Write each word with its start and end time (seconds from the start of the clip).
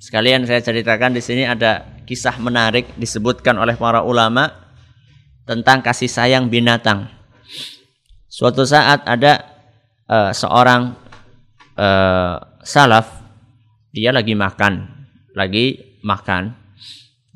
Sekalian 0.00 0.48
saya 0.48 0.64
ceritakan 0.64 1.12
di 1.12 1.20
sini 1.20 1.44
ada 1.44 1.84
kisah 2.08 2.40
menarik 2.40 2.88
disebutkan 2.96 3.60
oleh 3.60 3.76
para 3.76 4.00
ulama 4.00 4.48
tentang 5.44 5.84
kasih 5.84 6.08
sayang 6.08 6.48
binatang. 6.48 7.04
Suatu 8.24 8.64
saat 8.64 9.04
ada 9.04 9.44
uh, 10.08 10.32
seorang 10.32 10.96
uh, 11.76 12.34
salaf 12.64 13.20
dia 13.92 14.08
lagi 14.08 14.32
makan, 14.32 14.88
lagi 15.36 15.98
makan 16.00 16.56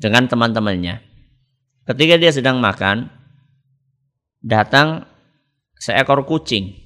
dengan 0.01 0.25
teman-temannya. 0.25 1.05
Ketika 1.85 2.17
dia 2.17 2.33
sedang 2.33 2.57
makan, 2.57 3.13
datang 4.41 5.05
seekor 5.77 6.25
kucing. 6.25 6.81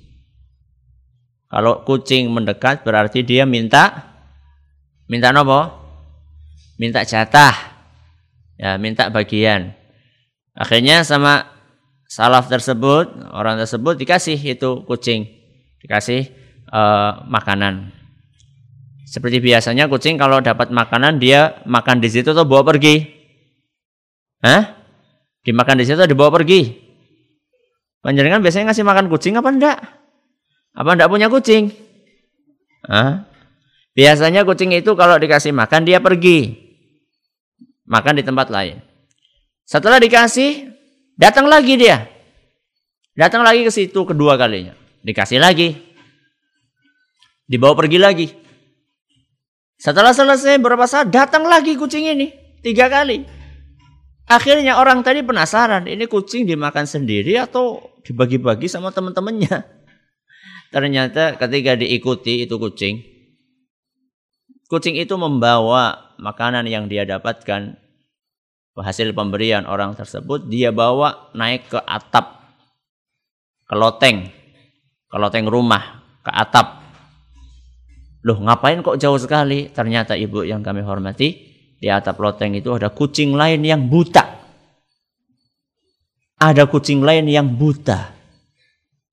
Kalau 1.47 1.87
kucing 1.87 2.27
mendekat 2.27 2.83
berarti 2.83 3.23
dia 3.23 3.47
minta 3.47 4.08
minta 5.09 5.33
nopo? 5.33 5.67
Minta 6.79 7.03
jatah. 7.03 7.51
Ya, 8.55 8.79
minta 8.79 9.11
bagian. 9.11 9.75
Akhirnya 10.55 11.03
sama 11.03 11.47
salaf 12.09 12.51
tersebut, 12.51 13.31
orang 13.31 13.59
tersebut 13.61 13.95
dikasih 13.95 14.35
itu 14.35 14.83
kucing, 14.83 15.29
dikasih 15.83 16.27
uh, 16.69 17.23
makanan. 17.29 17.93
Seperti 19.09 19.41
biasanya 19.41 19.89
kucing 19.89 20.21
kalau 20.21 20.37
dapat 20.43 20.69
makanan 20.69 21.17
dia 21.17 21.63
makan 21.65 21.97
di 21.97 22.09
situ 22.11 22.29
atau 22.29 22.45
bawa 22.45 22.61
pergi. 22.61 23.09
Hah? 24.45 24.77
Dimakan 25.41 25.81
di 25.81 25.85
situ 25.87 25.97
atau 25.97 26.11
dibawa 26.11 26.29
pergi? 26.29 26.67
Panjenengan 28.03 28.43
biasanya 28.43 28.71
ngasih 28.71 28.85
makan 28.85 29.05
kucing 29.09 29.33
apa 29.39 29.49
enggak? 29.49 29.77
Apa 30.75 30.89
enggak 30.93 31.09
punya 31.09 31.27
kucing? 31.31 31.73
Hah? 32.85 33.28
Biasanya 33.97 34.45
kucing 34.45 34.71
itu 34.75 34.93
kalau 34.93 35.17
dikasih 35.17 35.53
makan 35.53 35.85
dia 35.85 35.99
pergi. 35.99 36.69
Makan 37.89 38.21
di 38.21 38.23
tempat 38.23 38.53
lain. 38.53 38.77
Setelah 39.65 39.97
dikasih, 39.97 40.69
datang 41.17 41.49
lagi 41.49 41.77
dia. 41.77 42.05
Datang 43.17 43.41
lagi 43.41 43.65
ke 43.65 43.71
situ 43.73 44.05
kedua 44.05 44.37
kalinya. 44.37 44.77
Dikasih 45.01 45.41
lagi. 45.41 45.73
Dibawa 47.49 47.73
pergi 47.73 47.97
lagi. 47.97 48.27
Setelah 49.79 50.13
selesai 50.13 50.61
berapa 50.61 50.85
saat 50.85 51.09
datang 51.09 51.49
lagi 51.49 51.73
kucing 51.73 52.05
ini. 52.05 52.29
Tiga 52.61 52.91
kali. 52.91 53.25
Akhirnya 54.29 54.77
orang 54.77 55.01
tadi 55.01 55.25
penasaran, 55.25 55.89
ini 55.89 56.05
kucing 56.05 56.45
dimakan 56.45 56.85
sendiri 56.85 57.41
atau 57.41 57.81
dibagi-bagi 58.05 58.69
sama 58.69 58.93
teman-temannya. 58.93 59.65
Ternyata 60.75 61.33
ketika 61.41 61.73
diikuti 61.73 62.45
itu 62.45 62.61
kucing, 62.61 63.01
kucing 64.69 64.95
itu 64.95 65.17
membawa 65.17 66.13
makanan 66.21 66.69
yang 66.69 66.85
dia 66.85 67.03
dapatkan 67.03 67.75
hasil 68.79 69.11
pemberian 69.11 69.67
orang 69.67 69.91
tersebut 69.91 70.47
dia 70.47 70.71
bawa 70.71 71.33
naik 71.35 71.67
ke 71.67 71.79
atap 71.83 72.55
ke 73.67 73.75
loteng 73.75 74.31
ke 75.11 75.17
loteng 75.19 75.51
rumah 75.51 75.99
ke 76.23 76.31
atap 76.31 76.79
loh 78.23 78.39
ngapain 78.39 78.79
kok 78.79 78.95
jauh 78.95 79.19
sekali 79.19 79.67
ternyata 79.67 80.15
ibu 80.15 80.47
yang 80.47 80.63
kami 80.63 80.79
hormati 80.79 81.49
di 81.79 81.87
atap 81.87 82.19
loteng 82.19 82.59
itu 82.59 82.75
ada 82.75 82.91
kucing 82.91 83.31
lain 83.39 83.63
yang 83.63 83.87
buta. 83.87 84.35
Ada 86.39 86.67
kucing 86.67 86.99
lain 86.99 87.31
yang 87.31 87.55
buta. 87.55 88.11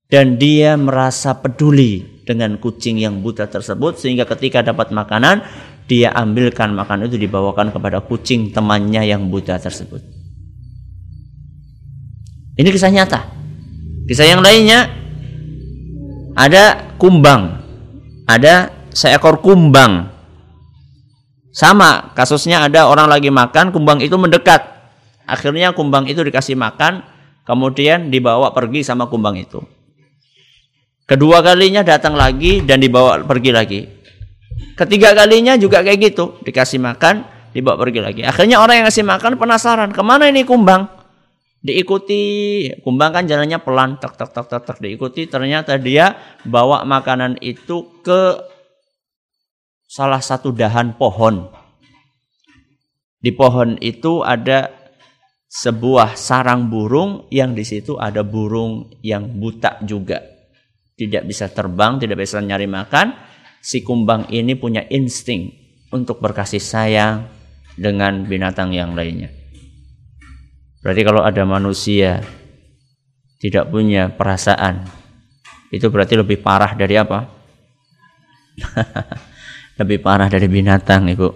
Dan 0.07 0.35
dia 0.39 0.75
merasa 0.75 1.35
peduli 1.35 2.16
dengan 2.27 2.59
kucing 2.59 2.99
yang 2.99 3.23
buta 3.23 3.47
tersebut 3.47 3.95
sehingga 3.95 4.27
ketika 4.27 4.59
dapat 4.59 4.91
makanan 4.91 5.47
dia 5.87 6.11
ambilkan 6.11 6.75
makanan 6.75 7.07
itu 7.07 7.15
dibawakan 7.15 7.71
kepada 7.71 8.03
kucing 8.03 8.51
temannya 8.51 9.07
yang 9.07 9.31
buta 9.31 9.55
tersebut. 9.55 10.03
Ini 12.59 12.67
kisah 12.67 12.91
nyata. 12.91 13.23
Kisah 14.11 14.27
yang 14.27 14.43
lainnya 14.43 14.91
ada 16.35 16.93
kumbang. 16.99 17.63
Ada 18.27 18.75
seekor 18.91 19.39
kumbang 19.39 20.17
sama 21.57 22.13
kasusnya 22.13 22.69
ada 22.69 22.85
orang 22.85 23.09
lagi 23.09 23.33
makan, 23.33 23.73
kumbang 23.73 23.97
itu 24.05 24.13
mendekat. 24.13 24.61
Akhirnya 25.25 25.73
kumbang 25.73 26.05
itu 26.05 26.21
dikasih 26.21 26.53
makan, 26.53 27.01
kemudian 27.49 28.13
dibawa 28.13 28.53
pergi 28.53 28.85
sama 28.85 29.09
kumbang 29.09 29.41
itu. 29.41 29.65
Kedua 31.07 31.39
kalinya 31.39 31.87
datang 31.87 32.19
lagi 32.19 32.59
dan 32.67 32.83
dibawa 32.83 33.23
pergi 33.23 33.51
lagi. 33.55 33.81
Ketiga 34.75 35.15
kalinya 35.15 35.55
juga 35.55 35.79
kayak 35.79 35.99
gitu, 36.11 36.35
dikasih 36.43 36.83
makan, 36.83 37.23
dibawa 37.55 37.79
pergi 37.79 38.03
lagi. 38.03 38.21
Akhirnya 38.27 38.59
orang 38.59 38.83
yang 38.83 38.85
ngasih 38.91 39.07
makan 39.07 39.39
penasaran, 39.39 39.95
ke 39.95 40.03
mana 40.03 40.27
ini 40.27 40.43
kumbang? 40.43 40.83
Diikuti, 41.63 42.67
kumbang 42.83 43.15
kan 43.15 43.23
jalannya 43.23 43.55
pelan, 43.63 43.95
tak 44.03 44.19
tak 44.19 44.35
tak 44.35 44.51
tak 44.51 44.61
tak 44.67 44.77
diikuti. 44.83 45.31
Ternyata 45.31 45.79
dia 45.79 46.11
bawa 46.43 46.83
makanan 46.83 47.39
itu 47.39 48.03
ke 48.03 48.43
salah 49.87 50.19
satu 50.19 50.51
dahan 50.51 50.99
pohon. 50.99 51.47
Di 53.23 53.31
pohon 53.31 53.79
itu 53.79 54.27
ada 54.27 54.69
sebuah 55.47 56.19
sarang 56.19 56.67
burung 56.67 57.31
yang 57.31 57.55
di 57.55 57.63
situ 57.63 57.95
ada 57.95 58.21
burung 58.27 58.91
yang 58.99 59.25
buta 59.39 59.81
juga. 59.87 60.36
Tidak 60.97 61.23
bisa 61.29 61.53
terbang, 61.53 62.01
tidak 62.01 62.17
bisa 62.17 62.41
nyari 62.41 62.65
makan. 62.65 63.13
Si 63.61 63.85
kumbang 63.85 64.25
ini 64.33 64.57
punya 64.57 64.81
insting 64.89 65.53
untuk 65.93 66.17
berkasih 66.17 66.61
sayang 66.61 67.29
dengan 67.77 68.25
binatang 68.25 68.73
yang 68.73 68.97
lainnya. 68.97 69.29
Berarti 70.81 71.01
kalau 71.05 71.21
ada 71.21 71.45
manusia 71.45 72.25
tidak 73.37 73.69
punya 73.69 74.09
perasaan, 74.09 74.89
itu 75.69 75.85
berarti 75.93 76.17
lebih 76.17 76.41
parah 76.41 76.73
dari 76.73 76.95
apa? 76.97 77.19
lebih 79.79 80.01
parah 80.01 80.27
dari 80.27 80.49
binatang 80.49 81.09
ibu 81.09 81.29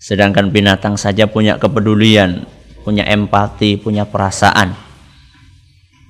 sedangkan 0.00 0.52
binatang 0.52 1.00
saja 1.00 1.28
punya 1.28 1.56
kepedulian 1.56 2.44
punya 2.84 3.08
empati 3.08 3.80
punya 3.80 4.04
perasaan 4.04 4.76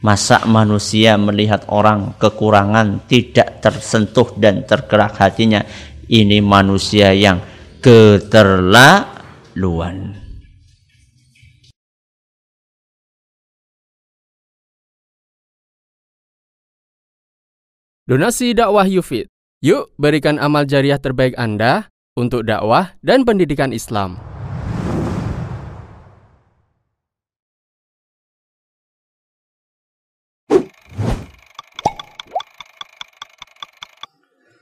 masa 0.05 0.45
manusia 0.45 1.17
melihat 1.17 1.65
orang 1.73 2.13
kekurangan 2.21 3.09
tidak 3.09 3.65
tersentuh 3.65 4.37
dan 4.37 4.69
tergerak 4.69 5.17
hatinya 5.17 5.65
ini 6.13 6.45
manusia 6.45 7.17
yang 7.17 7.41
keterlaluan 7.81 10.21
Donasi 18.05 18.53
dakwah 18.53 18.85
Yufid 18.85 19.33
Yuk 19.65 19.97
berikan 19.97 20.37
amal 20.37 20.69
jariah 20.69 21.01
terbaik 21.01 21.33
Anda 21.41 21.89
untuk 22.21 22.45
dakwah 22.45 22.93
dan 23.01 23.25
pendidikan 23.25 23.73
Islam. 23.73 24.34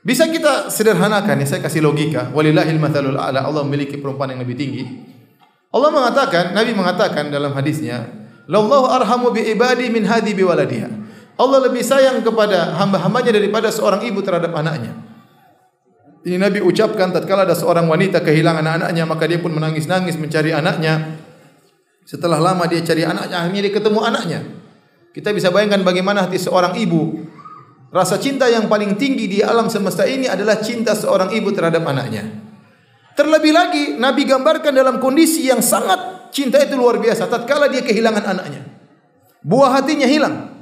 Bisa 0.03 0.27
kita 0.27 0.67
sederhanakan 0.67 1.43
ya, 1.43 1.47
saya 1.47 1.61
kasih 1.63 1.79
logika. 1.79 2.35
Walillahil 2.35 2.79
mathalul 2.83 3.15
a'la. 3.15 3.47
Allah 3.47 3.63
memiliki 3.63 3.99
perempuan 4.03 4.35
yang 4.35 4.43
lebih 4.43 4.59
tinggi. 4.59 4.83
Allah 5.71 5.91
mengatakan, 5.95 6.53
Nabi 6.53 6.75
mengatakan 6.75 7.31
dalam 7.31 7.55
hadisnya, 7.55 8.11
"Lallahu 8.51 8.91
arhamu 8.91 9.31
bi 9.31 9.47
ibadi 9.47 9.89
min 9.89 10.03
hadi 10.05 10.35
bi 10.35 10.43
waladiha." 10.43 10.91
Allah 11.39 11.59
lebih 11.65 11.81
sayang 11.81 12.21
kepada 12.21 12.77
hamba-hambanya 12.83 13.33
daripada 13.33 13.73
seorang 13.73 14.05
ibu 14.05 14.21
terhadap 14.21 14.53
anaknya. 14.53 14.93
Ini 16.23 16.38
Nabi 16.38 16.62
ucapkan 16.62 17.11
tatkala 17.11 17.43
ada 17.43 17.56
seorang 17.56 17.91
wanita 17.91 18.23
kehilangan 18.23 18.62
anaknya 18.62 19.03
maka 19.03 19.26
dia 19.26 19.43
pun 19.43 19.50
menangis-nangis 19.50 20.15
mencari 20.21 20.55
anaknya. 20.55 21.19
Setelah 22.06 22.38
lama 22.38 22.62
dia 22.71 22.79
cari 22.82 23.03
anaknya 23.03 23.43
akhirnya 23.43 23.61
dia 23.67 23.73
ketemu 23.75 24.00
anaknya. 24.06 24.41
Kita 25.12 25.35
bisa 25.35 25.50
bayangkan 25.50 25.82
bagaimana 25.82 26.29
hati 26.29 26.38
seorang 26.38 26.79
ibu. 26.79 27.26
Rasa 27.93 28.17
cinta 28.17 28.49
yang 28.49 28.73
paling 28.73 28.97
tinggi 28.97 29.29
di 29.29 29.39
alam 29.44 29.69
semesta 29.69 30.09
ini 30.09 30.25
adalah 30.25 30.65
cinta 30.65 30.97
seorang 30.97 31.29
ibu 31.37 31.53
terhadap 31.53 31.85
anaknya. 31.85 32.25
Terlebih 33.12 33.53
lagi 33.53 33.85
Nabi 34.00 34.25
gambarkan 34.25 34.73
dalam 34.73 34.97
kondisi 34.97 35.44
yang 35.44 35.61
sangat 35.61 36.33
cinta 36.33 36.56
itu 36.56 36.73
luar 36.73 36.97
biasa 36.97 37.29
tatkala 37.29 37.69
dia 37.69 37.85
kehilangan 37.85 38.25
anaknya. 38.25 38.65
Buah 39.44 39.77
hatinya 39.77 40.09
hilang. 40.09 40.56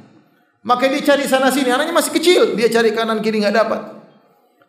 Maka 0.67 0.91
dia 0.91 1.01
cari 1.07 1.25
sana 1.31 1.49
sini, 1.55 1.71
anaknya 1.71 1.95
masih 1.95 2.13
kecil, 2.19 2.43
dia 2.59 2.67
cari 2.69 2.91
kanan 2.93 3.23
kiri 3.23 3.41
nggak 3.41 3.55
dapat. 3.55 3.81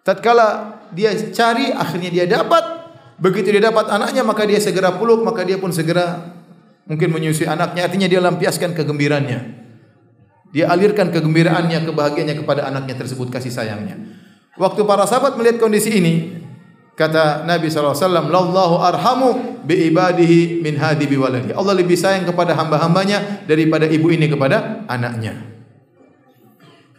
Tatkala 0.06 0.80
dia 0.94 1.12
cari, 1.34 1.74
akhirnya 1.74 2.10
dia 2.14 2.25
dapat. 2.30 2.64
Begitu 3.18 3.57
dia 3.57 3.74
dapat 3.74 3.90
anaknya, 3.90 4.22
maka 4.22 4.46
dia 4.46 4.62
segera 4.62 4.96
peluk, 4.96 5.25
maka 5.25 5.44
dia 5.44 5.57
pun 5.57 5.74
segera 5.74 6.31
mungkin 6.86 7.10
menyusui 7.10 7.50
anaknya. 7.50 7.90
Artinya 7.90 8.07
dia 8.07 8.22
lampiaskan 8.22 8.72
kegembiraannya. 8.78 9.61
Dia 10.51 10.68
alirkan 10.68 11.12
kegembiraannya, 11.15 11.88
kebahagiaannya 11.88 12.36
kepada 12.44 12.68
anaknya 12.68 12.95
tersebut 13.00 13.31
kasih 13.31 13.51
sayangnya. 13.51 13.95
Waktu 14.59 14.83
para 14.83 15.07
sahabat 15.07 15.39
melihat 15.39 15.63
kondisi 15.63 15.95
ini, 15.95 16.42
Kata 16.92 17.48
Nabi 17.48 17.71
SAW, 17.71 17.95
Lallahu 18.30 18.75
arhamu 18.83 19.57
bi 19.63 19.89
ibadihi 19.89 20.59
min 20.59 20.75
hadi 20.75 21.07
bi 21.07 21.15
waladi. 21.18 21.50
Allah 21.56 21.74
lebih 21.74 21.95
sayang 21.95 22.27
kepada 22.27 22.53
hamba-hambanya 22.53 23.48
daripada 23.50 23.88
ibu 23.88 24.12
ini 24.12 24.27
kepada 24.27 24.83
anaknya. 24.92 25.39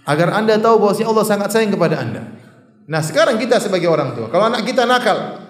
Agar 0.02 0.34
anda 0.34 0.58
tahu 0.58 0.82
bahwa 0.82 0.96
Allah 0.96 1.26
sangat 1.28 1.48
sayang 1.54 1.70
kepada 1.70 2.02
anda. 2.02 2.24
Nah 2.88 2.98
sekarang 2.98 3.38
kita 3.38 3.62
sebagai 3.62 3.86
orang 3.86 4.18
tua, 4.18 4.26
kalau 4.26 4.50
anak 4.50 4.66
kita 4.66 4.82
nakal, 4.88 5.44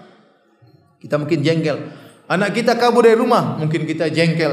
kita 1.00 1.16
mungkin 1.16 1.40
jengkel. 1.40 1.78
Anak 2.28 2.52
kita 2.52 2.76
kabur 2.76 3.08
dari 3.08 3.16
rumah, 3.16 3.56
mungkin 3.56 3.88
kita 3.88 4.12
jengkel. 4.12 4.52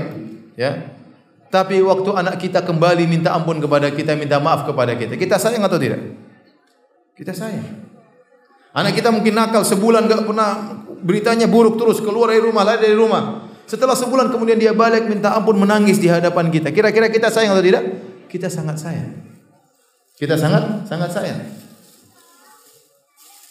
Ya, 0.56 0.96
tapi 1.50 1.82
waktu 1.82 2.10
anak 2.14 2.38
kita 2.38 2.62
kembali 2.62 3.10
minta 3.10 3.34
ampun 3.34 3.58
kepada 3.58 3.90
kita, 3.90 4.14
minta 4.14 4.38
maaf 4.38 4.70
kepada 4.70 4.94
kita, 4.94 5.18
kita 5.18 5.42
sayang 5.42 5.66
atau 5.66 5.82
tidak? 5.82 5.98
Kita 7.18 7.34
sayang. 7.34 7.90
Anak 8.70 8.94
kita 8.94 9.10
mungkin 9.10 9.34
nakal 9.34 9.66
sebulan 9.66 10.06
gak 10.06 10.30
pernah 10.30 10.78
beritanya 11.02 11.50
buruk 11.50 11.82
terus 11.82 11.98
keluar 12.06 12.30
dari 12.30 12.46
rumah 12.46 12.62
lari 12.62 12.86
dari 12.86 12.94
rumah. 12.94 13.50
Setelah 13.66 13.98
sebulan 13.98 14.30
kemudian 14.30 14.62
dia 14.62 14.78
balik 14.78 15.10
minta 15.10 15.34
ampun 15.34 15.58
menangis 15.58 15.98
di 15.98 16.06
hadapan 16.06 16.54
kita. 16.54 16.70
Kira-kira 16.70 17.10
kita 17.10 17.34
sayang 17.34 17.58
atau 17.58 17.66
tidak? 17.66 17.84
Kita 18.30 18.46
sangat 18.46 18.78
sayang. 18.78 19.10
Kita 20.22 20.38
sangat 20.38 20.86
sangat 20.86 21.10
sayang. 21.10 21.42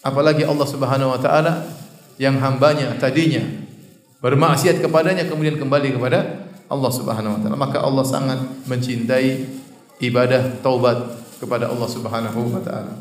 Apalagi 0.07 0.47
Allah 0.47 0.69
Subhanahu 0.71 1.19
wa 1.19 1.21
taala 1.21 1.67
yang 2.23 2.39
hambanya 2.39 2.95
tadinya 2.95 3.43
bermaksiat 4.23 4.79
kepadanya 4.83 5.27
kemudian 5.27 5.59
kembali 5.59 5.99
kepada 5.99 6.48
Allah 6.69 6.91
Subhanahu 6.93 7.33
wa 7.37 7.41
taala. 7.41 7.57
Maka 7.57 7.79
Allah 7.81 8.05
sangat 8.05 8.41
mencintai 8.69 9.49
ibadah 10.05 10.61
taubat 10.61 10.97
kepada 11.41 11.73
Allah 11.73 11.89
Subhanahu 11.89 12.41
wa 12.53 12.61
taala. 12.63 12.95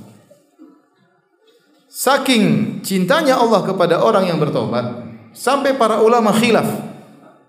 Saking 1.91 2.79
cintanya 2.85 3.39
Allah 3.39 3.63
kepada 3.67 3.99
orang 3.99 4.29
yang 4.29 4.39
bertobat, 4.39 5.07
sampai 5.35 5.75
para 5.75 5.99
ulama 5.99 6.31
khilaf, 6.35 6.67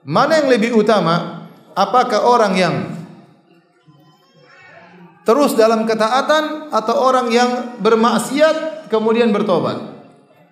mana 0.03 0.41
yang 0.43 0.49
lebih 0.49 0.73
utama? 0.73 1.47
Apakah 1.79 2.27
orang 2.27 2.53
yang 2.59 2.75
terus 5.23 5.55
dalam 5.55 5.87
ketaatan 5.87 6.75
atau 6.75 6.95
orang 6.97 7.29
yang 7.31 7.51
bermaksiat 7.79 8.89
kemudian 8.91 9.31
bertobat? 9.31 9.79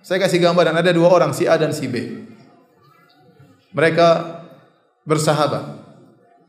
Saya 0.07 0.23
kasih 0.23 0.39
gambaran 0.39 0.77
ada 0.77 0.95
dua 0.95 1.11
orang 1.11 1.35
si 1.35 1.51
A 1.51 1.59
dan 1.59 1.75
si 1.75 1.91
B. 1.91 2.23
Mereka 3.75 4.09
bersahabat. 5.07 5.87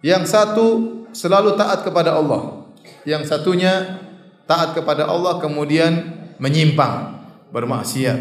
Yang 0.02 0.34
satu 0.34 0.68
selalu 1.14 1.56
taat 1.56 1.86
kepada 1.86 2.18
Allah. 2.18 2.68
Yang 3.08 3.32
satunya 3.32 4.04
taat 4.50 4.76
kepada 4.76 5.08
Allah 5.08 5.40
kemudian 5.40 6.18
menyimpang 6.42 7.24
bermaksiat, 7.54 8.20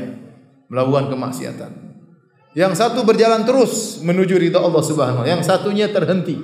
melakukan 0.71 1.11
kemaksiatan. 1.11 1.73
Yang 2.57 2.73
satu 2.81 3.05
berjalan 3.05 3.45
terus 3.45 4.01
menuju 4.01 4.41
ridha 4.41 4.57
Allah 4.57 4.81
Subhanahu 4.81 5.25
wa 5.25 5.29
Yang 5.29 5.45
satunya 5.45 5.93
terhenti. 5.93 6.41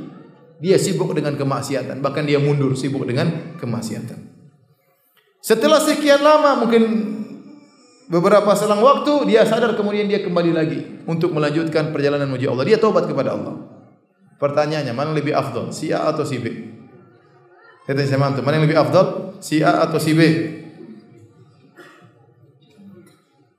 Dia 0.62 0.79
sibuk 0.79 1.11
dengan 1.17 1.35
kemaksiatan, 1.35 1.99
bahkan 2.05 2.23
dia 2.23 2.38
mundur 2.38 2.79
sibuk 2.79 3.03
dengan 3.03 3.56
kemaksiatan. 3.59 4.31
Setelah 5.43 5.83
sekian 5.83 6.23
lama 6.23 6.62
mungkin 6.62 6.83
beberapa 8.06 8.55
selang 8.55 8.79
waktu 8.79 9.27
dia 9.27 9.43
sadar 9.43 9.75
kemudian 9.75 10.06
dia 10.06 10.23
kembali 10.23 10.53
lagi 10.55 10.81
untuk 11.03 11.35
melanjutkan 11.35 11.91
perjalanan 11.91 12.31
menuju 12.31 12.47
Allah. 12.55 12.62
Dia 12.69 12.79
taubat 12.79 13.11
kepada 13.11 13.35
Allah. 13.35 13.81
Pertanyaannya, 14.43 14.91
mana 14.91 15.15
lebih 15.15 15.31
afdal, 15.39 15.71
si 15.71 15.94
A 15.94 16.11
atau 16.11 16.27
si 16.27 16.43
B? 16.43 16.50
Kata 17.87 18.03
saya 18.03 18.19
mantu, 18.19 18.43
mana 18.43 18.59
yang 18.59 18.67
lebih 18.67 18.75
afdal, 18.75 19.39
si 19.39 19.62
A 19.62 19.87
atau 19.87 20.03
si 20.03 20.19
B? 20.19 20.21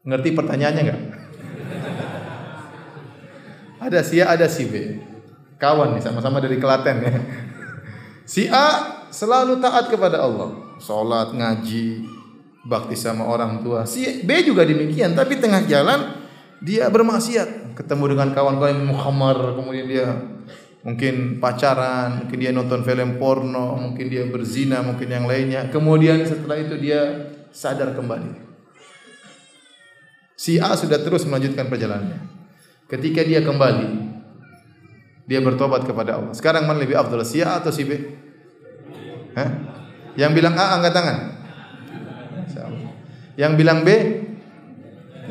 Ngerti 0.03 0.29
pertanyaannya 0.35 0.81
enggak? 0.83 1.01
ada 3.87 3.99
si 4.03 4.19
A, 4.19 4.35
ada 4.35 4.51
si 4.51 4.67
B. 4.67 4.99
Kawan 5.55 5.95
nih, 5.95 6.03
sama-sama 6.03 6.43
dari 6.43 6.59
Kelaten 6.59 6.97
ya. 6.99 7.15
Si 8.23 8.47
A 8.51 8.67
selalu 9.07 9.63
taat 9.63 9.87
kepada 9.87 10.19
Allah. 10.19 10.75
Sholat, 10.83 11.31
ngaji, 11.31 12.07
bakti 12.67 12.95
sama 12.99 13.23
orang 13.23 13.63
tua. 13.63 13.87
Si 13.87 14.23
B 14.27 14.43
juga 14.43 14.67
demikian, 14.67 15.15
tapi 15.15 15.39
tengah 15.39 15.63
jalan 15.63 16.27
dia 16.59 16.91
bermaksiat. 16.91 17.75
Ketemu 17.75 18.15
dengan 18.15 18.35
kawan-kawan 18.35 18.79
yang 18.79 18.87
mukhamar, 18.87 19.55
kemudian 19.55 19.87
dia 19.87 20.07
mungkin 20.83 21.39
pacaran, 21.39 22.23
mungkin 22.23 22.37
dia 22.37 22.51
nonton 22.51 22.83
film 22.83 23.15
porno, 23.15 23.79
mungkin 23.79 24.05
dia 24.11 24.27
berzina, 24.27 24.83
mungkin 24.83 25.07
yang 25.07 25.25
lainnya. 25.25 25.71
Kemudian 25.71 26.19
setelah 26.27 26.59
itu 26.59 26.75
dia 26.75 27.31
sadar 27.55 27.95
kembali. 27.95 28.43
Si 30.35 30.59
A 30.59 30.75
sudah 30.75 30.99
terus 30.99 31.23
melanjutkan 31.23 31.71
perjalanannya. 31.71 32.19
Ketika 32.91 33.23
dia 33.23 33.39
kembali, 33.39 33.89
dia 35.23 35.39
bertobat 35.39 35.87
kepada 35.87 36.19
Allah. 36.19 36.35
Sekarang 36.35 36.67
mana 36.67 36.83
lebih 36.83 36.99
afdal, 36.99 37.23
si 37.23 37.39
A 37.39 37.63
atau 37.63 37.71
si 37.71 37.87
B? 37.87 37.95
Hah? 39.39 39.49
Yang 40.19 40.31
bilang 40.35 40.53
A 40.59 40.77
angkat 40.77 40.93
tangan. 40.93 41.17
Yang 43.33 43.51
bilang 43.57 43.81
B, 43.81 43.89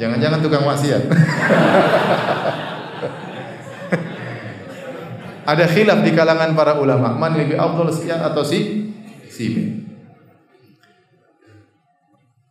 jangan-jangan 0.00 0.40
tukang 0.42 0.64
maksiat. 0.66 1.02
Ada 5.42 5.66
khilaf 5.66 6.06
di 6.06 6.14
kalangan 6.14 6.54
para 6.54 6.78
ulama, 6.78 7.14
mana 7.14 7.42
lebih 7.42 7.58
afdal 7.58 7.90
si 7.90 8.06
A 8.10 8.30
atau 8.30 8.42
si 8.46 8.90
si 9.26 9.44
B. 9.50 9.56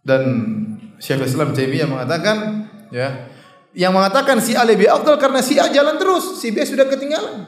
Dan 0.02 0.24
Syekhul 0.98 1.30
Islam 1.30 1.54
Taimiyah 1.54 1.88
mengatakan 1.88 2.68
ya 2.90 3.32
yang 3.72 3.96
mengatakan 3.96 4.44
si 4.44 4.58
A 4.58 4.68
lebih 4.68 4.92
afdal 4.92 5.16
karena 5.16 5.40
si 5.40 5.56
A 5.56 5.72
jalan 5.72 5.96
terus, 5.96 6.42
si 6.42 6.52
B 6.52 6.60
sudah 6.68 6.90
ketinggalan. 6.90 7.48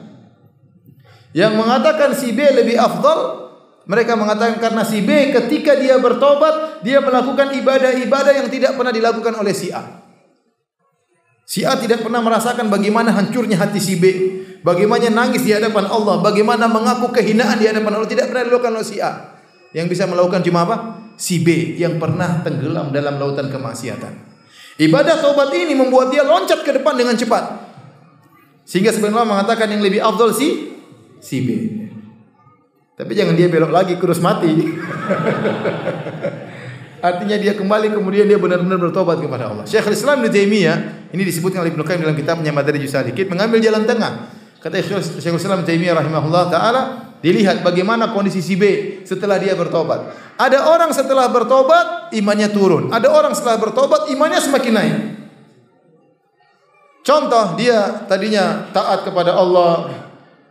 Yang 1.34 1.52
mengatakan 1.58 2.14
si 2.14 2.32
B 2.32 2.40
lebih 2.40 2.78
afdal 2.78 3.44
mereka 3.84 4.16
mengatakan 4.16 4.56
karena 4.56 4.80
si 4.80 5.04
B 5.04 5.28
ketika 5.28 5.76
dia 5.76 6.00
bertobat, 6.00 6.80
dia 6.80 7.04
melakukan 7.04 7.52
ibadah-ibadah 7.52 8.32
yang 8.32 8.48
tidak 8.48 8.80
pernah 8.80 8.94
dilakukan 8.94 9.36
oleh 9.36 9.52
si 9.52 9.68
A. 9.68 10.03
Si 11.44 11.60
A 11.62 11.76
tidak 11.76 12.00
pernah 12.00 12.24
merasakan 12.24 12.72
bagaimana 12.72 13.12
hancurnya 13.12 13.60
hati 13.60 13.76
si 13.76 14.00
B, 14.00 14.04
bagaimana 14.64 15.12
nangis 15.12 15.44
di 15.44 15.52
hadapan 15.52 15.84
Allah, 15.92 16.24
bagaimana 16.24 16.64
mengaku 16.64 17.12
kehinaan 17.12 17.60
di 17.60 17.68
hadapan 17.68 18.00
Allah 18.00 18.08
tidak 18.08 18.32
pernah 18.32 18.48
dilakukan 18.48 18.72
oleh 18.80 18.88
si 18.88 18.96
A. 19.00 19.36
Yang 19.76 19.96
bisa 19.96 20.08
melakukan 20.08 20.40
cuma 20.40 20.64
apa? 20.64 20.76
si 21.14 21.46
B 21.46 21.78
yang 21.78 22.02
pernah 22.02 22.42
tenggelam 22.42 22.90
dalam 22.90 23.18
lautan 23.18 23.50
kemaksiatan. 23.50 24.34
Ibadah 24.74 25.22
taubat 25.22 25.54
ini 25.54 25.78
membuat 25.78 26.10
dia 26.10 26.26
loncat 26.26 26.66
ke 26.66 26.74
depan 26.74 26.98
dengan 26.98 27.14
cepat. 27.14 27.70
Sehingga 28.66 28.90
sebenarnya 28.90 29.22
mengatakan 29.28 29.70
yang 29.70 29.82
lebih 29.84 30.02
afdol 30.02 30.34
si 30.34 30.74
si 31.22 31.46
B. 31.46 31.48
Tapi 32.94 33.10
jangan 33.14 33.38
dia 33.38 33.46
belok 33.50 33.70
lagi 33.70 33.94
kurus 33.98 34.18
mati. 34.18 34.50
Artinya 37.04 37.36
dia 37.36 37.52
kembali 37.52 37.92
kemudian 37.92 38.24
dia 38.24 38.40
benar-benar 38.40 38.80
bertobat 38.80 39.20
kepada 39.20 39.52
Allah. 39.52 39.68
Syekhul 39.68 39.92
Islam 39.92 40.24
Ibnu 40.24 40.32
Taimiyah 40.32 40.76
ini 41.12 41.20
disebutkan 41.20 41.60
oleh 41.60 41.76
Ibnu 41.76 41.84
Qayyim 41.84 42.00
dalam 42.00 42.16
kitabnya 42.16 42.48
Madarijus 42.48 42.96
Salikin 42.96 43.28
mengambil 43.28 43.60
jalan 43.60 43.84
tengah. 43.84 44.32
Kata 44.56 44.80
Syekhul 44.80 45.36
Islam 45.36 45.60
Ibnu 45.60 45.68
Taimiyah 45.68 46.00
rahimahullah 46.00 46.48
taala, 46.48 46.82
dilihat 47.20 47.60
bagaimana 47.60 48.08
kondisi 48.16 48.40
si 48.40 48.56
B 48.56 48.64
setelah 49.04 49.36
dia 49.36 49.52
bertobat. 49.52 50.16
Ada 50.40 50.64
orang 50.64 50.96
setelah 50.96 51.28
bertobat 51.28 52.08
imannya 52.16 52.48
turun. 52.48 52.88
Ada 52.88 53.12
orang 53.12 53.36
setelah 53.36 53.60
bertobat 53.60 54.08
imannya 54.08 54.40
semakin 54.40 54.72
naik. 54.72 54.96
Contoh 57.04 57.52
dia 57.60 58.08
tadinya 58.08 58.72
taat 58.72 59.04
kepada 59.04 59.36
Allah, 59.36 59.92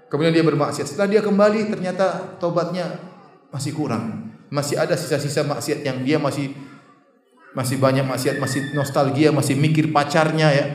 kemudian 0.06 0.30
dia 0.30 0.46
bermaksiat. 0.46 0.86
Setelah 0.86 1.10
dia 1.10 1.26
kembali 1.26 1.74
ternyata 1.74 2.38
tobatnya 2.38 3.02
masih 3.50 3.74
kurang. 3.74 4.33
Masih 4.54 4.78
ada 4.78 4.94
sisa-sisa 4.94 5.42
maksiat 5.42 5.82
yang 5.82 6.06
dia 6.06 6.22
masih 6.22 6.54
masih 7.58 7.82
banyak 7.82 8.06
maksiat, 8.06 8.38
masih 8.38 8.70
nostalgia, 8.78 9.34
masih 9.34 9.58
mikir 9.58 9.90
pacarnya 9.90 10.54
ya. 10.54 10.66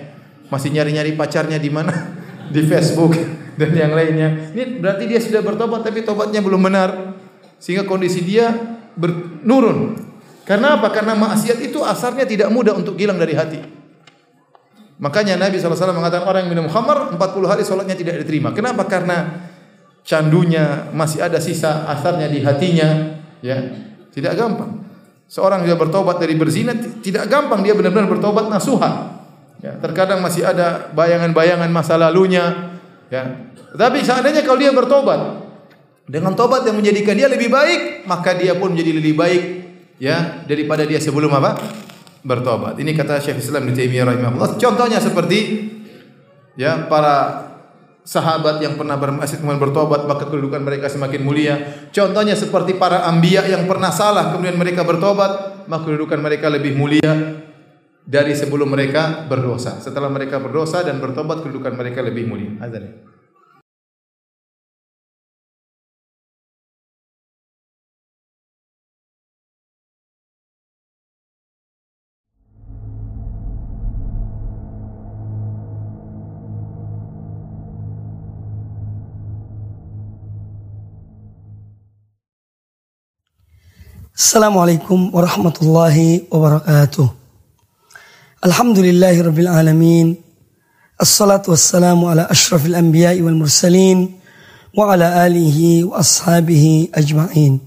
Masih 0.50 0.74
nyari-nyari 0.74 1.14
pacarnya 1.14 1.62
di 1.62 1.70
mana? 1.70 1.94
Di 2.54 2.64
Facebook 2.66 3.14
dan 3.60 3.70
yang 3.76 3.92
lainnya. 3.92 4.50
Ini 4.56 4.80
berarti 4.80 5.04
dia 5.04 5.20
sudah 5.20 5.44
bertobat 5.44 5.86
tapi 5.86 6.02
tobatnya 6.02 6.42
belum 6.42 6.58
benar. 6.58 7.14
Sehingga 7.60 7.86
kondisi 7.86 8.24
dia 8.26 8.50
menurun. 8.98 9.98
Karena 10.48 10.80
apa? 10.80 10.88
Karena 10.88 11.12
maksiat 11.12 11.60
itu 11.60 11.84
asarnya 11.84 12.24
tidak 12.24 12.48
mudah 12.48 12.72
untuk 12.72 12.96
hilang 12.96 13.20
dari 13.20 13.36
hati. 13.36 13.60
Makanya 14.98 15.38
Nabi 15.38 15.60
SAW 15.60 15.94
mengatakan 15.94 16.26
orang 16.26 16.48
yang 16.48 16.58
minum 16.58 16.66
khamar 16.66 17.14
40 17.14 17.50
hari 17.50 17.62
sholatnya 17.62 17.94
tidak 17.94 18.24
diterima. 18.24 18.50
Kenapa? 18.50 18.88
Karena 18.88 19.46
candunya 20.02 20.90
masih 20.90 21.22
ada 21.22 21.38
sisa 21.38 21.86
asarnya 21.86 22.26
di 22.26 22.42
hatinya. 22.42 23.20
Ya, 23.44 23.56
tidak 24.10 24.34
gampang. 24.34 24.82
Seorang 25.28 25.68
yang 25.68 25.76
bertobat 25.76 26.16
dari 26.18 26.34
berzina 26.34 26.72
tidak 27.04 27.28
gampang 27.28 27.60
dia 27.60 27.76
benar-benar 27.76 28.08
bertobat 28.08 28.48
nasuha. 28.48 29.20
Ya, 29.58 29.74
terkadang 29.78 30.22
masih 30.22 30.46
ada 30.46 30.88
bayangan-bayangan 30.94 31.68
masa 31.68 31.98
lalunya. 31.98 32.74
Ya, 33.12 33.50
tapi 33.74 34.00
seandainya 34.04 34.44
kalau 34.44 34.58
dia 34.60 34.72
bertobat, 34.72 35.48
dengan 36.08 36.32
tobat 36.32 36.64
yang 36.64 36.80
menjadikan 36.80 37.12
dia 37.12 37.28
lebih 37.28 37.52
baik, 37.52 38.08
maka 38.08 38.32
dia 38.32 38.56
pun 38.56 38.72
menjadi 38.72 38.92
lebih 38.96 39.14
baik 39.16 39.42
ya 40.00 40.44
daripada 40.48 40.88
dia 40.88 40.96
sebelum 40.96 41.28
apa? 41.36 41.56
bertobat. 42.28 42.76
Ini 42.76 42.92
kata 42.92 43.22
Syekh 43.22 43.40
Islam 43.40 43.70
Ibnu 43.70 43.74
Taimiyah 43.78 44.04
rahimahullah. 44.12 44.58
Contohnya 44.58 44.98
seperti 45.00 45.70
ya 46.58 46.90
para 46.90 47.47
sahabat 48.08 48.64
yang 48.64 48.80
pernah 48.80 48.96
bermaksiat 48.96 49.44
kemudian 49.44 49.60
bertobat 49.60 50.08
maka 50.08 50.24
kedudukan 50.24 50.64
mereka 50.64 50.88
semakin 50.88 51.20
mulia. 51.20 51.54
Contohnya 51.92 52.32
seperti 52.32 52.80
para 52.80 53.04
anbiya 53.04 53.44
yang 53.44 53.68
pernah 53.68 53.92
salah 53.92 54.32
kemudian 54.32 54.56
mereka 54.56 54.80
bertobat 54.80 55.64
maka 55.68 55.84
kedudukan 55.84 56.16
mereka 56.16 56.48
lebih 56.48 56.72
mulia 56.72 57.44
dari 58.08 58.32
sebelum 58.32 58.72
mereka 58.72 59.28
berdosa. 59.28 59.76
Setelah 59.84 60.08
mereka 60.08 60.40
berdosa 60.40 60.80
dan 60.80 60.96
bertobat 61.04 61.44
kedudukan 61.44 61.76
mereka 61.76 62.00
lebih 62.00 62.24
mulia. 62.24 62.56
Azan. 62.64 63.07
Assalamualaikum 84.18 85.14
warahmatullahi 85.14 86.26
wabarakatuh. 86.26 87.06
Alhamdulillahi 88.42 89.22
rabbil 89.22 89.46
alamin. 89.46 90.18
Assalatu 90.98 91.54
wassalamu 91.54 92.10
ala 92.10 92.26
ashrafil 92.26 92.74
anbiya 92.74 93.14
wal 93.22 93.38
mursalin 93.38 94.18
wa 94.74 94.90
ala 94.90 95.22
alihi 95.22 95.86
wa 95.86 96.02
ashabihi 96.02 96.90
ajma'in. 96.98 97.62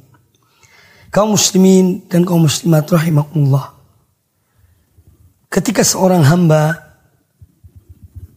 Kaum 1.07 1.39
muslimin 1.39 2.03
dan 2.11 2.27
kaum 2.27 2.43
muslimat 2.43 2.83
rahimakumullah. 2.83 3.71
Ketika 5.47 5.87
seorang 5.87 6.27
hamba 6.27 6.83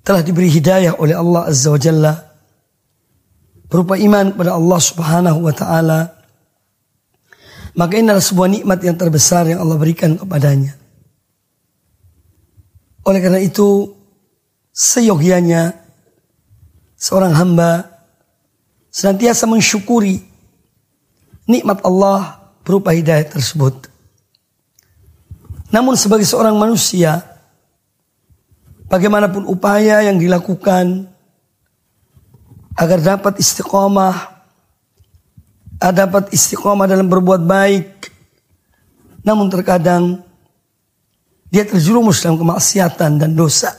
telah 0.07 0.23
diberi 0.23 0.55
hidayah 0.55 1.03
oleh 1.03 1.19
Allah 1.19 1.51
Azza 1.51 1.67
wa 1.67 1.83
Jalla 1.83 2.15
berupa 3.67 3.99
iman 3.99 4.31
kepada 4.31 4.55
Allah 4.55 4.79
Subhanahu 4.79 5.51
wa 5.51 5.51
taala 5.51 6.15
maka 7.75 7.99
ini 7.99 8.07
adalah 8.07 8.23
sebuah 8.23 8.49
nikmat 8.51 8.79
yang 8.87 8.95
terbesar 8.95 9.51
yang 9.51 9.59
Allah 9.59 9.75
berikan 9.75 10.15
kepadanya. 10.15 10.79
Oleh 13.05 13.21
karena 13.21 13.43
itu, 13.43 13.93
seyogianya 14.71 15.75
seorang 16.97 17.35
hamba 17.35 17.91
senantiasa 18.89 19.45
mensyukuri 19.51 20.23
nikmat 21.51 21.83
Allah 21.85 22.41
berupa 22.65 22.95
hidayah 22.95 23.27
tersebut. 23.29 23.91
Namun 25.75 25.99
sebagai 25.99 26.25
seorang 26.25 26.55
manusia, 26.55 27.21
bagaimanapun 28.87 29.51
upaya 29.51 30.07
yang 30.07 30.17
dilakukan 30.23 31.11
agar 32.79 32.99
dapat 33.03 33.43
istiqomah 33.43 34.34
dapat 35.91 36.33
istiqomah 36.33 36.89
dalam 36.89 37.11
berbuat 37.11 37.43
baik. 37.45 37.89
Namun 39.25 39.49
terkadang 39.49 40.21
dia 41.49 41.65
terjerumus 41.65 42.19
dalam 42.25 42.41
kemaksiatan 42.41 43.21
dan 43.21 43.31
dosa. 43.35 43.73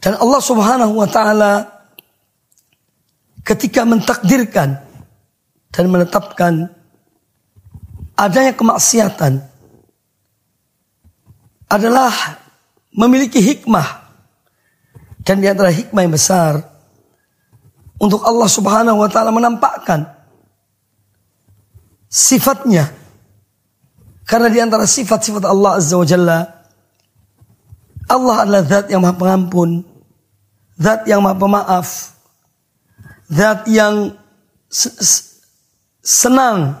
Dan 0.00 0.16
Allah 0.16 0.40
Subhanahu 0.40 0.96
wa 0.96 1.08
taala 1.10 1.52
ketika 3.44 3.84
mentakdirkan 3.84 4.80
dan 5.68 5.84
menetapkan 5.90 6.72
adanya 8.14 8.54
kemaksiatan 8.54 9.42
adalah 11.66 12.12
memiliki 12.94 13.42
hikmah 13.42 14.06
dan 15.26 15.42
di 15.42 15.46
antara 15.50 15.74
hikmah 15.74 16.00
yang 16.02 16.14
besar 16.14 16.69
untuk 18.00 18.24
Allah 18.24 18.48
Subhanahu 18.48 19.04
wa 19.04 19.08
taala 19.12 19.28
menampakkan 19.28 20.08
sifatnya. 22.08 22.88
Karena 24.24 24.48
di 24.48 24.58
antara 24.62 24.88
sifat-sifat 24.88 25.44
Allah 25.44 25.76
Azza 25.76 26.00
wa 26.00 26.06
Jalla 26.06 26.40
Allah 28.10 28.36
adalah 28.42 28.62
zat 28.66 28.90
yang 28.90 29.06
maha 29.06 29.14
pengampun, 29.14 29.86
zat 30.74 31.06
yang 31.06 31.22
maha 31.22 31.38
pemaaf, 31.38 32.18
zat 33.30 33.70
yang 33.70 34.18
senang 36.02 36.74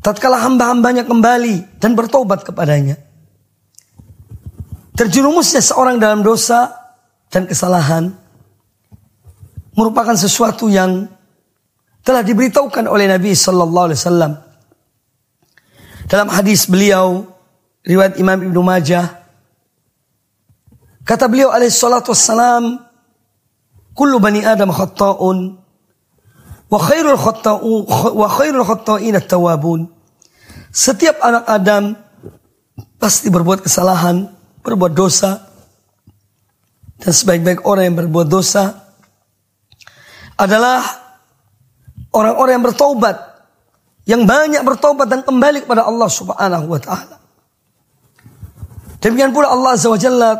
tatkala 0.00 0.40
hamba-hambanya 0.40 1.04
kembali 1.04 1.76
dan 1.76 1.92
bertobat 1.92 2.40
kepadanya. 2.40 2.96
Terjerumusnya 4.96 5.60
seorang 5.60 6.00
dalam 6.00 6.24
dosa 6.24 6.72
dan 7.28 7.44
kesalahan 7.44 8.14
merupakan 9.74 10.14
sesuatu 10.14 10.70
yang 10.70 11.10
telah 12.04 12.22
diberitahukan 12.22 12.86
oleh 12.86 13.10
Nabi 13.10 13.34
sallallahu 13.34 13.86
alaihi 13.90 14.00
wasallam. 14.00 14.32
Dalam 16.04 16.28
hadis 16.30 16.68
beliau 16.68 17.26
riwayat 17.80 18.20
Imam 18.20 18.38
Ibnu 18.38 18.60
Majah 18.60 19.24
kata 21.02 21.28
beliau 21.32 21.48
alaihi 21.48 21.72
salatu 21.72 22.12
wassalam 22.12 22.76
kullu 23.96 24.20
bani 24.20 24.44
adam 24.44 24.68
khata'un 24.68 25.56
wa 26.68 26.78
khairul 26.78 27.16
khata'u 27.16 27.72
wa 28.14 28.26
khairul 28.28 28.68
khata'in 28.68 29.16
at-tawwabun. 29.16 29.88
Setiap 30.74 31.22
anak 31.22 31.46
Adam 31.46 31.94
pasti 32.98 33.30
berbuat 33.30 33.62
kesalahan, 33.62 34.26
berbuat 34.60 34.90
dosa. 34.90 35.54
Dan 36.98 37.14
sebaik-baik 37.14 37.62
orang 37.62 37.94
yang 37.94 37.96
berbuat 38.02 38.26
dosa 38.26 38.83
adalah 40.34 40.82
orang-orang 42.14 42.52
yang 42.58 42.66
bertobat, 42.66 43.16
yang 44.06 44.22
banyak 44.26 44.62
bertobat 44.62 45.06
dan 45.10 45.20
kembali 45.22 45.66
kepada 45.66 45.86
Allah 45.86 46.08
Subhanahu 46.10 46.66
wa 46.70 46.80
taala. 46.82 47.16
Demikian 49.02 49.36
pula 49.36 49.52
Allah 49.52 49.76
Azza 49.76 49.92
wa 49.92 50.00
Jalla 50.00 50.32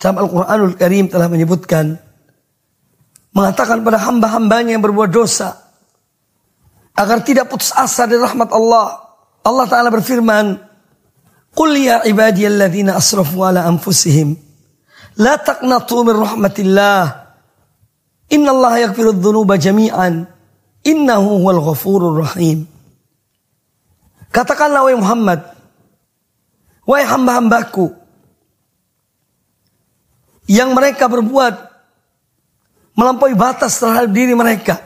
dalam 0.00 0.16
Al-Qur'anul 0.24 0.74
Karim 0.78 1.08
telah 1.12 1.28
menyebutkan 1.28 2.00
mengatakan 3.34 3.82
pada 3.82 3.98
hamba-hambanya 3.98 4.78
yang 4.78 4.84
berbuat 4.84 5.10
dosa 5.10 5.58
agar 6.94 7.26
tidak 7.26 7.50
putus 7.50 7.74
asa 7.74 8.06
dari 8.06 8.22
rahmat 8.22 8.48
Allah. 8.54 9.02
Allah 9.44 9.66
taala 9.68 9.90
berfirman, 9.90 10.56
"Qul 11.52 11.76
ya 11.76 12.06
ibadiyalladzina 12.06 12.94
asrafu 12.94 13.42
ala 13.42 13.66
anfusihim 13.66 14.38
la 15.18 15.36
taqnatu 15.36 16.06
min 16.06 16.14
rahmatillah." 16.16 17.23
Inna 18.32 18.56
Allah 18.56 18.88
yakfirud 18.88 19.20
dhunuba 19.20 19.60
jami'an. 19.60 20.24
Innahu 20.84 21.40
huwal 21.40 21.60
ghafurur 21.60 22.24
rahim. 22.24 22.68
Katakanlah 24.32 24.84
wahai 24.84 24.98
Muhammad. 24.98 25.40
Wahai 26.84 27.04
hamba-hambaku. 27.08 27.92
Yang 30.48 30.70
mereka 30.76 31.08
berbuat. 31.08 31.72
Melampaui 32.94 33.34
batas 33.34 33.80
terhadap 33.80 34.12
diri 34.12 34.36
mereka. 34.36 34.78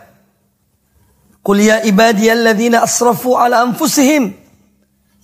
Qul 1.44 1.60
ya 1.60 1.82
ibadiyalladzina 1.82 2.80
asrafu 2.82 3.34
ala 3.34 3.62
anfusihim. 3.66 4.32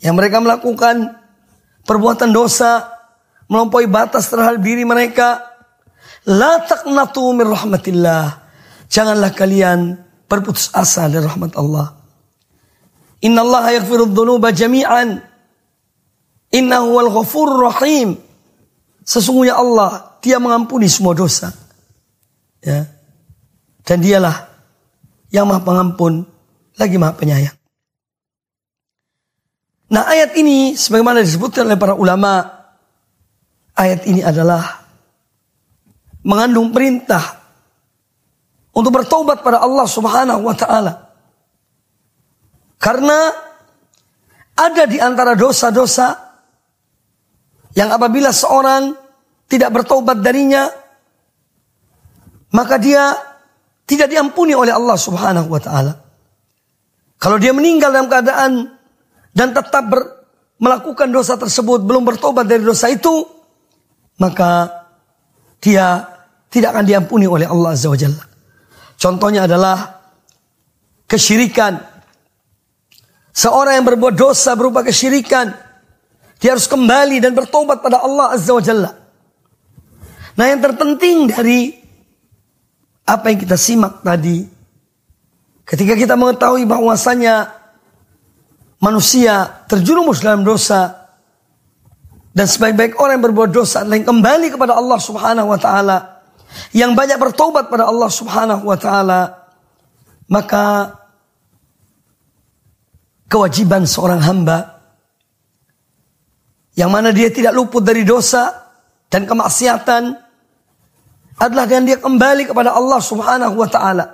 Yang 0.02 0.14
mereka 0.14 0.42
melakukan 0.42 1.16
perbuatan 1.86 2.34
dosa. 2.34 2.90
Melampaui 3.46 3.86
batas 3.86 4.26
terhadap 4.26 4.58
diri 4.64 4.82
mereka 4.82 5.53
La 6.24 6.64
taqnatu 6.64 7.36
min 7.36 7.44
rahmatillah. 7.44 8.24
Janganlah 8.88 9.32
kalian 9.36 10.00
berputus 10.24 10.72
asa 10.72 11.04
dari 11.08 11.24
rahmat 11.24 11.52
Allah. 11.56 11.92
Inna 13.24 13.44
Allah 13.44 13.76
yaghfiru 13.80 14.08
dhunuba 14.08 14.52
jami'an. 14.52 15.20
Innahu 16.54 16.86
wal 16.96 17.10
ghafurur 17.12 17.68
rahim. 17.68 18.16
Sesungguhnya 19.04 19.60
Allah, 19.60 20.16
dia 20.24 20.40
mengampuni 20.40 20.88
semua 20.88 21.12
dosa. 21.12 21.52
Ya. 22.64 22.88
Dan 23.84 24.00
dialah 24.00 24.48
yang 25.28 25.44
maha 25.44 25.60
pengampun, 25.60 26.24
lagi 26.80 26.96
maha 26.96 27.12
penyayang. 27.12 27.56
Nah 29.92 30.08
ayat 30.08 30.32
ini 30.40 30.72
sebagaimana 30.72 31.20
disebutkan 31.20 31.68
oleh 31.68 31.76
para 31.76 31.92
ulama, 31.92 32.48
ayat 33.76 34.08
ini 34.08 34.24
adalah 34.24 34.83
mengandung 36.24 36.72
perintah 36.72 37.44
untuk 38.74 38.90
bertobat 38.90 39.44
pada 39.44 39.62
Allah 39.62 39.86
Subhanahu 39.86 40.42
wa 40.42 40.56
taala. 40.56 40.92
Karena 42.80 43.32
ada 44.54 44.84
di 44.84 44.98
antara 44.98 45.36
dosa-dosa 45.38 46.12
yang 47.76 47.90
apabila 47.92 48.34
seorang 48.34 48.92
tidak 49.48 49.70
bertobat 49.70 50.20
darinya 50.20 50.68
maka 52.54 52.78
dia 52.78 53.18
tidak 53.84 54.08
diampuni 54.08 54.54
oleh 54.54 54.70
Allah 54.70 54.94
Subhanahu 54.94 55.50
wa 55.50 55.60
taala. 55.60 55.92
Kalau 57.18 57.36
dia 57.36 57.50
meninggal 57.50 57.90
dalam 57.90 58.06
keadaan 58.06 58.52
dan 59.34 59.50
tetap 59.50 59.84
ber, 59.90 60.00
melakukan 60.62 61.10
dosa 61.10 61.34
tersebut 61.34 61.82
belum 61.82 62.06
bertobat 62.06 62.46
dari 62.46 62.62
dosa 62.62 62.86
itu, 62.88 63.26
maka 64.22 64.70
dia 65.58 66.13
tidak 66.54 66.70
akan 66.70 66.86
diampuni 66.86 67.26
oleh 67.26 67.50
Allah 67.50 67.74
Azza 67.74 67.90
wa 67.90 67.98
Jalla. 67.98 68.22
Contohnya 68.94 69.50
adalah 69.50 70.06
kesyirikan. 71.10 71.82
Seorang 73.34 73.82
yang 73.82 73.86
berbuat 73.90 74.14
dosa 74.14 74.54
berupa 74.54 74.86
kesyirikan, 74.86 75.50
dia 76.38 76.54
harus 76.54 76.70
kembali 76.70 77.18
dan 77.18 77.34
bertobat 77.34 77.82
pada 77.82 78.06
Allah 78.06 78.38
Azza 78.38 78.54
wa 78.54 78.62
Jalla. 78.62 78.90
Nah 80.38 80.46
yang 80.46 80.62
terpenting 80.62 81.26
dari 81.26 81.74
apa 83.02 83.34
yang 83.34 83.38
kita 83.42 83.58
simak 83.58 84.06
tadi, 84.06 84.46
ketika 85.66 85.98
kita 85.98 86.14
mengetahui 86.14 86.70
bahwasanya 86.70 87.50
manusia 88.78 89.66
terjerumus 89.66 90.22
dalam 90.22 90.46
dosa 90.46 91.10
dan 92.30 92.46
sebaik-baik 92.46 92.94
orang 92.94 93.18
yang 93.18 93.26
berbuat 93.26 93.50
dosa 93.50 93.82
adalah 93.82 93.98
yang 93.98 94.06
kembali 94.06 94.54
kepada 94.54 94.78
Allah 94.78 94.98
Subhanahu 95.02 95.50
wa 95.50 95.58
taala 95.58 96.13
yang 96.74 96.92
banyak 96.92 97.18
bertobat 97.18 97.70
pada 97.70 97.88
Allah 97.88 98.10
Subhanahu 98.10 98.64
wa 98.66 98.78
taala 98.78 99.50
maka 100.28 100.96
kewajiban 103.30 103.84
seorang 103.84 104.20
hamba 104.22 104.82
yang 106.74 106.90
mana 106.90 107.14
dia 107.14 107.30
tidak 107.30 107.54
luput 107.54 107.86
dari 107.86 108.02
dosa 108.02 108.50
dan 109.06 109.28
kemaksiatan 109.28 110.02
adalah 111.38 111.64
dengan 111.66 111.84
dia 111.86 111.98
kembali 111.98 112.50
kepada 112.50 112.74
Allah 112.74 112.98
Subhanahu 112.98 113.54
wa 113.58 113.68
taala. 113.70 114.06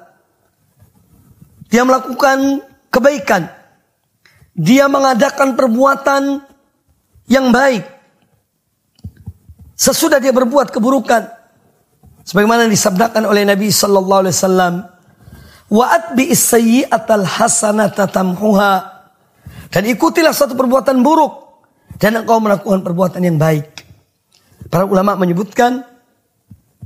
Dia 1.71 1.87
melakukan 1.87 2.61
kebaikan 2.93 3.61
dia 4.61 4.93
mengadakan 4.93 5.57
perbuatan 5.57 6.45
yang 7.31 7.49
baik. 7.49 7.87
Sesudah 9.73 10.21
dia 10.21 10.37
berbuat 10.37 10.69
keburukan. 10.69 11.40
Sebagaimana 12.31 12.71
disabdakan 12.71 13.27
oleh 13.27 13.43
Nabi 13.43 13.75
sallallahu 13.75 14.23
alaihi 14.23 14.37
wasallam, 14.39 14.75
"Wa 15.67 15.85
atbi 15.91 16.31
as-sayyi'atal 16.31 17.27
hasanata 17.27 18.07
tamhuha." 18.07 19.03
Dan 19.75 19.91
ikutilah 19.91 20.31
satu 20.31 20.55
perbuatan 20.55 21.03
buruk 21.03 21.67
dan 21.99 22.23
engkau 22.23 22.39
melakukan 22.39 22.87
perbuatan 22.87 23.27
yang 23.27 23.35
baik. 23.35 23.83
Para 24.71 24.87
ulama 24.87 25.19
menyebutkan 25.19 25.83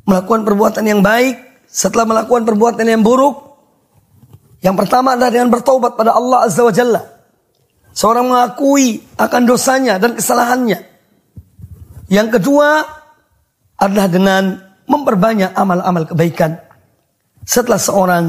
melakukan 0.09 0.49
perbuatan 0.49 0.85
yang 0.89 1.05
baik 1.05 1.37
setelah 1.69 2.09
melakukan 2.09 2.49
perbuatan 2.49 2.89
yang 2.89 3.05
buruk. 3.05 3.61
Yang 4.65 4.81
pertama 4.81 5.13
adalah 5.13 5.29
dengan 5.29 5.53
bertobat 5.53 5.93
pada 5.93 6.17
Allah 6.17 6.49
Azza 6.49 6.65
wa 6.65 6.73
Jalla. 6.73 7.05
Seorang 7.93 8.33
mengakui 8.33 9.05
akan 9.21 9.43
dosanya 9.45 10.01
dan 10.01 10.17
kesalahannya. 10.17 10.81
Yang 12.09 12.41
kedua 12.41 12.81
adalah 13.77 14.09
dengan 14.09 14.73
memperbanyak 14.85 15.53
amal-amal 15.57 16.05
kebaikan. 16.09 16.61
Setelah 17.45 17.81
seorang 17.81 18.25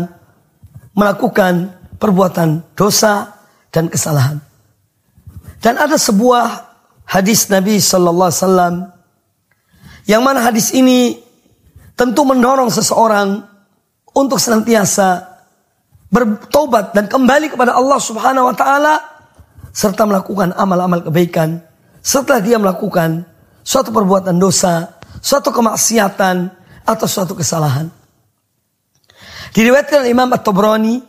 melakukan 0.95 1.71
perbuatan 1.99 2.63
dosa 2.75 3.35
dan 3.71 3.91
kesalahan. 3.91 4.39
Dan 5.59 5.79
ada 5.79 5.95
sebuah 5.99 6.45
hadis 7.07 7.47
Nabi 7.51 7.79
Sallallahu 7.79 8.29
Alaihi 8.29 8.41
Wasallam 8.43 8.75
yang 10.05 10.21
mana 10.21 10.39
hadis 10.43 10.71
ini 10.71 11.17
tentu 11.97 12.23
mendorong 12.27 12.69
seseorang 12.69 13.43
untuk 14.15 14.39
senantiasa 14.39 15.35
bertobat 16.07 16.95
dan 16.95 17.11
kembali 17.11 17.51
kepada 17.51 17.75
Allah 17.75 17.99
Subhanahu 17.99 18.51
Wa 18.51 18.55
Taala 18.55 18.95
serta 19.75 20.07
melakukan 20.07 20.55
amal-amal 20.55 21.03
kebaikan 21.03 21.59
setelah 21.99 22.39
dia 22.39 22.55
melakukan 22.55 23.27
suatu 23.65 23.91
perbuatan 23.91 24.39
dosa, 24.39 24.94
suatu 25.25 25.49
kemaksiatan 25.49 26.53
atau 26.85 27.07
suatu 27.09 27.33
kesalahan. 27.33 27.89
Diriwayatkan 29.57 30.05
Imam 30.05 30.29
At-Tabrani 30.29 31.01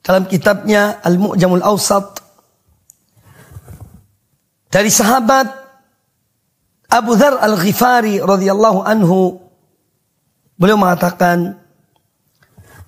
dalam 0.00 0.24
kitabnya 0.24 1.04
Al-Mu'jamul 1.04 1.60
Awsat 1.60 2.24
dari 4.72 4.88
sahabat 4.88 5.52
Abu 6.88 7.12
Dhar 7.20 7.36
Al-Ghifari 7.44 8.24
radhiyallahu 8.24 8.80
anhu 8.86 9.36
beliau 10.56 10.80
mengatakan 10.80 11.60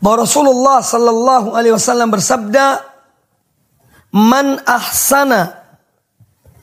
bahwa 0.01 0.25
Rasulullah 0.25 0.81
sallallahu 0.81 1.53
alaihi 1.53 1.75
wasallam 1.75 2.15
bersabda 2.15 2.81
man 4.15 4.63
ahsana 4.63 5.59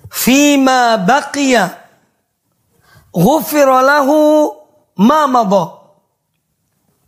fima 0.08 0.96
baqiya 1.02 1.83
ghufira 3.14 3.80
lahu 3.86 4.50
ma 4.98 5.30
madha. 5.30 5.86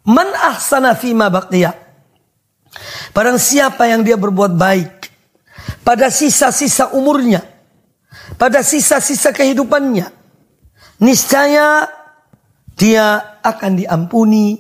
Man 0.06 0.30
ahsana 0.38 0.94
fima 0.94 1.34
baqiya. 1.34 1.74
Barang 3.12 3.42
siapa 3.42 3.90
yang 3.90 4.06
dia 4.06 4.20
berbuat 4.20 4.54
baik 4.54 5.10
pada 5.82 6.12
sisa-sisa 6.12 6.92
umurnya 6.92 7.40
pada 8.36 8.60
sisa-sisa 8.60 9.32
kehidupannya 9.32 10.12
niscaya 11.00 11.88
dia 12.76 13.40
akan 13.40 13.72
diampuni. 13.80 14.60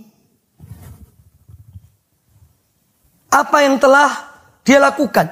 Apa 3.36 3.68
yang 3.68 3.76
telah 3.76 4.16
dia 4.64 4.80
lakukan 4.80 5.28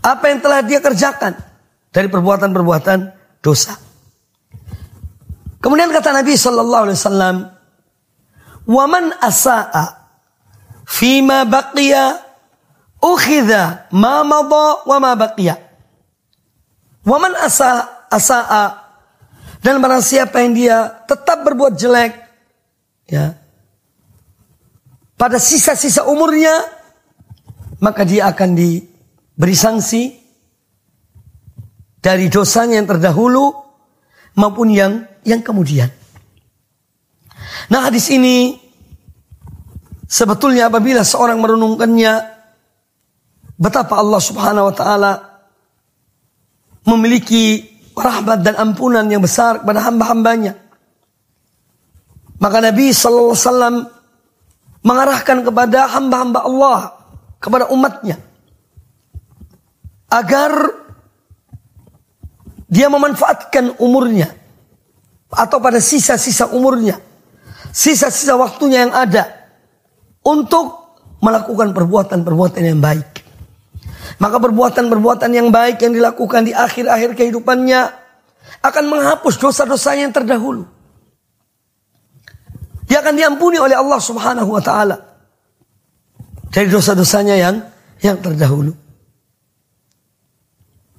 apa 0.00 0.32
yang 0.32 0.40
telah 0.40 0.60
dia 0.64 0.80
kerjakan 0.80 1.36
dari 1.92 2.08
perbuatan-perbuatan 2.08 2.98
dosa. 3.44 3.76
Kemudian 5.60 5.92
kata 5.92 6.16
Nabi 6.16 6.34
Shallallahu 6.34 6.84
Alaihi 6.88 6.98
Wasallam, 6.98 7.36
"Waman 8.64 9.12
asa'a 9.20 10.08
fima 10.88 11.44
baqiya 11.44 12.16
ukhidha 13.04 13.92
ma 13.92 14.24
madha 14.24 14.88
wa 14.88 14.96
ma 14.96 15.12
baqiya." 15.12 15.56
Waman 17.04 17.32
asa 17.36 18.04
asa'a 18.12 18.90
dan 19.60 19.80
barang 19.80 20.04
siapa 20.04 20.40
yang 20.44 20.52
dia 20.52 20.76
tetap 21.04 21.44
berbuat 21.44 21.76
jelek 21.76 22.12
ya 23.08 23.36
pada 25.16 25.36
sisa-sisa 25.36 26.08
umurnya 26.08 26.52
maka 27.80 28.04
dia 28.04 28.28
akan 28.28 28.56
di 28.56 28.80
beri 29.36 29.56
sanksi 29.56 30.16
dari 32.00 32.32
dosanya 32.32 32.80
yang 32.80 32.88
terdahulu 32.88 33.52
maupun 34.36 34.68
yang 34.72 35.04
yang 35.24 35.40
kemudian. 35.44 35.88
Nah 37.70 37.86
hadis 37.86 38.10
ini 38.10 38.56
sebetulnya 40.06 40.66
apabila 40.72 41.06
seorang 41.06 41.38
merenungkannya 41.38 42.12
betapa 43.60 44.00
Allah 44.00 44.20
Subhanahu 44.20 44.68
wa 44.72 44.74
taala 44.74 45.12
memiliki 46.88 47.68
rahmat 47.92 48.40
dan 48.40 48.56
ampunan 48.56 49.04
yang 49.06 49.20
besar 49.20 49.60
kepada 49.60 49.84
hamba-hambanya. 49.84 50.56
Maka 52.40 52.56
Nabi 52.64 52.88
sallallahu 52.88 53.36
alaihi 53.36 53.44
wasallam 53.44 53.76
mengarahkan 54.80 55.38
kepada 55.44 55.80
hamba-hamba 55.92 56.40
Allah, 56.40 56.78
kepada 57.36 57.68
umatnya 57.68 58.16
agar 60.10 60.52
dia 62.66 62.90
memanfaatkan 62.90 63.78
umurnya 63.78 64.34
atau 65.30 65.58
pada 65.62 65.78
sisa-sisa 65.78 66.50
umurnya, 66.50 66.98
sisa-sisa 67.70 68.34
waktunya 68.34 68.86
yang 68.86 68.94
ada 68.94 69.30
untuk 70.26 70.98
melakukan 71.22 71.70
perbuatan-perbuatan 71.70 72.62
yang 72.64 72.82
baik. 72.82 73.22
Maka 74.20 74.36
perbuatan-perbuatan 74.36 75.30
yang 75.32 75.48
baik 75.48 75.80
yang 75.80 75.94
dilakukan 75.94 76.44
di 76.44 76.52
akhir-akhir 76.52 77.16
kehidupannya 77.16 77.80
akan 78.60 78.84
menghapus 78.90 79.40
dosa-dosa 79.40 79.96
yang 79.96 80.12
terdahulu. 80.12 80.66
Dia 82.90 83.00
akan 83.00 83.14
diampuni 83.14 83.56
oleh 83.62 83.78
Allah 83.78 84.02
Subhanahu 84.02 84.50
wa 84.50 84.58
taala 84.58 84.98
dari 86.50 86.66
dosa-dosanya 86.66 87.38
yang 87.38 87.56
yang 88.02 88.18
terdahulu. 88.18 88.74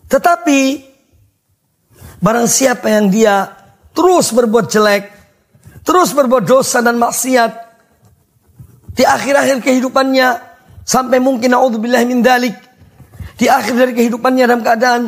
Tetapi 0.08 0.60
barang 2.24 2.48
siapa 2.48 2.88
yang 2.88 3.12
dia 3.12 3.61
terus 3.92 4.32
berbuat 4.32 4.72
jelek, 4.72 5.12
terus 5.84 6.16
berbuat 6.16 6.44
dosa 6.48 6.80
dan 6.80 6.98
maksiat 6.98 7.52
di 8.92 9.04
akhir-akhir 9.08 9.64
kehidupannya 9.64 10.28
sampai 10.84 11.24
mungkin 11.24 11.56
naudzubillah 11.56 12.04
min 12.04 12.20
dalik 12.20 12.56
di 13.40 13.48
akhir 13.48 13.74
dari 13.74 13.94
kehidupannya 13.96 14.44
dalam 14.50 14.62
keadaan 14.62 15.02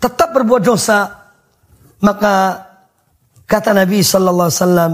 tetap 0.00 0.32
berbuat 0.32 0.62
dosa 0.64 1.30
maka 2.00 2.64
kata 3.44 3.76
Nabi 3.76 4.00
sallallahu 4.00 4.48
alaihi 4.48 4.60
wasallam 4.64 4.92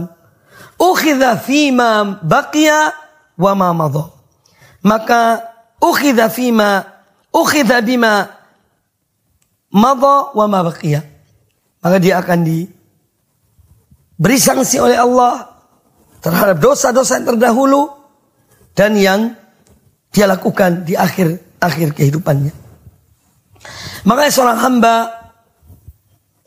ukhidha 0.74 1.38
fima 1.38 2.18
baqiya 2.18 2.90
wa 3.38 3.52
ma 3.54 3.70
madha 3.70 4.10
maka 4.82 5.50
ukhidha 5.80 6.28
fima 6.32 6.84
ukhidha 7.32 7.80
bima 7.84 8.28
madha 9.72 10.34
wa 10.34 10.46
ma 10.46 10.60
baqiya. 10.66 11.00
Maka 11.80 11.96
dia 11.96 12.20
akan 12.20 12.38
diberi 14.20 14.36
sanksi 14.36 14.76
oleh 14.76 15.00
Allah 15.00 15.48
terhadap 16.20 16.60
dosa-dosa 16.60 17.16
yang 17.16 17.32
terdahulu 17.32 17.88
dan 18.76 18.92
yang 18.92 19.32
dia 20.12 20.28
lakukan 20.28 20.84
di 20.84 20.92
akhir 20.92 21.56
akhir 21.56 21.96
kehidupannya. 21.96 22.52
Makanya 24.04 24.28
seorang 24.28 24.60
hamba 24.60 25.08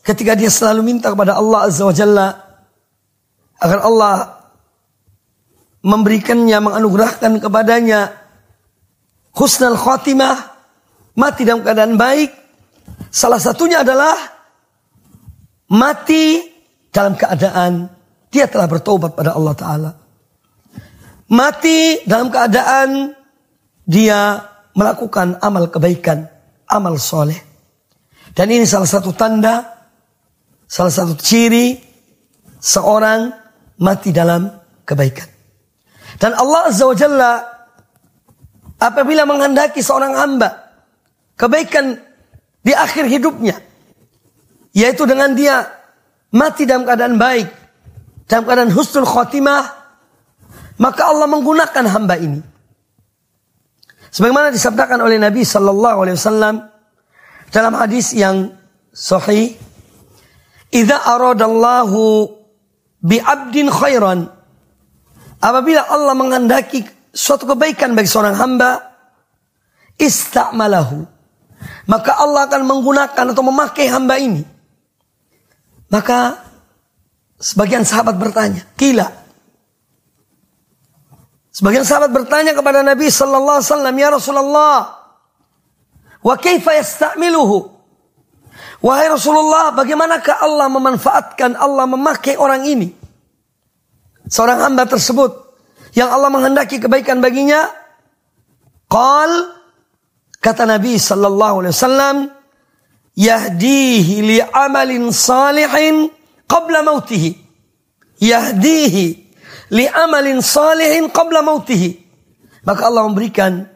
ketika 0.05 0.37
dia 0.37 0.53
selalu 0.53 0.85
minta 0.85 1.09
kepada 1.09 1.33
Allah 1.33 1.65
Azza 1.65 1.81
wa 1.89 1.95
Jalla 1.97 2.29
agar 3.57 3.79
Allah 3.81 4.15
memberikannya, 5.81 6.61
menganugerahkan 6.61 7.41
kepadanya 7.41 8.13
husnul 9.33 9.81
khotimah, 9.81 10.37
mati 11.17 11.41
dalam 11.41 11.65
keadaan 11.65 11.97
baik. 11.97 12.29
Salah 13.09 13.41
satunya 13.41 13.81
adalah 13.81 14.13
mati 15.73 16.52
dalam 16.93 17.17
keadaan 17.17 17.89
dia 18.29 18.45
telah 18.45 18.69
bertobat 18.69 19.17
pada 19.17 19.33
Allah 19.33 19.55
Ta'ala. 19.57 19.91
Mati 21.33 22.05
dalam 22.05 22.29
keadaan 22.29 23.17
dia 23.83 24.37
melakukan 24.77 25.41
amal 25.41 25.67
kebaikan, 25.73 26.29
amal 26.69 27.01
soleh. 27.01 27.37
Dan 28.33 28.53
ini 28.53 28.65
salah 28.65 28.89
satu 28.89 29.13
tanda, 29.13 29.65
salah 30.69 30.93
satu 30.93 31.17
ciri 31.17 31.77
seorang 32.57 33.29
mati 33.81 34.13
dalam 34.13 34.49
kebaikan. 34.85 35.29
Dan 36.17 36.37
Allah 36.37 36.69
Azza 36.69 36.85
wa 36.85 36.97
Jalla 36.97 37.33
apabila 38.77 39.25
menghendaki 39.25 39.81
seorang 39.81 40.13
hamba 40.13 40.73
kebaikan 41.37 41.97
di 42.61 42.73
akhir 42.73 43.09
hidupnya 43.09 43.57
yaitu 44.73 45.05
dengan 45.05 45.33
dia 45.33 45.82
mati 46.33 46.65
dalam 46.65 46.83
keadaan 46.83 47.15
baik 47.15 47.47
dalam 48.27 48.43
keadaan 48.43 48.71
husnul 48.73 49.07
khotimah 49.07 49.63
maka 50.81 51.01
Allah 51.05 51.29
menggunakan 51.29 51.85
hamba 51.87 52.17
ini 52.17 52.41
sebagaimana 54.09 54.49
disabdakan 54.49 54.99
oleh 55.05 55.21
Nabi 55.21 55.45
sallallahu 55.45 55.97
alaihi 56.03 56.17
wasallam 56.17 56.55
dalam 57.53 57.73
hadis 57.77 58.17
yang 58.17 58.51
sahih 58.89 59.53
idza 60.73 60.97
aradallahu 61.05 62.33
bi 63.05 63.21
'abdin 63.21 63.69
khairan 63.69 64.33
Apabila 65.43 65.83
Allah 65.91 66.15
menghendaki 66.15 66.87
suatu 67.11 67.43
kebaikan 67.43 67.91
bagi 67.91 68.07
seorang 68.07 68.39
hamba, 68.39 68.79
istamalahu. 69.99 71.03
Maka 71.83 72.15
Allah 72.15 72.47
akan 72.47 72.63
menggunakan 72.63 73.25
atau 73.35 73.43
memakai 73.43 73.91
hamba 73.91 74.15
ini. 74.23 74.47
Maka 75.93 76.41
sebagian 77.37 77.85
sahabat 77.85 78.17
bertanya, 78.17 78.65
kila. 78.73 79.13
Sebagian 81.53 81.85
sahabat 81.85 82.09
bertanya 82.09 82.57
kepada 82.57 82.81
Nabi 82.81 83.13
sallallahu 83.13 83.61
alaihi 83.61 83.69
wasallam, 83.69 83.95
"Ya 84.01 84.09
Rasulullah, 84.09 84.77
wa 86.25 86.35
kaifa 86.41 86.73
yasta'miluhu?" 86.73 87.69
Wahai 88.81 89.07
Rasulullah, 89.07 89.69
bagaimanakah 89.71 90.41
Allah 90.41 90.67
memanfaatkan, 90.67 91.55
Allah 91.55 91.85
memakai 91.85 92.35
orang 92.35 92.65
ini? 92.65 93.03
seorang 94.33 94.59
hamba 94.65 94.87
tersebut 94.87 95.31
yang 95.93 96.09
Allah 96.09 96.31
menghendaki 96.31 96.79
kebaikan 96.81 97.19
baginya 97.19 97.69
qal 98.89 99.53
kata 100.39 100.65
Nabi 100.65 100.97
sallallahu 100.97 101.63
alaihi 101.63 101.75
wasallam 101.75 102.15
yahdihi 103.13 104.15
li 104.21 104.37
amalin 104.41 105.09
salihin 105.13 106.09
qabla 106.49 106.81
mautihi 106.81 107.37
yahdihi 108.21 109.05
li 109.73 109.85
amalin 109.89 110.41
salihin 110.41 111.09
qabla 111.09 111.45
mautihi 111.45 112.01
maka 112.63 112.87
Allah 112.87 113.03
memberikan 113.05 113.67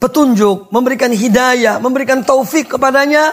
petunjuk, 0.00 0.72
memberikan 0.72 1.12
hidayah, 1.12 1.76
memberikan 1.80 2.24
taufik 2.24 2.76
kepadanya 2.76 3.32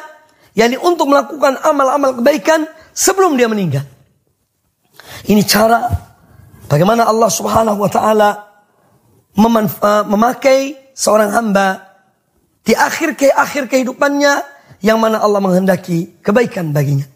yakni 0.54 0.76
untuk 0.76 1.08
melakukan 1.08 1.56
amal-amal 1.64 2.20
kebaikan 2.20 2.68
sebelum 2.92 3.40
dia 3.40 3.48
meninggal. 3.48 3.88
Ini 5.24 5.40
cara 5.48 5.88
Bagaimana 6.74 7.06
Allah 7.06 7.30
Subhanahu 7.30 7.86
wa 7.86 7.92
taala 7.92 8.50
memakai 10.10 10.74
seorang 10.98 11.30
hamba 11.30 11.86
di 12.66 12.74
akhir 12.74 13.14
ke 13.14 13.30
akhir 13.30 13.70
kehidupannya 13.70 14.42
yang 14.84 15.00
mana 15.00 15.24
Allah 15.24 15.40
menghendaki 15.40 16.20
kebaikan 16.20 16.76
baginya. 16.76 17.08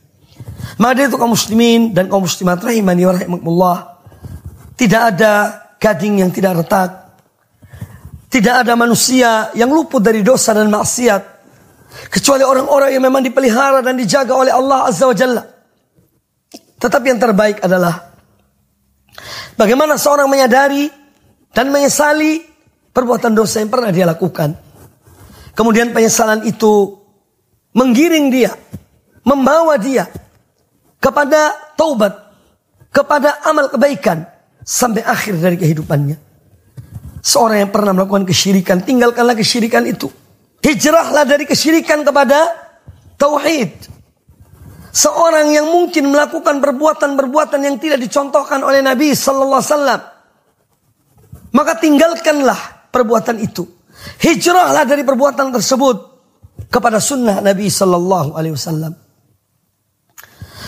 Maka 0.79 1.11
itu 1.11 1.19
kaum 1.19 1.35
muslimin 1.35 1.91
dan 1.91 2.07
kaum 2.07 2.23
muslimat 2.23 2.63
rahimani 2.63 3.03
wa 3.03 3.13
rahimakumullah. 3.13 3.77
Tidak 4.77 5.01
ada 5.01 5.33
gading 5.77 6.23
yang 6.23 6.31
tidak 6.31 6.63
retak. 6.63 6.91
Tidak 8.31 8.63
ada 8.63 8.73
manusia 8.79 9.51
yang 9.53 9.67
luput 9.71 9.99
dari 9.99 10.23
dosa 10.23 10.55
dan 10.55 10.71
maksiat. 10.71 11.35
Kecuali 12.07 12.43
orang-orang 12.47 12.95
yang 12.95 13.03
memang 13.03 13.23
dipelihara 13.25 13.83
dan 13.83 13.99
dijaga 13.99 14.31
oleh 14.31 14.53
Allah 14.53 14.87
Azza 14.87 15.03
wa 15.03 15.15
Jalla. 15.15 15.43
Tetapi 16.77 17.05
yang 17.09 17.17
terbaik 17.17 17.63
adalah 17.65 18.07
Bagaimana 19.57 19.97
seorang 19.97 20.29
menyadari 20.29 20.85
dan 21.49 21.73
menyesali 21.73 22.45
perbuatan 22.93 23.33
dosa 23.33 23.57
yang 23.57 23.73
pernah 23.73 23.89
dia 23.89 24.05
lakukan. 24.05 24.53
Kemudian 25.57 25.89
penyesalan 25.89 26.45
itu 26.45 27.01
menggiring 27.77 28.33
dia, 28.33 28.57
membawa 29.21 29.77
dia 29.77 30.09
kepada 30.97 31.53
taubat, 31.77 32.17
kepada 32.89 33.37
amal 33.45 33.69
kebaikan 33.69 34.25
sampai 34.65 35.05
akhir 35.05 35.37
dari 35.37 35.61
kehidupannya. 35.61 36.17
Seorang 37.21 37.67
yang 37.67 37.71
pernah 37.71 37.93
melakukan 37.93 38.25
kesyirikan, 38.25 38.81
tinggalkanlah 38.81 39.37
kesyirikan 39.37 39.85
itu. 39.85 40.09
Hijrahlah 40.63 41.27
dari 41.27 41.45
kesyirikan 41.45 42.01
kepada 42.01 42.49
tauhid. 43.19 43.93
Seorang 44.89 45.53
yang 45.53 45.69
mungkin 45.69 46.09
melakukan 46.09 46.57
perbuatan-perbuatan 46.57 47.61
yang 47.61 47.77
tidak 47.77 48.01
dicontohkan 48.01 48.65
oleh 48.65 48.81
Nabi 48.81 49.13
Sallallahu 49.13 49.61
Alaihi 49.61 49.73
Wasallam. 49.75 50.01
Maka 51.53 51.73
tinggalkanlah 51.77 52.89
perbuatan 52.89 53.37
itu. 53.37 53.67
Hijrahlah 54.17 54.87
dari 54.87 55.05
perbuatan 55.05 55.53
tersebut 55.53 56.06
kepada 56.65 56.97
sunnah 56.97 57.39
Nabi 57.39 57.69
Sallallahu 57.69 58.33
Alaihi 58.33 58.53
Wasallam. 58.57 58.93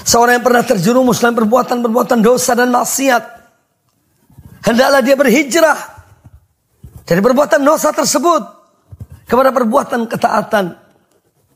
Seorang 0.06 0.40
yang 0.40 0.46
pernah 0.46 0.64
terjerumus 0.66 1.22
dalam 1.22 1.36
perbuatan-perbuatan 1.38 2.20
dosa 2.24 2.56
dan 2.56 2.72
maksiat. 2.72 3.24
Hendaklah 4.66 5.02
dia 5.02 5.16
berhijrah 5.18 5.80
dari 7.04 7.22
perbuatan 7.22 7.62
dosa 7.66 7.90
tersebut 7.94 8.44
kepada 9.26 9.50
perbuatan 9.54 10.10
ketaatan. 10.10 10.78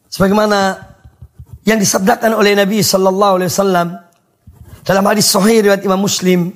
Sebagaimana 0.10 0.93
yang 1.65 1.80
disabdakan 1.80 2.36
oleh 2.36 2.54
Nabi 2.54 2.84
sallallahu 2.84 3.34
alaihi 3.39 3.50
wasallam 3.50 3.88
dalam 4.84 5.04
hadis 5.08 5.32
sahih 5.32 5.63
riwayat 5.63 5.82
Imam 5.88 6.04
Muslim 6.04 6.52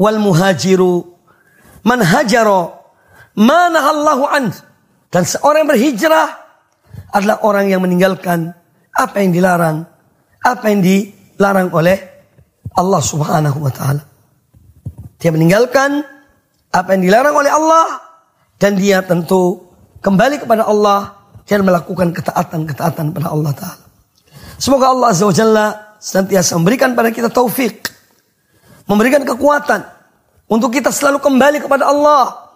wal 0.00 0.16
muhajiru 0.16 1.04
man 1.84 2.00
hajara 2.00 2.80
mana 3.36 3.92
Allahu 3.92 4.24
an 4.24 4.44
dan 5.12 5.22
seorang 5.28 5.68
yang 5.68 5.70
berhijrah 5.70 6.45
adalah 7.16 7.40
orang 7.40 7.72
yang 7.72 7.80
meninggalkan 7.80 8.52
apa 8.92 9.16
yang 9.24 9.32
dilarang 9.32 9.88
apa 10.44 10.64
yang 10.68 10.84
dilarang 10.84 11.72
oleh 11.72 11.96
Allah 12.76 13.00
Subhanahu 13.00 13.58
wa 13.64 13.72
taala 13.72 14.04
dia 15.16 15.32
meninggalkan 15.32 16.04
apa 16.76 16.88
yang 16.92 17.08
dilarang 17.08 17.32
oleh 17.32 17.48
Allah 17.48 18.04
dan 18.60 18.76
dia 18.76 19.00
tentu 19.00 19.64
kembali 20.04 20.44
kepada 20.44 20.68
Allah 20.68 21.16
dan 21.48 21.64
melakukan 21.64 22.12
ketaatan-ketaatan 22.12 23.16
pada 23.16 23.32
Allah 23.32 23.52
taala 23.56 23.86
Semoga 24.56 24.88
Allah 24.88 25.12
Azza 25.12 25.28
wa 25.28 25.36
Jalla 25.36 25.66
senantiasa 26.00 26.56
memberikan 26.56 26.96
pada 26.96 27.12
kita 27.12 27.28
taufik. 27.28 27.92
Memberikan 28.88 29.22
kekuatan. 29.24 29.84
Untuk 30.46 30.72
kita 30.72 30.88
selalu 30.88 31.20
kembali 31.20 31.58
kepada 31.60 31.90
Allah. 31.92 32.48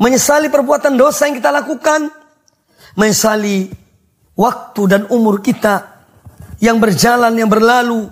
Menyesali 0.00 0.48
perbuatan 0.48 0.96
dosa 0.96 1.28
yang 1.28 1.36
kita 1.36 1.52
lakukan. 1.52 2.08
Menyesali 2.98 3.70
waktu 4.34 4.82
dan 4.90 5.02
umur 5.14 5.38
kita. 5.38 6.02
Yang 6.58 6.76
berjalan, 6.82 7.32
yang 7.38 7.46
berlalu. 7.46 8.10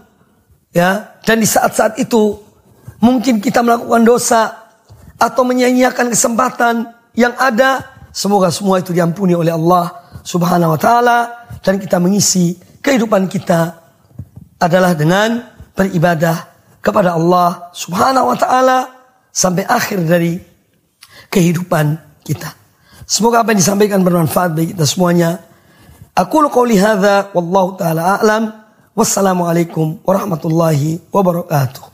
Ya, 0.71 1.19
Dan 1.27 1.43
di 1.43 1.49
saat-saat 1.51 1.99
itu. 1.99 2.39
Mungkin 3.03 3.43
kita 3.43 3.67
melakukan 3.67 4.07
dosa. 4.07 4.71
Atau 5.19 5.43
menyanyiakan 5.43 6.15
kesempatan 6.15 6.95
yang 7.19 7.35
ada. 7.35 7.83
Semoga 8.15 8.49
semua 8.55 8.79
itu 8.79 8.95
diampuni 8.95 9.35
oleh 9.35 9.51
Allah 9.51 9.91
subhanahu 10.23 10.79
wa 10.79 10.81
ta'ala. 10.81 11.19
Dan 11.61 11.83
kita 11.83 11.99
mengisi 11.99 12.55
kehidupan 12.79 13.27
kita 13.27 13.75
adalah 14.63 14.97
dengan 14.97 15.43
beribadah 15.77 16.49
kepada 16.81 17.19
Allah 17.19 17.75
Subhanahu 17.77 18.33
wa 18.33 18.37
taala 18.39 18.79
sampai 19.29 19.69
akhir 19.69 20.07
dari 20.07 20.41
kehidupan 21.29 21.99
kita. 22.25 22.66
Semoga 23.07 23.47
apa 23.47 23.55
yang 23.55 23.63
disampaikan 23.63 24.03
bermanfaat 24.03 24.51
bagi 24.59 24.75
kita 24.75 24.83
semuanya. 24.83 25.39
Aku 26.11 26.43
qouli 26.51 26.75
hadza 26.75 27.31
wallahu 27.31 27.79
taala 27.79 28.19
a'lam. 28.19 28.51
Wassalamualaikum 28.99 30.03
warahmatullahi 30.03 30.99
wabarakatuh. 31.15 31.86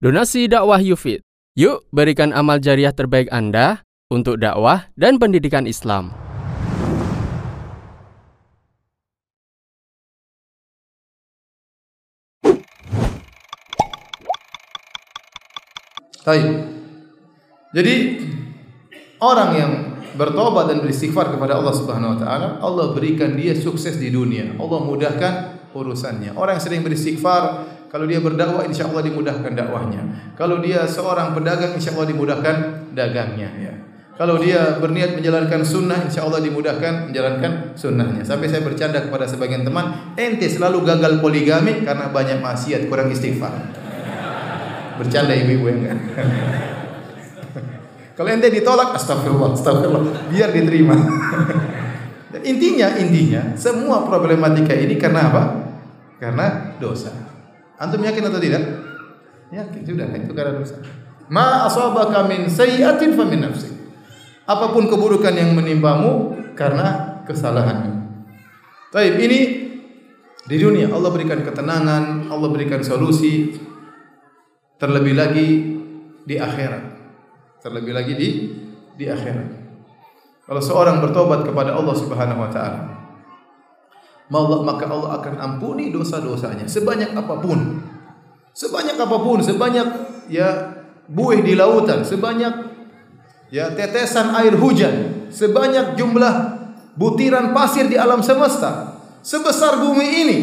Donasi 0.00 0.48
dakwah 0.48 0.80
Yufid. 0.80 1.20
Yuk 1.60 1.84
berikan 1.92 2.32
amal 2.32 2.56
jariah 2.56 2.88
terbaik 2.88 3.28
Anda 3.28 3.84
untuk 4.08 4.40
dakwah 4.40 4.88
dan 4.96 5.20
pendidikan 5.20 5.68
Islam. 5.68 6.16
Baik. 16.24 16.48
Jadi 17.76 17.96
orang 19.20 19.50
yang 19.52 19.72
bertobat 20.16 20.72
dan 20.72 20.80
beristighfar 20.80 21.28
kepada 21.28 21.60
Allah 21.60 21.76
Subhanahu 21.76 22.16
wa 22.16 22.18
taala, 22.24 22.48
Allah 22.64 22.96
berikan 22.96 23.36
dia 23.36 23.52
sukses 23.52 24.00
di 24.00 24.08
dunia. 24.08 24.56
Allah 24.56 24.80
mudahkan 24.80 25.32
urusannya. 25.76 26.40
Orang 26.40 26.56
yang 26.56 26.64
sering 26.64 26.80
beristighfar, 26.80 27.68
kalau 27.90 28.06
dia 28.06 28.22
berdakwah 28.22 28.62
insya 28.62 28.86
Allah 28.86 29.02
dimudahkan 29.02 29.50
dakwahnya. 29.50 30.02
Kalau 30.38 30.62
dia 30.62 30.86
seorang 30.86 31.34
pedagang 31.34 31.74
insya 31.74 31.90
Allah 31.98 32.06
dimudahkan 32.06 32.86
dagangnya 32.94 33.50
ya. 33.58 33.74
Kalau 34.14 34.38
dia 34.38 34.78
berniat 34.78 35.16
menjalankan 35.16 35.64
sunnah, 35.64 36.06
insya 36.06 36.22
Allah 36.22 36.44
dimudahkan 36.44 37.10
menjalankan 37.10 37.74
sunnahnya. 37.74 38.22
Sampai 38.22 38.52
saya 38.52 38.62
bercanda 38.62 39.02
kepada 39.02 39.26
sebagian 39.26 39.64
teman, 39.64 40.14
ente 40.14 40.46
selalu 40.46 40.86
gagal 40.86 41.18
poligami 41.18 41.82
karena 41.82 42.12
banyak 42.12 42.38
maksiat, 42.38 42.86
kurang 42.86 43.10
istighfar. 43.10 43.50
Bercanda 45.00 45.32
ibu-ibu 45.32 45.72
ya 45.72 45.74
enggak? 45.74 45.96
Kalau 48.20 48.28
ente 48.28 48.52
ditolak, 48.52 48.92
astagfirullah, 48.92 49.56
astagfirullah, 49.56 50.28
biar 50.28 50.52
diterima. 50.52 50.92
Intinya, 52.40 52.96
intinya, 52.96 53.42
semua 53.58 54.06
problematika 54.06 54.72
ini 54.72 54.96
karena 54.96 55.28
apa? 55.28 55.42
Karena 56.16 56.72
dosa. 56.78 57.29
Antum 57.80 58.04
yakin 58.04 58.28
atau 58.28 58.36
tidak? 58.36 58.60
Yakin 59.48 59.80
sudah, 59.88 60.06
itu 60.12 60.32
karena 60.36 60.60
dosa. 60.60 60.76
Ma 61.32 61.64
asabaka 61.64 62.28
min 62.28 62.44
sayyi'atin 62.52 63.16
fa 63.16 63.24
min 63.24 63.40
nafsik. 63.40 63.72
Apa 64.44 64.76
pun 64.76 64.84
keburukan 64.84 65.32
yang 65.32 65.56
menimpamu 65.56 66.36
karena 66.52 67.22
kesalahanmu. 67.24 67.92
Baik, 68.92 69.14
ini 69.22 69.40
di 70.44 70.56
dunia 70.58 70.92
Allah 70.92 71.08
berikan 71.08 71.40
ketenangan, 71.40 72.28
Allah 72.28 72.48
berikan 72.52 72.84
solusi. 72.84 73.56
Terlebih 74.76 75.14
lagi 75.16 75.48
di 76.26 76.36
akhirat. 76.36 76.84
Terlebih 77.64 77.92
lagi 77.96 78.12
di 78.18 78.28
di 78.98 79.06
akhirat. 79.08 79.48
Kalau 80.44 80.60
seorang 80.60 80.98
bertobat 81.00 81.46
kepada 81.46 81.78
Allah 81.78 81.94
Subhanahu 81.94 82.42
wa 82.42 82.50
taala, 82.50 82.99
maka 84.30 84.86
Allah 84.86 85.18
akan 85.18 85.34
ampuni 85.42 85.90
dosa-dosanya 85.90 86.70
sebanyak 86.70 87.10
apa 87.12 87.34
pun. 87.42 87.82
Sebanyak 88.50 88.98
apa 88.98 89.16
pun, 89.22 89.38
sebanyak 89.42 89.86
ya 90.30 90.74
buih 91.10 91.42
di 91.42 91.54
lautan, 91.58 92.02
sebanyak 92.06 92.50
ya 93.50 93.74
tetesan 93.74 94.34
air 94.38 94.54
hujan, 94.58 95.26
sebanyak 95.30 95.98
jumlah 95.98 96.34
butiran 96.94 97.50
pasir 97.50 97.90
di 97.90 97.98
alam 97.98 98.22
semesta, 98.22 98.98
sebesar 99.22 99.82
bumi 99.82 100.06
ini. 100.26 100.38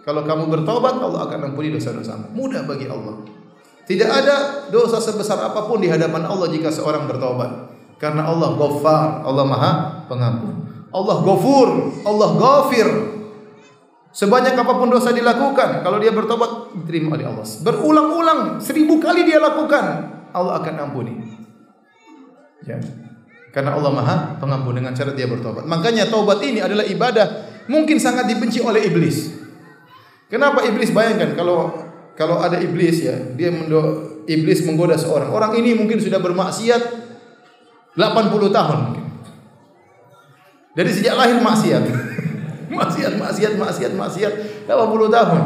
Kalau 0.00 0.26
kamu 0.26 0.48
bertobat, 0.50 0.98
Allah 0.98 1.28
akan 1.28 1.52
ampuni 1.52 1.70
dosa-dosamu. 1.70 2.32
Mudah 2.34 2.64
bagi 2.66 2.88
Allah. 2.88 3.20
Tidak 3.84 4.06
ada 4.06 4.66
dosa 4.70 5.02
sebesar 5.02 5.38
apa 5.38 5.66
pun 5.66 5.82
di 5.82 5.90
hadapan 5.90 6.24
Allah 6.24 6.46
jika 6.48 6.70
seorang 6.70 7.10
bertobat. 7.10 7.70
Karena 8.00 8.26
Allah 8.30 8.56
Ghaffar, 8.56 9.28
Allah 9.28 9.44
Maha 9.44 9.72
Pengampun. 10.08 10.60
Allah 10.90 11.16
Ghafur, 11.22 11.68
Allah 12.02 12.28
Ghafir. 12.34 12.88
Sebanyak 14.10 14.58
apa 14.58 14.72
pun 14.74 14.90
dosa 14.90 15.14
dilakukan, 15.14 15.86
kalau 15.86 16.02
dia 16.02 16.10
bertobat 16.10 16.74
diterima 16.82 17.14
oleh 17.14 17.30
Allah. 17.30 17.46
Berulang-ulang, 17.46 18.40
seribu 18.58 18.98
kali 18.98 19.22
dia 19.22 19.38
lakukan, 19.38 19.84
Allah 20.34 20.58
akan 20.58 20.74
ampuni. 20.82 21.14
Ya. 22.66 22.76
Karena 23.50 23.74
Allah 23.74 23.90
Maha 23.90 24.16
Pengampun 24.38 24.78
dengan 24.78 24.94
cara 24.94 25.10
dia 25.10 25.26
bertobat. 25.26 25.66
Makanya 25.66 26.06
taubat 26.06 26.38
ini 26.46 26.62
adalah 26.62 26.86
ibadah 26.86 27.26
mungkin 27.66 27.98
sangat 27.98 28.30
dibenci 28.30 28.62
oleh 28.62 28.86
iblis. 28.86 29.30
Kenapa 30.30 30.62
iblis 30.62 30.94
bayangkan 30.94 31.34
kalau 31.34 31.74
kalau 32.14 32.38
ada 32.38 32.60
iblis 32.60 33.02
ya, 33.02 33.16
dia 33.34 33.50
mendo, 33.50 33.80
iblis 34.28 34.62
menggoda 34.62 34.94
seorang. 34.94 35.32
Orang 35.32 35.52
ini 35.58 35.74
mungkin 35.74 35.98
sudah 35.98 36.22
bermaksiat 36.22 36.82
80 37.96 38.52
tahun 38.54 38.78
mungkin. 38.86 39.06
Dari 40.70 40.90
sejak 40.94 41.18
lahir 41.18 41.42
maksiat. 41.42 41.82
Maksiat, 42.70 43.18
maksiat, 43.18 43.52
maksiat, 43.58 43.92
maksiat 43.98 44.32
80 44.70 45.10
tahun. 45.10 45.42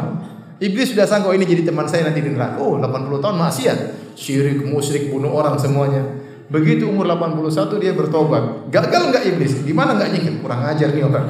Iblis 0.55 0.95
sudah 0.95 1.03
sangka 1.03 1.35
ini 1.35 1.43
jadi 1.43 1.67
teman 1.67 1.83
saya 1.83 2.07
nanti 2.07 2.23
di 2.23 2.31
neraka. 2.31 2.63
Oh, 2.63 2.79
80 2.79 3.19
tahun 3.19 3.35
maksiat. 3.35 3.77
Syirik, 4.15 4.63
musyrik, 4.63 5.11
bunuh 5.11 5.35
orang 5.35 5.59
semuanya. 5.59 5.99
Begitu 6.47 6.87
umur 6.87 7.09
81 7.09 7.81
dia 7.81 7.91
bertobat. 7.91 8.71
Gagal 8.71 9.11
enggak 9.11 9.23
iblis? 9.27 9.65
Gimana 9.65 9.97
enggak 9.97 10.15
nyikir? 10.15 10.39
Kurang 10.39 10.63
ajar 10.63 10.93
nih 10.93 11.03
orang. 11.03 11.27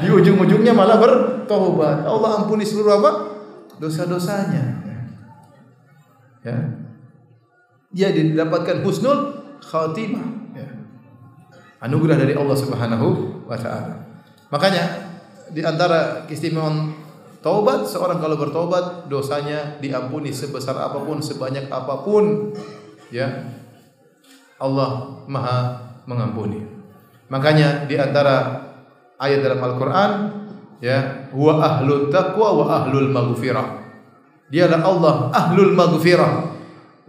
Di 0.00 0.08
ujung-ujungnya 0.08 0.72
malah 0.72 0.96
bertobat. 0.96 2.06
Allah 2.06 2.40
ampuni 2.40 2.64
seluruh 2.64 3.02
apa? 3.02 3.10
Dosa-dosanya. 3.82 4.80
Ya. 6.40 6.56
Dia 7.90 8.08
didapatkan 8.14 8.80
husnul 8.80 9.44
khatimah. 9.60 10.24
Ya. 10.54 10.68
Anugerah 11.84 12.16
dari 12.16 12.32
Allah 12.32 12.56
Subhanahu 12.56 13.06
wa 13.44 13.58
taala. 13.58 14.06
Makanya 14.48 15.13
di 15.52 15.60
antara 15.60 16.24
keistimewaan 16.24 16.94
taubat 17.44 17.84
seorang 17.84 18.22
kalau 18.22 18.40
bertobat 18.40 19.10
dosanya 19.10 19.76
diampuni 19.82 20.32
sebesar 20.32 20.80
apa 20.80 21.02
pun 21.02 21.20
sebanyak 21.20 21.68
apa 21.68 22.00
pun 22.00 22.56
ya 23.12 23.28
Allah 24.56 25.20
Maha 25.28 25.58
mengampuni. 26.08 26.64
Makanya 27.28 27.88
di 27.88 27.96
antara 27.96 28.64
ayat 29.20 29.40
dalam 29.40 29.60
Al-Qur'an 29.60 30.10
ya 30.80 31.28
huwa 31.32 31.60
ahlut 31.60 32.12
taqwa 32.12 32.48
wa 32.54 32.64
ahlul 32.80 33.10
maghfirah. 33.10 33.82
Dialah 34.48 34.80
Allah 34.84 35.14
ahlul 35.32 35.72
maghfirah 35.72 36.54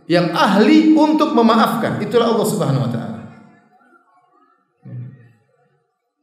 yang 0.07 0.31
ahli 0.33 0.95
untuk 0.95 1.35
memaafkan. 1.35 1.99
Itulah 2.01 2.33
Allah 2.33 2.47
Subhanahu 2.47 2.85
wa 2.87 2.91
taala. 2.91 3.04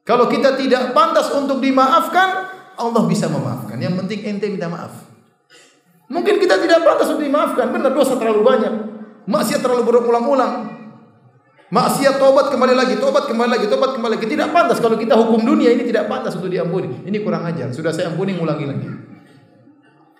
Kalau 0.02 0.26
kita 0.26 0.58
tidak 0.58 0.90
pantas 0.90 1.30
untuk 1.30 1.62
dimaafkan, 1.62 2.28
Allah 2.74 3.02
bisa 3.06 3.30
memaafkan. 3.30 3.78
Yang 3.78 4.02
penting 4.02 4.18
ente 4.26 4.46
minta 4.50 4.66
maaf. 4.66 5.06
Mungkin 6.10 6.42
kita 6.42 6.58
tidak 6.58 6.82
pantas 6.82 7.06
untuk 7.14 7.22
dimaafkan. 7.22 7.70
Benar 7.70 7.94
dosa 7.94 8.18
terlalu 8.18 8.42
banyak. 8.42 8.74
Maksiat 9.30 9.62
terlalu 9.62 9.86
berulang-ulang. 9.86 10.82
Maksiat 11.72 12.20
tobat 12.20 12.52
kembali 12.52 12.74
lagi, 12.76 13.00
tobat 13.00 13.24
kembali 13.30 13.48
lagi, 13.48 13.66
tobat 13.70 13.96
kembali 13.96 14.20
lagi. 14.20 14.26
Tidak 14.28 14.48
pantas 14.52 14.76
kalau 14.82 14.98
kita 14.98 15.16
hukum 15.16 15.40
dunia 15.40 15.72
ini 15.72 15.88
tidak 15.88 16.10
pantas 16.10 16.36
untuk 16.36 16.52
diampuni. 16.52 17.06
Ini 17.06 17.16
kurang 17.24 17.48
ajar. 17.48 17.72
Sudah 17.72 17.94
saya 17.94 18.12
ampuni, 18.12 18.36
ngulangi 18.36 18.66
lagi. 18.68 18.88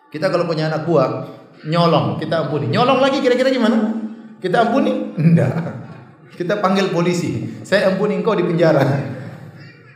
Kita 0.09 0.33
kalau 0.33 0.49
punya 0.49 0.73
anak 0.73 0.89
buah, 0.89 1.29
nyolong, 1.69 2.17
kita 2.23 2.49
ampuni. 2.49 2.73
Nyolong 2.73 3.03
lagi 3.05 3.21
kira-kira 3.21 3.53
gimana? 3.53 3.77
Kita 4.41 4.65
ampuni? 4.65 5.13
Enggak. 5.19 5.53
Kita 6.39 6.57
panggil 6.63 6.89
polisi. 6.89 7.61
Saya 7.67 7.93
ampuni 7.93 8.17
engkau 8.17 8.33
di 8.33 8.49
penjara. 8.49 8.81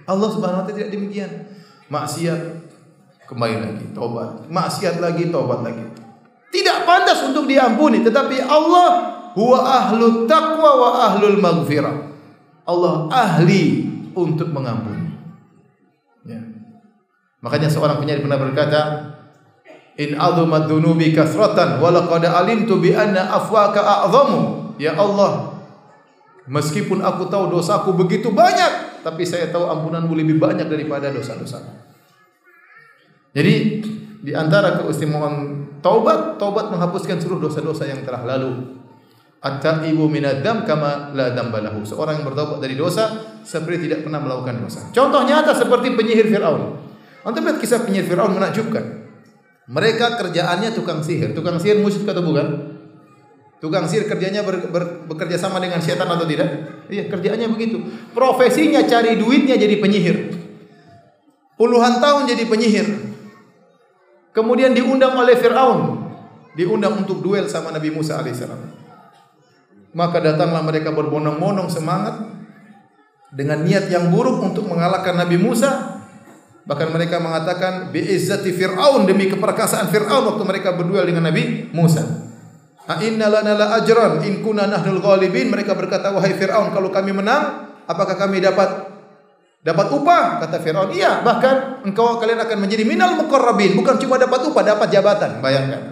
Allah 0.07 0.29
Subhanahu 0.31 0.63
wa 0.63 0.65
taala 0.67 0.79
tidak 0.79 0.91
demikian. 0.95 1.31
Maksiat 1.91 2.41
kembali 3.27 3.57
lagi, 3.63 3.87
tobat. 3.91 4.47
Maksiat 4.47 5.03
lagi, 5.03 5.31
tobat 5.35 5.67
lagi. 5.67 5.83
Tidak 6.51 6.87
pantas 6.87 7.27
untuk 7.27 7.51
diampuni, 7.51 8.07
tetapi 8.07 8.39
Allah 8.43 8.89
huwa 9.35 9.59
ahlu 9.67 10.25
taqwa 10.31 10.71
wa 10.79 10.91
ahlul 11.11 11.39
maghfirah. 11.43 11.95
Allah 12.67 13.11
ahli 13.11 13.87
untuk 14.15 14.51
mengampuni. 14.51 15.15
Ya. 16.27 16.43
Makanya 17.43 17.71
seorang 17.71 18.03
penyair 18.03 18.23
pernah 18.23 18.39
berkata, 18.39 18.81
In 19.97 20.13
azumat 20.13 20.69
dunubi 20.69 21.17
kasratan 21.17 21.81
wa 21.81 21.89
laqad 21.89 22.29
alimtu 22.29 22.77
bi 22.79 22.93
anna 22.93 23.33
afwaka 23.33 23.81
a'zamu. 23.81 24.75
Ya 24.77 24.93
Allah, 24.93 25.57
Meskipun 26.47 27.03
aku 27.03 27.27
tahu 27.27 27.51
dosaku 27.51 27.91
begitu 27.91 28.31
banyak, 28.31 28.86
tapi 29.07 29.23
saya 29.23 29.55
tahu 29.55 29.71
ampunanmu 29.71 30.19
lebih 30.19 30.43
banyak 30.43 30.67
daripada 30.67 31.15
dosa-dosa. 31.15 31.63
Jadi 33.31 33.55
di 34.19 34.35
antara 34.35 34.83
keistimewaan 34.83 35.63
taubat, 35.79 36.43
taubat 36.43 36.75
menghapuskan 36.75 37.23
seluruh 37.23 37.47
dosa-dosa 37.47 37.87
yang 37.87 38.03
telah 38.03 38.27
lalu. 38.27 38.83
At-taibu 39.39 40.11
minadam 40.11 40.67
kama 40.67 41.15
la 41.15 41.31
dambalahu. 41.31 41.87
Seorang 41.87 42.19
yang 42.19 42.27
bertobat 42.27 42.59
dari 42.59 42.75
dosa 42.75 43.39
seperti 43.47 43.87
tidak 43.87 44.03
pernah 44.03 44.19
melakukan 44.19 44.59
dosa. 44.59 44.91
Contoh 44.91 45.23
nyata 45.23 45.55
seperti 45.55 45.95
penyihir 45.95 46.27
Firaun. 46.27 46.83
Anda 47.23 47.39
lihat 47.47 47.63
kisah 47.63 47.87
penyihir 47.87 48.11
Firaun 48.11 48.35
menakjubkan. 48.35 49.07
Mereka 49.71 50.19
kerjaannya 50.19 50.75
tukang 50.75 50.99
sihir. 51.07 51.31
Tukang 51.31 51.63
sihir 51.63 51.79
musyrik 51.79 52.11
atau 52.11 52.27
bukan? 52.27 52.76
Tukang 53.57 53.89
sihir 53.89 54.05
kerjanya 54.05 54.45
ber, 54.45 54.69
ber, 54.69 55.09
bekerja 55.09 55.41
sama 55.41 55.57
dengan 55.57 55.81
setan 55.81 56.05
atau 56.05 56.29
tidak? 56.29 56.49
Iya, 56.93 57.09
kerjaannya 57.09 57.49
begitu. 57.49 57.81
Profesinya 58.13 58.85
cari 58.85 59.17
duitnya 59.17 59.57
jadi 59.57 59.81
penyihir. 59.81 60.37
Puluhan 61.57 62.05
tahun 62.05 62.29
jadi 62.29 62.45
penyihir. 62.45 62.89
Kemudian 64.37 64.77
diundang 64.77 65.17
oleh 65.17 65.41
Firaun. 65.41 66.05
Diundang 66.53 67.01
untuk 67.01 67.25
duel 67.25 67.49
sama 67.49 67.73
Nabi 67.73 67.89
Musa 67.89 68.21
alaihissalam. 68.21 68.61
Maka 69.97 70.21
datanglah 70.21 70.61
mereka 70.61 70.93
berbondong-bondong 70.93 71.73
semangat 71.73 72.21
dengan 73.33 73.65
niat 73.65 73.89
yang 73.89 74.13
buruk 74.13 74.45
untuk 74.45 74.69
mengalahkan 74.69 75.17
Nabi 75.17 75.41
Musa. 75.41 75.97
Bahkan 76.69 76.93
mereka 76.93 77.17
mengatakan 77.25 77.89
bi'izzati 77.89 78.53
Fir'aun 78.53 79.09
demi 79.09 79.33
keperkasaan 79.33 79.89
Fir'aun 79.89 80.29
waktu 80.29 80.45
mereka 80.45 80.77
berduel 80.77 81.09
dengan 81.09 81.33
Nabi 81.33 81.73
Musa. 81.73 82.26
A 82.87 83.03
inna 83.03 83.27
lana 83.27 83.53
la 83.59 83.67
ajran 83.83 84.23
in 84.23 84.47
kunna 84.47 84.71
nahnul 84.71 85.03
ghalibin. 85.03 85.51
Mereka 85.51 85.75
berkata 85.75 86.15
wahai 86.15 86.39
Fir'aun 86.39 86.71
kalau 86.71 86.95
kami 86.95 87.11
menang 87.11 87.67
apakah 87.91 88.15
kami 88.15 88.39
dapat 88.39 88.95
dapat 89.67 89.87
upah? 89.91 90.47
Kata 90.47 90.63
Fir'aun, 90.63 90.95
iya 90.95 91.19
bahkan 91.27 91.83
engkau 91.83 92.23
kalian 92.23 92.39
akan 92.39 92.59
menjadi 92.63 92.87
minal 92.87 93.19
muqarrabin. 93.19 93.75
Bukan 93.75 93.99
cuma 93.99 94.23
dapat 94.23 94.47
upah, 94.47 94.63
dapat 94.63 94.89
jabatan. 94.95 95.43
Bayangkan. 95.43 95.83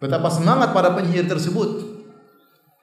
Betapa 0.00 0.28
semangat 0.32 0.72
para 0.72 0.96
penyihir 0.96 1.28
tersebut. 1.28 1.96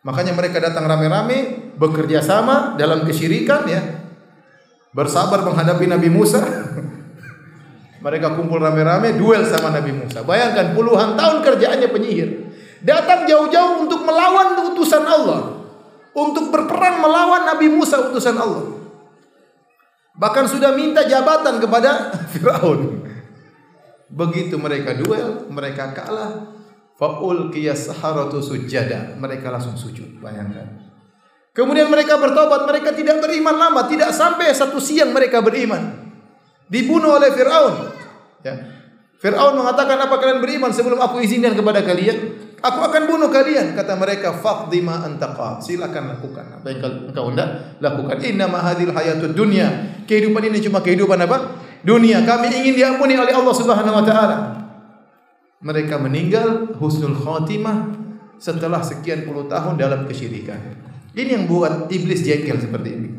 Makanya 0.06 0.38
mereka 0.38 0.62
datang 0.62 0.86
rame-rame 0.86 1.72
bekerja 1.80 2.22
sama 2.22 2.78
dalam 2.78 3.08
kesyirikan 3.08 3.66
ya. 3.66 3.82
Bersabar 4.94 5.42
menghadapi 5.42 5.90
Nabi 5.90 6.10
Musa. 6.14 6.42
mereka 8.06 8.36
kumpul 8.36 8.60
rame-rame 8.62 9.18
duel 9.18 9.48
sama 9.50 9.74
Nabi 9.74 9.96
Musa. 9.96 10.22
Bayangkan 10.22 10.78
puluhan 10.78 11.18
tahun 11.18 11.42
kerjaannya 11.42 11.90
penyihir. 11.90 12.30
Datang 12.84 13.24
jauh-jauh 13.24 13.88
untuk 13.88 14.04
melawan 14.04 14.60
utusan 14.72 15.04
Allah. 15.08 15.64
Untuk 16.14 16.52
berperang 16.54 17.02
melawan 17.02 17.48
Nabi 17.48 17.72
Musa 17.72 18.12
utusan 18.12 18.38
Allah. 18.38 18.84
Bahkan 20.14 20.46
sudah 20.46 20.76
minta 20.78 21.02
jabatan 21.08 21.58
kepada 21.58 22.12
Firaun. 22.32 23.02
Begitu 24.14 24.62
mereka 24.62 24.94
duel, 24.94 25.50
mereka 25.50 25.90
kalah, 25.90 26.54
Faul 26.94 27.50
kiyas 27.50 27.90
saharatu 27.90 28.38
sujada. 28.38 29.18
Mereka 29.18 29.50
langsung 29.50 29.74
sujud. 29.74 30.22
Bayangkan. 30.22 30.94
Kemudian 31.54 31.90
mereka 31.90 32.22
bertobat. 32.22 32.70
Mereka 32.70 32.94
tidak 32.94 33.18
beriman 33.18 33.58
lama. 33.58 33.90
Tidak 33.90 34.14
sampai 34.14 34.54
satu 34.54 34.78
siang 34.78 35.10
mereka 35.10 35.42
beriman. 35.42 36.14
Dibunuh 36.70 37.18
oleh 37.18 37.34
Fir'aun. 37.34 37.74
Ya. 38.46 38.54
Fir'aun 39.18 39.58
mengatakan 39.58 39.98
apa 39.98 40.16
kalian 40.22 40.40
beriman 40.44 40.70
sebelum 40.70 41.02
aku 41.02 41.26
izinkan 41.26 41.58
kepada 41.58 41.82
kalian? 41.82 42.43
Aku 42.64 42.80
akan 42.80 43.04
bunuh 43.12 43.28
kalian. 43.28 43.76
Kata 43.76 44.00
mereka, 44.00 44.40
faqdi 44.40 44.80
ma. 44.80 45.04
Silakan 45.60 46.16
lakukan. 46.16 46.64
Apa 46.64 46.68
yang 46.72 47.12
engkau 47.12 47.28
hendak 47.28 47.78
lakukan. 47.84 48.16
Inna 48.24 48.48
ma 48.48 48.64
hadil 48.64 48.96
hayatud 48.96 49.36
dunya. 49.36 50.00
Kehidupan 50.08 50.48
ini 50.48 50.64
cuma 50.64 50.80
kehidupan 50.80 51.20
apa? 51.28 51.60
Dunia. 51.84 52.24
Kami 52.24 52.48
ingin 52.48 52.80
diampuni 52.80 53.20
oleh 53.20 53.36
Allah 53.36 53.52
Subhanahu 53.52 54.00
wa 54.00 54.06
taala 54.08 54.64
mereka 55.64 55.96
meninggal 55.96 56.76
husnul 56.78 57.16
khatimah 57.16 57.96
setelah 58.36 58.84
sekian 58.84 59.24
puluh 59.24 59.48
tahun 59.48 59.80
dalam 59.80 60.04
kesyirikan. 60.04 60.60
Ini 61.16 61.40
yang 61.40 61.46
buat 61.48 61.88
iblis 61.88 62.28
jengkel 62.28 62.60
seperti 62.60 62.90
ini. 62.92 63.10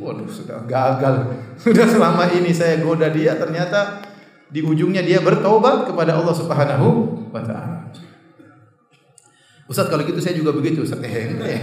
Waduh, 0.00 0.24
sudah 0.24 0.64
gagal. 0.64 1.28
Sudah 1.60 1.84
selama 1.84 2.24
ini 2.32 2.56
saya 2.56 2.80
goda 2.80 3.12
dia, 3.12 3.36
ternyata 3.36 4.00
di 4.48 4.64
ujungnya 4.64 5.04
dia 5.04 5.20
bertobat 5.20 5.84
kepada 5.84 6.16
Allah 6.16 6.32
Subhanahu 6.32 6.88
wa 7.28 7.42
taala. 7.44 7.89
Ustaz 9.70 9.86
kalau 9.86 10.02
gitu 10.02 10.18
saya 10.18 10.34
juga 10.34 10.50
begitu 10.50 10.82
Ustaz. 10.82 10.98
Eh, 11.06 11.30
ente, 11.30 11.54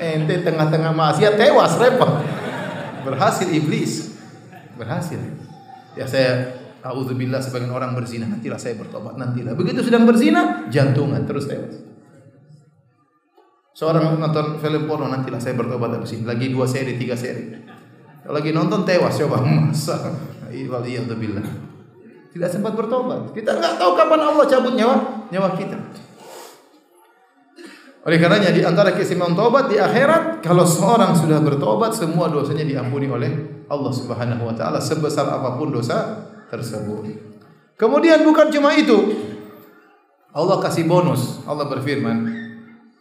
ente 0.00 0.34
tengah-tengah 0.40 0.96
maksiat 0.96 1.36
tewas 1.36 1.76
repot. 1.76 2.08
Berhasil 3.04 3.44
iblis. 3.52 4.16
Berhasil. 4.80 5.20
Ya 5.92 6.08
saya 6.08 6.56
Auzubillah 6.80 7.44
sebagian 7.44 7.76
orang 7.76 7.92
berzina, 7.92 8.24
nantilah 8.24 8.56
saya 8.56 8.72
bertobat, 8.80 9.20
nantilah. 9.20 9.52
Begitu 9.52 9.84
sedang 9.84 10.08
berzina, 10.08 10.64
jantungan 10.72 11.28
terus 11.28 11.44
tewas. 11.44 11.76
Seorang 13.76 14.16
nonton 14.16 14.56
film 14.56 14.88
porno, 14.88 15.12
nantilah 15.12 15.36
saya 15.36 15.60
bertobat 15.60 15.92
habis 15.92 16.16
ini. 16.16 16.24
Lagi 16.24 16.48
dua 16.48 16.64
seri, 16.64 16.96
tiga 16.96 17.12
seri. 17.12 17.52
Kalau 18.24 18.32
lagi 18.32 18.56
nonton 18.56 18.88
tewas, 18.88 19.12
coba 19.20 19.44
masa. 19.44 20.08
Waliyahzubillah. 20.48 21.44
Tidak 22.32 22.48
sempat 22.48 22.72
bertobat. 22.72 23.36
Kita 23.36 23.60
nggak 23.60 23.76
tahu 23.76 23.92
kapan 24.00 24.20
Allah 24.24 24.44
cabut 24.48 24.72
nyawa 24.72 24.96
nyawa 25.28 25.48
kita. 25.60 25.76
Oleh 28.00 28.16
karenanya 28.16 28.48
di 28.48 28.64
antara 28.64 28.96
keistimewaan 28.96 29.36
tobat 29.36 29.68
di 29.68 29.76
akhirat 29.76 30.40
kalau 30.40 30.64
seorang 30.64 31.12
sudah 31.12 31.44
bertobat 31.44 31.92
semua 31.92 32.32
dosanya 32.32 32.64
diampuni 32.64 33.04
oleh 33.04 33.28
Allah 33.68 33.92
Subhanahu 33.92 34.48
wa 34.48 34.54
taala 34.56 34.80
sebesar 34.80 35.28
apa 35.28 35.60
pun 35.60 35.68
dosa 35.68 36.28
tersebut. 36.48 37.12
Kemudian 37.76 38.24
bukan 38.24 38.48
cuma 38.48 38.72
itu. 38.72 39.28
Allah 40.32 40.62
kasih 40.62 40.86
bonus. 40.86 41.42
Allah 41.44 41.66
berfirman, 41.66 42.30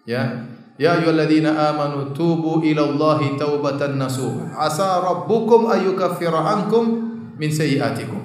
ya, 0.03 0.49
Ya 0.79 0.95
ayyuhalladzina 0.95 1.75
amanu 1.75 2.15
tubu 2.15 2.63
ila 2.63 2.88
Allahi 2.88 3.35
taubatan 3.35 3.99
nasuh. 3.99 4.47
Asa 4.55 5.03
rabbukum 5.03 5.67
ayyukaffira 5.67 6.39
ankum 6.39 6.83
min 7.35 7.51
sayyiatikum. 7.51 8.23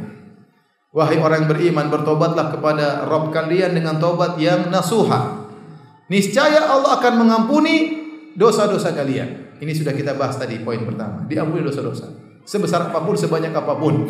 Wahai 0.94 1.18
orang 1.18 1.42
yang 1.44 1.50
beriman, 1.50 1.90
bertobatlah 1.90 2.54
kepada 2.54 3.10
Rabb 3.10 3.34
kalian 3.34 3.74
dengan 3.74 3.98
tobat 3.98 4.38
yang 4.38 4.70
nasuha. 4.70 5.43
Niscaya 6.14 6.70
Allah 6.70 7.02
akan 7.02 7.26
mengampuni 7.26 8.06
dosa-dosa 8.38 8.94
kalian. 8.94 9.58
Ini 9.58 9.72
sudah 9.74 9.90
kita 9.90 10.14
bahas 10.14 10.38
tadi 10.38 10.62
poin 10.62 10.78
pertama. 10.86 11.26
Diampuni 11.26 11.66
dosa-dosa. 11.66 12.06
Sebesar 12.46 12.94
apa 12.94 13.02
pun, 13.02 13.18
sebanyak 13.18 13.50
apa 13.50 13.74
pun. 13.74 14.06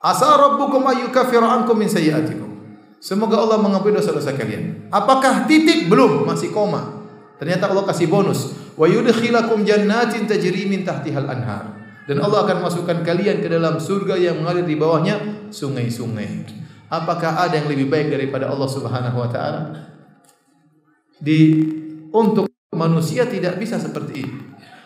Asa 0.00 0.40
rabbukum 0.40 0.80
ayyukaffira 0.88 1.44
ankum 1.44 1.76
min 1.76 1.84
sayyi'atikum. 1.84 2.48
Semoga 2.96 3.44
Allah 3.44 3.60
mengampuni 3.60 4.00
dosa-dosa 4.00 4.32
kalian. 4.32 4.88
Apakah 4.88 5.44
titik? 5.44 5.92
Belum, 5.92 6.24
masih 6.24 6.48
koma. 6.48 7.04
Ternyata 7.36 7.68
Allah 7.68 7.84
kasih 7.84 8.08
bonus. 8.08 8.56
Wa 8.72 8.88
yudkhilakum 8.88 9.68
jannatin 9.68 10.24
tajri 10.24 10.64
min 10.64 10.80
tahtihal 10.80 11.28
anhar. 11.28 11.76
Dan 12.08 12.24
Allah 12.24 12.48
akan 12.48 12.64
masukkan 12.64 13.04
kalian 13.04 13.44
ke 13.44 13.52
dalam 13.52 13.76
surga 13.76 14.16
yang 14.16 14.40
mengalir 14.40 14.64
di 14.64 14.80
bawahnya 14.80 15.48
sungai-sungai. 15.52 16.48
Apakah 16.88 17.36
ada 17.36 17.60
yang 17.60 17.68
lebih 17.68 17.92
baik 17.92 18.08
daripada 18.08 18.48
Allah 18.48 18.68
Subhanahu 18.68 19.16
wa 19.20 19.28
taala? 19.28 19.62
Di 21.20 21.38
untuk 22.10 22.48
manusia 22.72 23.28
tidak 23.28 23.60
bisa 23.60 23.76
seperti 23.76 24.24
ini. 24.24 24.34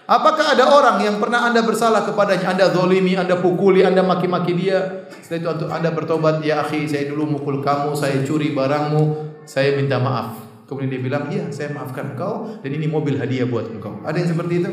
Apakah 0.04 0.52
ada 0.52 0.68
orang 0.68 1.00
yang 1.00 1.16
pernah 1.16 1.48
Anda 1.48 1.64
bersalah 1.64 2.04
kepadanya, 2.04 2.52
Anda 2.52 2.68
zolimi, 2.68 3.16
Anda 3.16 3.40
pukuli, 3.40 3.80
Anda 3.80 4.04
maki-maki 4.04 4.52
dia, 4.52 5.08
setelah 5.24 5.56
itu 5.56 5.66
Anda 5.72 5.88
bertobat, 5.96 6.44
ya 6.44 6.60
akhi, 6.60 6.84
saya 6.84 7.08
dulu 7.08 7.40
mukul 7.40 7.64
kamu, 7.64 7.96
saya 7.96 8.20
curi 8.20 8.52
barangmu, 8.52 9.02
saya 9.48 9.72
minta 9.80 9.96
maaf. 9.96 10.44
Kemudian 10.68 10.92
dia 10.92 11.00
bilang, 11.00 11.32
iya 11.32 11.48
saya 11.48 11.72
maafkan 11.72 12.12
engkau, 12.12 12.60
dan 12.60 12.68
ini 12.68 12.84
mobil 12.84 13.16
hadiah 13.16 13.48
buat 13.48 13.72
engkau. 13.72 14.04
Ada 14.04 14.16
yang 14.20 14.28
seperti 14.28 14.54
itu? 14.60 14.70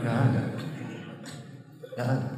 Tidak 0.00 0.16
ada. 0.16 0.42
Tidak 1.84 2.06
ada. 2.08 2.28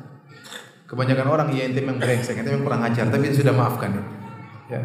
Kebanyakan 0.91 1.27
orang, 1.31 1.49
ya 1.55 1.71
ente 1.71 1.79
memang 1.79 2.03
brengsek, 2.03 2.43
ente 2.43 2.51
memang 2.51 2.67
kurang 2.67 2.83
ajar, 2.91 3.07
tapi 3.07 3.31
sudah 3.31 3.55
maafkan. 3.55 4.03
Ya. 4.67 4.83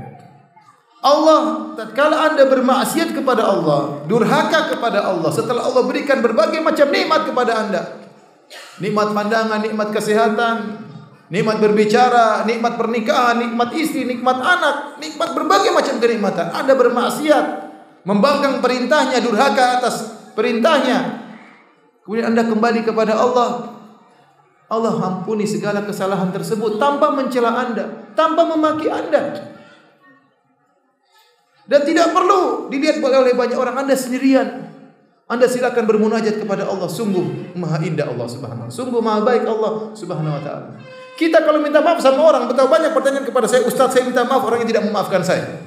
Allah 1.01 1.73
tatkala 1.73 2.29
Anda 2.29 2.45
bermaksiat 2.45 3.17
kepada 3.17 3.41
Allah, 3.41 4.05
durhaka 4.05 4.69
kepada 4.69 5.01
Allah 5.01 5.33
setelah 5.33 5.65
Allah 5.65 5.81
berikan 5.89 6.21
berbagai 6.21 6.61
macam 6.61 6.93
nikmat 6.93 7.25
kepada 7.25 7.51
Anda. 7.57 7.81
Nikmat 8.77 9.09
pandangan, 9.09 9.65
nikmat 9.65 9.89
kesehatan, 9.89 10.55
nikmat 11.33 11.57
berbicara, 11.57 12.45
nikmat 12.45 12.77
pernikahan, 12.77 13.41
nikmat 13.41 13.73
istri, 13.73 14.05
nikmat 14.05 14.37
anak, 14.45 15.01
nikmat 15.01 15.33
berbagai 15.33 15.73
macam 15.73 15.97
kenikmatan. 15.97 16.53
Anda 16.53 16.77
bermaksiat, 16.77 17.45
membangkang 18.05 18.61
perintahnya, 18.61 19.25
durhaka 19.25 19.81
atas 19.81 20.29
perintahnya. 20.37 21.25
Kemudian 22.05 22.29
Anda 22.29 22.45
kembali 22.45 22.85
kepada 22.85 23.17
Allah. 23.17 23.81
Allah 24.71 24.95
ampuni 25.01 25.49
segala 25.49 25.83
kesalahan 25.83 26.29
tersebut 26.29 26.77
tanpa 26.77 27.09
mencela 27.09 27.57
Anda, 27.57 28.13
tanpa 28.13 28.45
memaki 28.45 28.85
Anda. 28.87 29.51
Dan 31.71 31.87
tidak 31.87 32.11
perlu 32.11 32.67
dilihat 32.67 32.99
oleh 32.99 33.31
banyak 33.31 33.55
orang 33.55 33.87
Anda 33.87 33.95
sendirian. 33.95 34.67
Anda 35.31 35.47
silakan 35.47 35.87
bermunajat 35.87 36.43
kepada 36.43 36.67
Allah. 36.67 36.91
Sungguh 36.91 37.55
maha 37.55 37.79
indah 37.79 38.11
Allah 38.11 38.27
subhanahu 38.27 38.67
wa 38.67 38.67
ta'ala. 38.67 38.75
Sungguh 38.75 38.99
maha 38.99 39.23
baik 39.23 39.47
Allah 39.47 39.95
subhanahu 39.95 40.35
wa 40.35 40.43
ta'ala. 40.43 40.67
Kita 41.15 41.47
kalau 41.47 41.63
minta 41.63 41.79
maaf 41.79 42.03
sama 42.03 42.27
orang, 42.27 42.51
betapa 42.51 42.67
banyak 42.67 42.91
pertanyaan 42.91 43.23
kepada 43.23 43.47
saya, 43.47 43.63
Ustaz 43.63 43.95
saya 43.95 44.03
minta 44.03 44.27
maaf, 44.27 44.43
orang 44.43 44.67
yang 44.67 44.69
tidak 44.75 44.83
memaafkan 44.83 45.23
saya. 45.23 45.63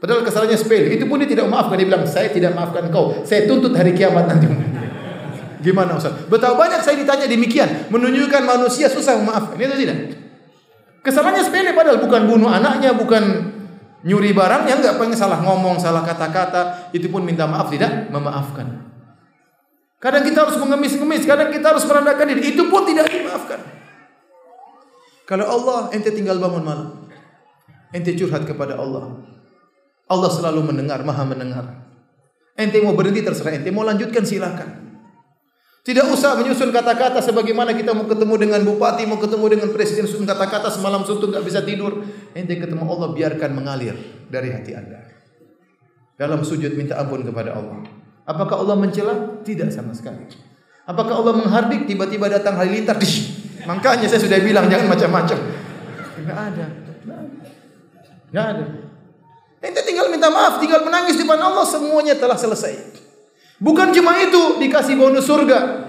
Padahal 0.00 0.24
kesalahannya 0.24 0.56
sepele. 0.56 0.96
Itu 0.96 1.04
pun 1.04 1.20
dia 1.20 1.28
tidak 1.28 1.44
memaafkan. 1.44 1.76
Dia 1.76 1.86
bilang, 1.92 2.08
saya 2.08 2.32
tidak 2.32 2.56
maafkan 2.56 2.88
kau. 2.88 3.20
Saya 3.28 3.44
tuntut 3.44 3.76
hari 3.76 3.92
kiamat 3.92 4.24
nanti. 4.32 4.48
Gimana 5.66 6.00
Ustaz? 6.00 6.24
Betapa 6.32 6.56
banyak 6.56 6.80
saya 6.80 6.96
ditanya 6.96 7.28
demikian. 7.28 7.92
Menunjukkan 7.92 8.48
manusia 8.48 8.88
susah 8.88 9.20
memaafkan. 9.20 9.60
Atau 9.60 9.76
tidak? 9.76 10.16
Kesalahannya 11.04 11.44
sepele 11.44 11.76
padahal 11.76 12.00
bukan 12.00 12.24
bunuh 12.24 12.48
anaknya, 12.48 12.96
bukan 12.96 13.51
Nyuri 14.02 14.34
barang 14.34 14.66
yang 14.66 14.82
nggak 14.82 14.98
pengen 14.98 15.14
salah 15.14 15.38
ngomong, 15.38 15.78
salah 15.78 16.02
kata-kata, 16.02 16.90
itu 16.90 17.06
pun 17.06 17.22
minta 17.22 17.46
maaf 17.46 17.70
tidak 17.70 18.10
memaafkan. 18.10 18.90
Kadang 20.02 20.26
kita 20.26 20.42
harus 20.42 20.58
mengemis-ngemis, 20.58 21.22
kadang 21.22 21.54
kita 21.54 21.70
harus 21.70 21.86
merendahkan 21.86 22.26
diri, 22.26 22.50
itu 22.50 22.66
pun 22.66 22.82
tidak 22.82 23.06
dimaafkan. 23.06 23.62
Kalau 25.22 25.46
Allah 25.46 25.94
ente 25.94 26.10
tinggal 26.10 26.42
bangun 26.42 26.66
malam, 26.66 26.88
ente 27.94 28.10
curhat 28.18 28.42
kepada 28.42 28.74
Allah. 28.74 29.22
Allah 30.10 30.30
selalu 30.34 30.74
mendengar, 30.74 30.98
maha 31.06 31.22
mendengar. 31.22 31.86
Ente 32.58 32.82
mau 32.82 32.98
berhenti 32.98 33.22
terserah 33.22 33.54
ente, 33.54 33.70
mau 33.70 33.86
lanjutkan 33.86 34.26
silakan. 34.26 34.91
Tidak 35.82 36.06
usah 36.14 36.38
menyusun 36.38 36.70
kata-kata 36.70 37.18
sebagaimana 37.18 37.74
kita 37.74 37.90
mau 37.90 38.06
ketemu 38.06 38.38
dengan 38.38 38.62
bupati, 38.62 39.02
mau 39.02 39.18
ketemu 39.18 39.58
dengan 39.58 39.68
presiden 39.74 40.06
susun 40.06 40.22
kata-kata 40.22 40.70
semalam 40.70 41.02
suntuk 41.02 41.34
nggak 41.34 41.42
bisa 41.42 41.58
tidur. 41.66 42.06
Ente 42.38 42.54
ketemu 42.54 42.86
Allah 42.86 43.10
biarkan 43.10 43.50
mengalir 43.50 43.98
dari 44.30 44.54
hati 44.54 44.78
Anda. 44.78 45.02
Dalam 46.14 46.46
sujud 46.46 46.78
minta 46.78 47.02
ampun 47.02 47.26
kepada 47.26 47.58
Allah. 47.58 47.82
Apakah 48.22 48.62
Allah 48.62 48.78
mencela? 48.78 49.42
Tidak 49.42 49.74
sama 49.74 49.90
sekali. 49.90 50.22
Apakah 50.86 51.18
Allah 51.18 51.34
menghardik 51.34 51.90
tiba-tiba 51.90 52.30
datang 52.30 52.54
halilintar? 52.62 52.94
Dish. 53.02 53.42
Makanya 53.66 54.06
saya 54.06 54.22
sudah 54.22 54.38
bilang 54.38 54.70
jangan 54.70 54.86
macam-macam. 54.86 55.38
Enggak 56.22 56.38
ada. 56.46 56.66
Enggak 58.30 58.46
ada. 58.54 58.64
Ente 59.66 59.80
tinggal 59.82 60.14
minta 60.14 60.30
maaf, 60.30 60.62
tinggal 60.62 60.86
menangis 60.86 61.18
di 61.18 61.26
depan 61.26 61.42
Allah 61.42 61.66
semuanya 61.66 62.14
telah 62.14 62.38
selesai. 62.38 63.01
Bukan 63.62 63.94
cuma 63.94 64.18
itu 64.18 64.58
dikasih 64.58 64.98
bonus 64.98 65.30
surga. 65.30 65.86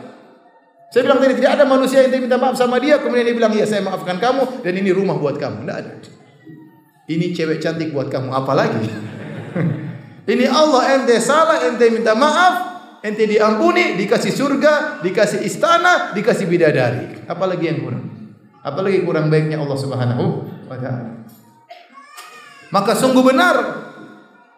Saya 0.93 1.09
bilang 1.09 1.17
tadi 1.17 1.41
tidak 1.41 1.57
ada 1.57 1.65
manusia 1.65 2.05
yang 2.05 2.21
minta 2.21 2.38
maaf 2.38 2.53
sama 2.53 2.78
dia 2.78 3.01
kemudian 3.01 3.26
dia 3.26 3.34
bilang 3.34 3.49
ya 3.49 3.65
saya 3.65 3.82
maafkan 3.82 4.21
kamu 4.21 4.61
dan 4.61 4.74
ini 4.78 4.93
rumah 4.93 5.17
buat 5.17 5.41
kamu. 5.41 5.65
Tidak 5.65 5.78
ada. 5.82 5.93
Ini 7.09 7.34
cewek 7.34 7.57
cantik 7.57 7.89
buat 7.89 8.13
kamu 8.13 8.30
apalagi? 8.30 8.86
ini 10.38 10.45
Allah 10.45 11.01
ente 11.01 11.17
salah 11.17 11.65
ente 11.65 11.89
minta 11.89 12.13
maaf 12.13 12.55
ente 13.01 13.26
diampuni 13.26 13.97
dikasih 13.97 14.30
surga 14.30 15.01
dikasih 15.01 15.41
istana 15.41 16.13
dikasih 16.13 16.45
bidadari. 16.45 17.26
Apalagi 17.26 17.74
yang 17.74 17.82
kurang? 17.82 18.05
Apalagi 18.61 19.01
kurang 19.01 19.34
baiknya 19.34 19.57
Allah 19.57 19.78
Subhanahu 19.82 20.26
wa 20.69 20.78
taala. 20.78 21.26
Maka 22.69 22.93
sungguh 22.93 23.26
benar 23.26 23.82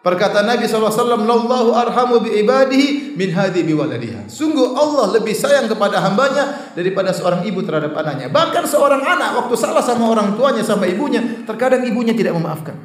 Perkataan 0.06 0.46
Nabi 0.46 0.70
SAW, 0.70 1.18
Lallahu 1.18 1.74
arhamu 1.74 2.22
bi 2.22 2.38
ibadihi 2.38 3.18
min 3.18 3.34
hadi 3.34 3.66
bi 3.66 3.74
waladiha. 3.74 4.30
Sungguh 4.30 4.78
Allah 4.78 5.18
lebih 5.18 5.34
sayang 5.34 5.66
kepada 5.66 5.98
hambanya 5.98 6.70
daripada 6.78 7.10
seorang 7.10 7.42
ibu 7.42 7.58
terhadap 7.66 7.90
anaknya. 7.90 8.30
Bahkan 8.30 8.70
seorang 8.70 9.02
anak 9.02 9.34
waktu 9.34 9.58
salah 9.58 9.82
sama 9.82 10.06
orang 10.06 10.38
tuanya 10.38 10.62
sama 10.62 10.86
ibunya, 10.86 11.42
terkadang 11.42 11.82
ibunya 11.82 12.14
tidak 12.14 12.38
memaafkan. 12.38 12.78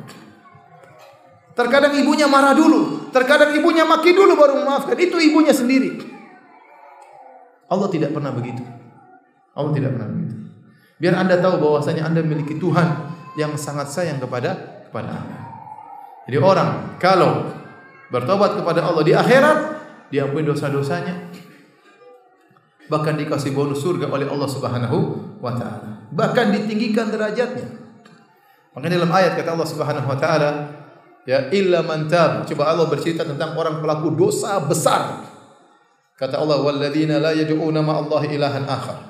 Terkadang 1.53 1.93
ibunya 1.93 2.25
marah 2.25 2.57
dulu, 2.57 3.13
terkadang 3.13 3.53
ibunya 3.53 3.85
maki 3.85 4.17
dulu 4.17 4.33
baru 4.33 4.57
memaafkan. 4.57 4.97
Itu 4.97 5.21
ibunya 5.21 5.53
sendiri. 5.53 6.01
Allah 7.69 7.85
tidak 7.93 8.17
pernah 8.17 8.33
begitu. 8.33 8.65
Allah 9.53 9.69
tidak 9.77 9.93
pernah 9.93 10.09
begitu. 10.09 10.35
Biar 10.97 11.13
Anda 11.21 11.37
tahu 11.37 11.61
bahwasanya 11.61 12.01
Anda 12.01 12.25
memiliki 12.25 12.57
Tuhan 12.57 13.13
yang 13.37 13.53
sangat 13.61 13.93
sayang 13.93 14.17
kepada 14.17 14.57
kepada 14.89 15.21
Anda. 15.21 15.40
Jadi 16.29 16.37
orang 16.37 16.99
kalau 17.01 17.49
bertobat 18.13 18.59
kepada 18.59 18.85
Allah 18.85 19.03
di 19.07 19.13
akhirat, 19.15 19.57
diampuni 20.13 20.45
dosa-dosanya. 20.45 21.31
Bahkan 22.91 23.15
dikasih 23.23 23.55
bonus 23.55 23.79
surga 23.79 24.11
oleh 24.11 24.27
Allah 24.27 24.49
Subhanahu 24.51 24.97
wa 25.39 25.55
taala. 25.55 26.11
Bahkan 26.11 26.45
ditinggikan 26.51 27.07
derajatnya. 27.07 27.79
Makanya 28.75 28.99
dalam 28.99 29.11
ayat 29.15 29.39
kata 29.39 29.55
Allah 29.55 29.69
Subhanahu 29.71 30.07
wa 30.11 30.17
taala, 30.19 30.49
ya 31.23 31.47
illa 31.55 31.79
man 31.81 32.11
tab. 32.11 32.43
Coba 32.43 32.67
Allah 32.67 32.91
bercerita 32.91 33.23
tentang 33.23 33.55
orang 33.55 33.79
pelaku 33.79 34.11
dosa 34.11 34.59
besar. 34.59 35.23
Kata 36.19 36.37
Allah, 36.37 36.59
"Walladzina 36.59 37.17
la 37.17 37.31
yad'una 37.33 37.79
ma'allahi 37.81 38.35
ilahan 38.35 38.67
akhar." 38.67 39.09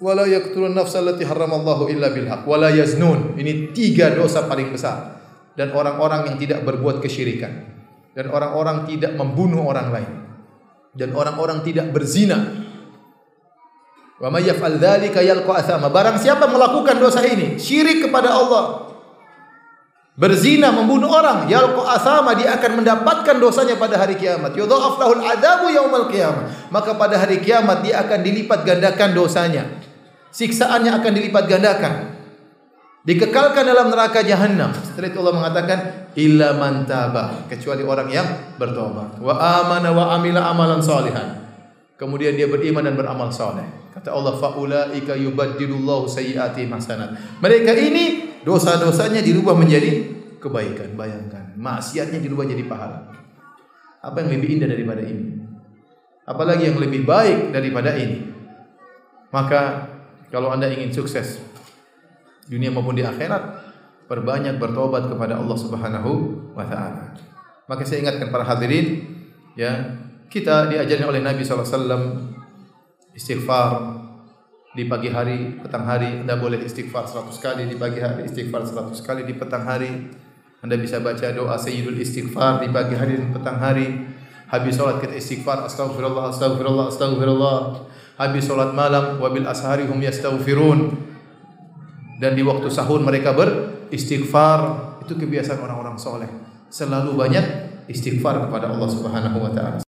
wa 0.00 0.16
la 0.16 0.24
yaqtulun 0.24 0.72
nafsa 0.72 1.04
allati 1.04 1.28
harramallahu 1.28 1.92
illa 1.92 2.08
bil 2.08 2.24
haqq 2.24 2.48
wa 2.48 2.56
la 2.56 2.72
yaznun. 2.72 3.36
Ini 3.36 3.76
tiga 3.76 4.16
dosa 4.16 4.48
paling 4.48 4.72
besar 4.72 5.19
dan 5.58 5.74
orang-orang 5.74 6.30
yang 6.30 6.36
tidak 6.38 6.60
berbuat 6.62 7.02
kesyirikan 7.02 7.66
dan 8.14 8.26
orang-orang 8.30 8.86
tidak 8.90 9.14
membunuh 9.14 9.66
orang 9.66 9.88
lain 9.90 10.10
dan 10.94 11.14
orang-orang 11.14 11.62
tidak 11.62 11.90
berzina. 11.94 12.66
Wa 14.20 14.28
may 14.28 14.44
yaf'al 14.44 14.76
dzalika 14.76 15.24
yalqa 15.24 15.64
athama. 15.64 15.88
Barang 15.88 16.20
siapa 16.20 16.44
melakukan 16.44 17.00
dosa 17.00 17.24
ini, 17.24 17.56
syirik 17.56 18.04
kepada 18.04 18.36
Allah, 18.36 18.92
berzina, 20.18 20.68
membunuh 20.74 21.08
orang, 21.08 21.48
yalqa 21.48 21.96
athama, 21.96 22.36
dia 22.36 22.52
akan 22.52 22.84
mendapatkan 22.84 23.36
dosanya 23.40 23.80
pada 23.80 23.96
hari 23.96 24.20
kiamat. 24.20 24.52
Yudha'af 24.52 25.00
lahul 25.00 25.24
adabu 25.24 25.72
yaumal 25.72 26.12
qiyamah. 26.12 26.68
Maka 26.68 27.00
pada 27.00 27.16
hari 27.16 27.40
kiamat 27.40 27.80
dia 27.80 28.04
akan 28.04 28.20
dilipat 28.20 28.60
gandakan 28.68 29.16
dosanya. 29.16 29.64
Siksaannya 30.30 31.00
akan 31.00 31.12
dilipat 31.16 31.44
gandakan 31.48 32.19
dikekalkan 33.04 33.64
dalam 33.64 33.88
neraka 33.88 34.20
jahanam. 34.20 34.72
Setelah 34.76 35.08
itu 35.08 35.18
Allah 35.24 35.36
mengatakan 35.36 35.78
illa 36.16 36.56
man 36.56 36.84
taba, 36.84 37.46
kecuali 37.48 37.84
orang 37.84 38.08
yang 38.12 38.26
bertobat. 38.60 39.16
Wa 39.20 39.34
amana 39.36 39.94
wa 39.94 40.12
amila 40.16 40.40
amalan 40.50 40.80
salihan. 40.82 41.40
Kemudian 42.00 42.32
dia 42.32 42.48
beriman 42.48 42.80
dan 42.80 42.96
beramal 42.96 43.28
saleh. 43.28 43.92
Kata 43.92 44.16
Allah 44.16 44.32
faulaika 44.40 45.12
yubaddilullahu 45.12 46.08
sayyiati 46.08 46.64
hasanat. 46.64 47.42
Mereka 47.44 47.76
ini 47.76 48.04
dosa-dosanya 48.40 49.20
dirubah 49.20 49.52
menjadi 49.52 50.08
kebaikan. 50.40 50.96
Bayangkan, 50.96 51.52
maksiatnya 51.60 52.16
dirubah 52.24 52.48
jadi 52.48 52.64
pahala. 52.64 53.04
Apa 54.00 54.24
yang 54.24 54.32
lebih 54.32 54.48
indah 54.56 54.68
daripada 54.72 55.04
ini? 55.04 55.44
Apalagi 56.24 56.72
yang 56.72 56.80
lebih 56.80 57.04
baik 57.04 57.52
daripada 57.52 57.92
ini? 57.92 58.32
Maka 59.28 59.92
kalau 60.32 60.48
Anda 60.56 60.72
ingin 60.72 60.94
sukses 60.94 61.49
dunia 62.50 62.74
maupun 62.74 62.98
di 62.98 63.06
akhirat 63.06 63.70
perbanyak 64.10 64.58
bertobat 64.58 65.06
kepada 65.06 65.38
Allah 65.38 65.54
Subhanahu 65.54 66.10
wa 66.50 66.66
taala. 66.66 67.14
Maka 67.70 67.86
saya 67.86 68.02
ingatkan 68.02 68.34
para 68.34 68.42
hadirin 68.42 69.06
ya, 69.54 69.70
kita 70.26 70.66
diajarkan 70.66 71.14
oleh 71.14 71.22
Nabi 71.22 71.46
SAW 71.46 72.26
istighfar 73.14 74.02
di 74.74 74.90
pagi 74.90 75.14
hari, 75.14 75.62
petang 75.62 75.86
hari 75.86 76.26
Anda 76.26 76.34
boleh 76.34 76.58
istighfar 76.66 77.06
100 77.06 77.38
kali 77.38 77.62
di 77.70 77.78
pagi 77.78 78.02
hari, 78.02 78.26
istighfar 78.26 78.66
100 78.66 78.98
kali 78.98 79.22
di 79.22 79.38
petang 79.38 79.62
hari. 79.62 80.10
Anda 80.60 80.74
bisa 80.76 81.00
baca 81.00 81.24
doa 81.32 81.56
Sayyidul 81.56 81.96
Istighfar 81.96 82.60
di 82.60 82.68
pagi 82.68 82.92
hari 82.92 83.16
dan 83.16 83.32
petang 83.32 83.56
hari. 83.56 83.96
Habis 84.50 84.76
salat 84.76 85.00
kita 85.00 85.16
istighfar 85.16 85.64
astagfirullah 85.64 86.34
astagfirullah 86.34 86.90
astagfirullah. 86.90 87.58
Habis 88.20 88.50
salat 88.50 88.74
malam 88.76 89.16
wabil 89.22 89.46
ashari 89.46 89.88
hum 89.88 90.02
yastaghfirun 90.02 91.09
dan 92.20 92.36
di 92.36 92.44
waktu 92.44 92.68
sahur 92.68 93.00
mereka 93.00 93.32
beristighfar 93.32 94.60
itu 95.08 95.16
kebiasaan 95.16 95.56
orang-orang 95.64 95.96
soleh. 95.96 96.28
Selalu 96.68 97.16
banyak 97.16 97.44
istighfar 97.88 98.46
kepada 98.46 98.68
Allah 98.70 98.88
Subhanahu 98.92 99.40
wa 99.40 99.50
taala 99.50 99.89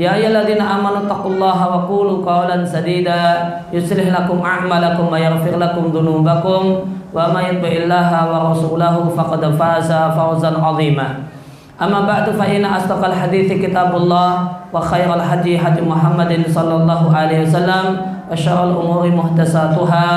يا 0.00 0.14
أيها 0.14 0.28
الذين 0.28 0.60
آمنوا 0.60 1.08
اتقوا 1.08 1.30
الله 1.30 1.58
وقولوا 1.72 2.16
قولا 2.20 2.64
سديدا 2.64 3.22
يصلح 3.72 4.06
لكم 4.20 4.38
أعمالكم 4.44 5.04
ويغفر 5.12 5.54
لكم 5.56 5.82
ذنوبكم 5.96 6.62
وما 7.16 7.40
يطع 7.40 7.72
الله 7.82 8.10
ورسوله 8.30 8.94
فقد 9.16 9.42
فاز 9.56 9.90
فوزا 9.92 10.52
عظيما 10.62 11.08
أما 11.82 12.00
بعد 12.00 12.26
فإن 12.30 12.64
أصدق 12.64 13.00
الحديث 13.04 13.48
كتاب 13.52 13.96
الله 13.96 14.30
وخير 14.72 15.08
الهدي 15.14 15.52
هدي 15.64 15.80
محمد 15.80 16.32
صلى 16.48 16.74
الله 16.76 17.02
عليه 17.16 17.38
وسلم 17.48 17.84
وشر 18.32 18.58
الأمور 18.64 19.04
محدثاتها 19.08 20.08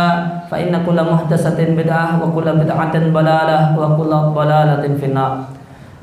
فإن 0.52 0.72
كل 0.86 0.98
محدثة 1.12 1.60
بدعة 1.80 2.08
وكل 2.24 2.48
بدعة 2.64 2.96
ضلالة 3.14 3.60
وكل 3.80 4.12
ضلالة 4.36 4.84
في 5.00 5.06
النار 5.06 5.34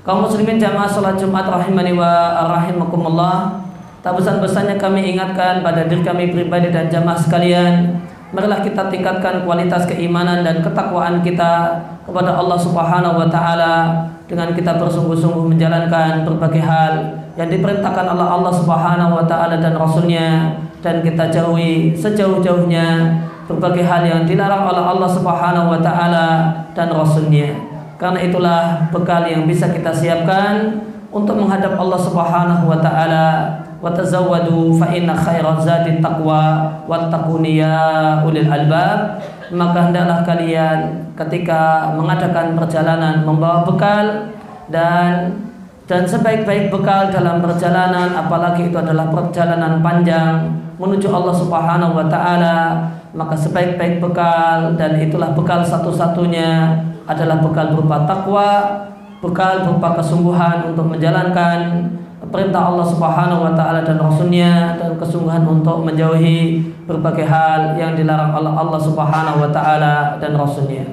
kaum 0.07 0.23
muslimin 0.23 0.55
jamaah 0.55 0.87
salat 0.87 1.19
Jumat 1.19 1.51
rahimani 1.51 1.91
wa 1.99 2.31
rahimakumullah 2.47 3.60
tak 4.02 4.18
besar-besarnya 4.18 4.82
kami 4.82 5.14
ingatkan 5.14 5.62
pada 5.62 5.86
diri 5.86 6.02
kami 6.02 6.34
pribadi 6.34 6.74
dan 6.74 6.90
jamaah 6.90 7.18
sekalian. 7.18 8.02
Marilah 8.34 8.66
kita 8.66 8.90
tingkatkan 8.90 9.46
kualitas 9.46 9.86
keimanan 9.86 10.42
dan 10.42 10.66
ketakwaan 10.66 11.22
kita 11.22 11.78
kepada 12.02 12.34
Allah 12.34 12.58
Subhanahu 12.58 13.22
wa 13.22 13.28
taala 13.30 14.08
dengan 14.26 14.56
kita 14.58 14.80
bersungguh-sungguh 14.82 15.54
menjalankan 15.54 16.26
berbagai 16.26 16.64
hal 16.64 16.94
yang 17.36 17.52
diperintahkan 17.52 18.06
Allah 18.08 18.32
Allah 18.32 18.54
Subhanahu 18.56 19.20
wa 19.22 19.26
taala 19.28 19.60
dan 19.60 19.78
rasulnya 19.78 20.58
dan 20.82 21.06
kita 21.06 21.30
jauhi 21.30 21.94
sejauh-jauhnya 21.94 23.20
berbagai 23.46 23.86
hal 23.86 24.02
yang 24.08 24.22
dilarang 24.26 24.66
oleh 24.66 24.82
Allah 24.82 25.10
Subhanahu 25.12 25.78
wa 25.78 25.80
taala 25.84 26.28
dan 26.74 26.90
rasulnya. 26.90 27.54
Karena 28.02 28.18
itulah 28.24 28.90
bekal 28.90 29.30
yang 29.30 29.46
bisa 29.46 29.70
kita 29.70 29.94
siapkan 29.94 30.82
untuk 31.14 31.38
menghadap 31.38 31.78
Allah 31.78 32.00
Subhanahu 32.02 32.66
wa 32.66 32.80
taala 32.82 33.61
wa 33.82 33.90
tazawwadu 33.90 34.78
fa 34.78 34.94
inna 34.94 35.18
khairaz 35.18 35.66
zadi 35.66 35.98
taqwa 36.00 36.70
wattaquni 36.86 37.60
ya 37.60 38.22
ulil 38.22 38.48
albab. 38.48 39.20
Maka 39.52 39.92
hendaklah 39.92 40.24
kalian 40.24 41.12
ketika 41.20 41.92
mengadakan 41.98 42.56
perjalanan 42.56 43.28
membawa 43.28 43.68
bekal 43.68 44.32
dan 44.72 45.36
dan 45.92 46.08
sebaik-baik 46.08 46.72
bekal 46.72 47.12
dalam 47.12 47.44
perjalanan 47.44 48.16
apalagi 48.16 48.72
itu 48.72 48.78
adalah 48.80 49.12
perjalanan 49.12 49.84
panjang 49.84 50.48
menuju 50.80 51.12
Allah 51.12 51.36
Subhanahu 51.36 52.00
wa 52.00 52.08
taala 52.08 52.88
maka 53.12 53.36
sebaik-baik 53.36 54.00
bekal 54.00 54.80
dan 54.80 54.96
itulah 55.04 55.36
bekal 55.36 55.60
satu-satunya 55.60 56.80
adalah 57.04 57.44
bekal 57.44 57.76
berupa 57.76 58.08
takwa 58.08 58.50
bekal 59.20 59.68
berupa 59.68 60.00
kesungguhan 60.00 60.72
untuk 60.72 60.88
menjalankan 60.88 61.92
perintah 62.32 62.72
Allah 62.72 62.88
Subhanahu 62.88 63.44
wa 63.44 63.54
taala 63.54 63.84
dan 63.84 64.00
rasulnya 64.00 64.80
dan 64.80 64.96
kesungguhan 64.96 65.44
untuk 65.44 65.84
menjauhi 65.84 66.64
berbagai 66.88 67.28
hal 67.28 67.76
yang 67.76 67.94
dilarang 67.94 68.32
oleh 68.32 68.50
Allah 68.50 68.80
Subhanahu 68.80 69.44
wa 69.44 69.50
taala 69.52 70.18
dan 70.18 70.34
rasulnya. 70.40 70.88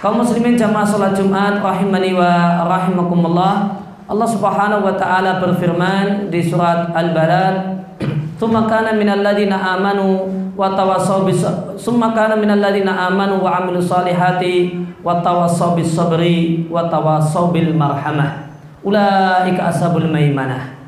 Kaum 0.00 0.24
muslimin 0.24 0.56
jamaah 0.56 0.88
salat 0.88 1.12
Jumat 1.12 1.60
rahimani 1.60 2.16
wa 2.16 2.64
rahimakumullah. 2.64 3.78
Allah 4.10 4.28
Subhanahu 4.28 4.82
wa 4.82 4.96
taala 4.96 5.38
berfirman 5.38 6.32
di 6.32 6.40
surat 6.42 6.90
Al-Balad, 6.96 7.86
"Tsumma 8.40 8.66
kana 8.66 8.96
minal 8.96 9.22
ladzina 9.22 9.60
amanu 9.76 10.26
wa 10.58 10.74
tawassaw 10.74 11.22
bis 11.28 11.44
summa 11.78 12.10
kana 12.10 12.34
minal 12.34 12.58
ladzina 12.58 13.06
amanu 13.06 13.38
wa 13.38 13.62
amilus 13.62 13.86
solihati 13.86 14.82
wa 15.00 15.22
tawassaw 15.22 15.78
bis 15.78 15.94
sabri 15.94 16.66
wa 16.66 16.90
tawassaw 16.90 17.54
bil 17.54 17.70
marhamah." 17.70 18.49
Ulaika 18.84 19.72
ashabul 19.72 20.08
maimanah. 20.08 20.80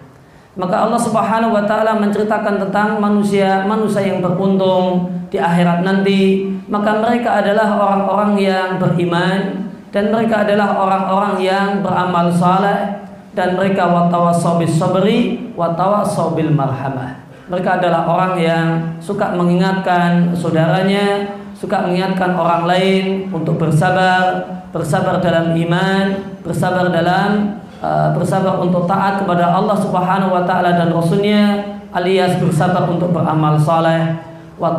Maka 0.52 0.84
Allah 0.84 1.00
Subhanahu 1.00 1.56
wa 1.56 1.64
taala 1.64 1.96
menceritakan 1.96 2.60
tentang 2.68 3.00
manusia 3.00 3.64
manusia 3.64 4.04
yang 4.04 4.20
beruntung 4.20 5.08
di 5.32 5.40
akhirat 5.40 5.80
nanti. 5.80 6.52
Maka 6.68 7.00
mereka 7.00 7.40
adalah 7.40 7.80
orang-orang 7.80 8.32
yang 8.36 8.68
beriman 8.76 9.68
dan 9.92 10.12
mereka 10.12 10.44
adalah 10.44 10.76
orang-orang 10.76 11.34
yang 11.40 11.68
beramal 11.80 12.28
saleh 12.32 13.00
dan 13.32 13.56
mereka 13.56 13.88
watawassaw 13.88 14.60
bis 14.60 14.76
sabri 14.76 15.48
watawassaw 15.56 16.36
bil 16.36 16.52
marhamah. 16.52 17.24
Mereka 17.48 17.80
adalah 17.80 18.04
orang 18.04 18.34
yang 18.36 18.66
suka 19.00 19.32
mengingatkan 19.32 20.36
saudaranya 20.36 21.40
suka 21.62 21.86
mengingatkan 21.86 22.34
orang 22.34 22.66
lain 22.66 23.04
untuk 23.30 23.54
bersabar 23.54 24.42
bersabar 24.74 25.22
dalam 25.22 25.54
iman 25.54 26.04
bersabar 26.42 26.90
dalam 26.90 27.61
Uh, 27.82 28.14
bersabar 28.14 28.62
untuk 28.62 28.86
taat 28.86 29.18
kepada 29.18 29.58
Allah 29.58 29.74
Subhanahu 29.74 30.30
wa 30.30 30.46
taala 30.46 30.78
dan 30.78 30.94
rasulnya 30.94 31.66
alias 31.90 32.38
bersabar 32.38 32.86
untuk 32.86 33.10
beramal 33.10 33.58
saleh 33.58 34.22
wa 34.54 34.78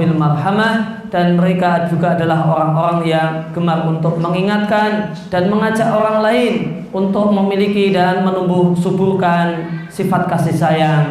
bil 0.00 0.16
marhamah 0.16 1.04
dan 1.12 1.36
mereka 1.36 1.84
juga 1.92 2.16
adalah 2.16 2.48
orang-orang 2.48 2.98
yang 3.04 3.30
gemar 3.52 3.84
untuk 3.84 4.16
mengingatkan 4.16 5.12
dan 5.28 5.52
mengajak 5.52 5.92
orang 5.92 6.24
lain 6.24 6.54
untuk 6.88 7.28
memiliki 7.28 7.92
dan 7.92 8.24
menumbuh 8.24 8.72
suburkan 8.72 9.84
sifat 9.92 10.24
kasih 10.24 10.56
sayang. 10.56 11.04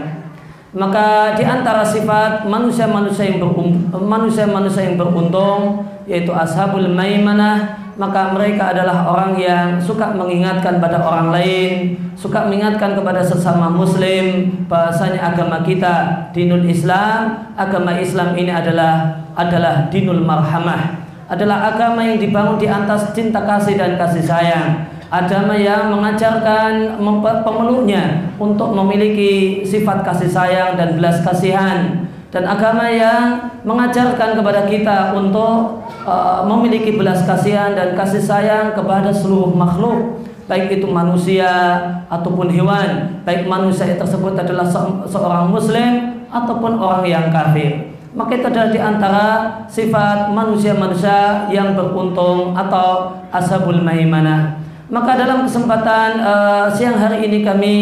Maka 0.73 1.38
di 1.38 1.45
antara 1.45 1.86
sifat 1.86 2.49
manusia-manusia 2.49 3.38
yang 3.38 3.45
manusia-manusia 4.01 4.89
yang 4.89 4.97
beruntung 4.97 5.86
yaitu 6.09 6.34
ashabul 6.34 6.89
maimanah 6.89 7.88
maka 7.99 8.31
mereka 8.31 8.71
adalah 8.71 9.03
orang 9.11 9.35
yang 9.35 9.75
suka 9.75 10.15
mengingatkan 10.15 10.79
pada 10.79 11.03
orang 11.03 11.35
lain, 11.35 11.99
suka 12.15 12.47
mengingatkan 12.47 12.95
kepada 12.95 13.19
sesama 13.19 13.67
muslim 13.67 14.55
bahasanya 14.71 15.35
agama 15.35 15.59
kita 15.67 16.31
dinul 16.31 16.63
Islam, 16.63 17.51
agama 17.59 17.99
Islam 17.99 18.39
ini 18.39 18.55
adalah 18.55 19.19
adalah 19.35 19.91
dinul 19.91 20.23
marhamah, 20.23 21.03
adalah 21.27 21.75
agama 21.75 21.99
yang 21.99 22.23
dibangun 22.23 22.55
di 22.55 22.71
atas 22.71 23.11
cinta 23.11 23.43
kasih 23.43 23.75
dan 23.75 23.99
kasih 23.99 24.23
sayang. 24.23 24.87
Agama 25.09 25.57
yang 25.59 25.91
mengajarkan 25.91 27.01
pemeluknya 27.43 28.31
untuk 28.39 28.71
memiliki 28.77 29.65
sifat 29.65 30.05
kasih 30.07 30.29
sayang 30.31 30.79
dan 30.79 30.95
belas 30.95 31.19
kasihan 31.25 32.07
dan 32.30 32.45
agama 32.45 32.86
yang 32.86 33.49
mengajarkan 33.65 34.38
kepada 34.38 34.69
kita 34.69 35.17
untuk 35.17 35.82
uh, 36.05 36.45
memiliki 36.45 36.93
belas 36.93 37.25
kasihan 37.25 37.73
dan 37.73 37.97
kasih 37.97 38.21
sayang 38.21 38.77
kepada 38.77 39.09
seluruh 39.09 39.49
makhluk 39.49 40.21
baik 40.45 40.82
itu 40.82 40.89
manusia 40.89 41.49
ataupun 42.09 42.49
hewan 42.49 43.21
baik 43.25 43.45
manusia 43.45 43.97
tersebut 43.97 44.34
adalah 44.34 44.65
se 44.65 44.82
seorang 45.09 45.49
muslim 45.49 46.21
ataupun 46.30 46.77
orang 46.77 47.05
yang 47.05 47.25
kafir. 47.34 47.89
Maka 48.09 48.41
itu 48.41 48.45
adalah 48.49 48.69
di 48.73 48.82
antara 48.82 49.25
sifat 49.69 50.34
manusia-manusia 50.34 51.45
yang 51.53 51.77
beruntung 51.77 52.57
atau 52.57 53.13
ashabul 53.30 53.86
maimanah 53.86 54.57
maka 54.89 55.13
dalam 55.13 55.45
kesempatan 55.45 56.17
uh, 56.17 56.65
siang 56.73 56.97
hari 56.97 57.29
ini 57.29 57.45
kami 57.45 57.75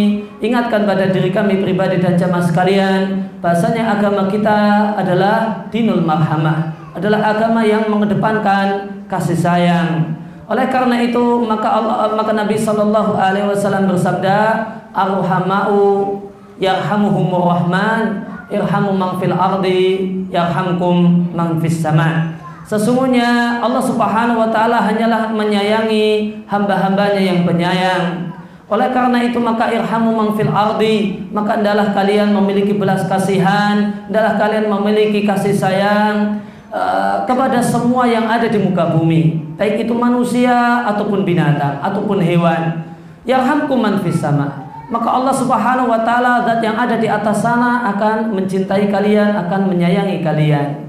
ingatkan 0.44 0.84
pada 0.84 1.08
diri 1.08 1.32
kami 1.32 1.64
pribadi 1.64 2.04
dan 2.04 2.20
jamaah 2.20 2.44
sekalian 2.44 3.32
bahasanya 3.40 3.96
agama 3.96 4.28
kita 4.28 4.92
adalah 5.00 5.68
dinul 5.72 6.04
marhamah, 6.04 6.76
adalah 6.92 7.32
agama 7.32 7.64
yang 7.64 7.88
mengedepankan 7.88 8.92
kasih 9.08 9.40
sayang. 9.40 10.20
Oleh 10.52 10.68
karena 10.68 11.00
itu 11.00 11.44
maka 11.48 11.80
Allah 11.80 12.12
maka 12.12 12.36
Nabi 12.36 12.60
Shallallahu 12.60 13.16
alaihi 13.16 13.48
wasallam 13.48 13.88
bersabda, 13.88 14.68
"Arhamau 14.92 16.12
yarhamuhumur 16.60 17.56
rahman, 17.56 18.28
irhamu 18.52 18.92
man 18.96 19.16
fil 19.20 19.36
ardi 19.36 19.84
yarhamkum 20.28 21.32
man 21.32 21.60
fis 21.64 21.80
sama'." 21.80 22.37
Sesungguhnya 22.68 23.64
Allah 23.64 23.80
Subhanahu 23.80 24.44
wa 24.44 24.52
taala 24.52 24.84
hanyalah 24.84 25.32
menyayangi 25.32 26.44
hamba-hambanya 26.52 27.22
yang 27.24 27.48
penyayang. 27.48 28.28
Oleh 28.68 28.92
karena 28.92 29.24
itu 29.24 29.40
maka 29.40 29.72
irhamu 29.72 30.12
man 30.12 30.36
fil 30.36 30.52
ardi, 30.52 31.24
maka 31.32 31.56
adalah 31.64 31.96
kalian 31.96 32.36
memiliki 32.36 32.76
belas 32.76 33.08
kasihan, 33.08 34.04
adalah 34.12 34.36
kalian 34.36 34.68
memiliki 34.68 35.24
kasih 35.24 35.56
sayang 35.56 36.44
uh, 36.68 37.24
kepada 37.24 37.64
semua 37.64 38.04
yang 38.04 38.28
ada 38.28 38.52
di 38.52 38.60
muka 38.60 38.92
bumi, 38.92 39.56
baik 39.56 39.88
itu 39.88 39.96
manusia 39.96 40.84
ataupun 40.92 41.24
binatang 41.24 41.80
ataupun 41.80 42.20
hewan. 42.20 42.84
Yarhamkum 43.24 43.80
man 43.80 44.04
fis 44.04 44.20
sama. 44.20 44.68
Maka 44.92 45.08
Allah 45.08 45.32
Subhanahu 45.32 45.88
wa 45.88 46.04
taala 46.04 46.44
zat 46.44 46.60
yang 46.60 46.76
ada 46.76 47.00
di 47.00 47.08
atas 47.08 47.40
sana 47.40 47.88
akan 47.96 48.36
mencintai 48.36 48.92
kalian, 48.92 49.48
akan 49.48 49.72
menyayangi 49.72 50.20
kalian. 50.20 50.87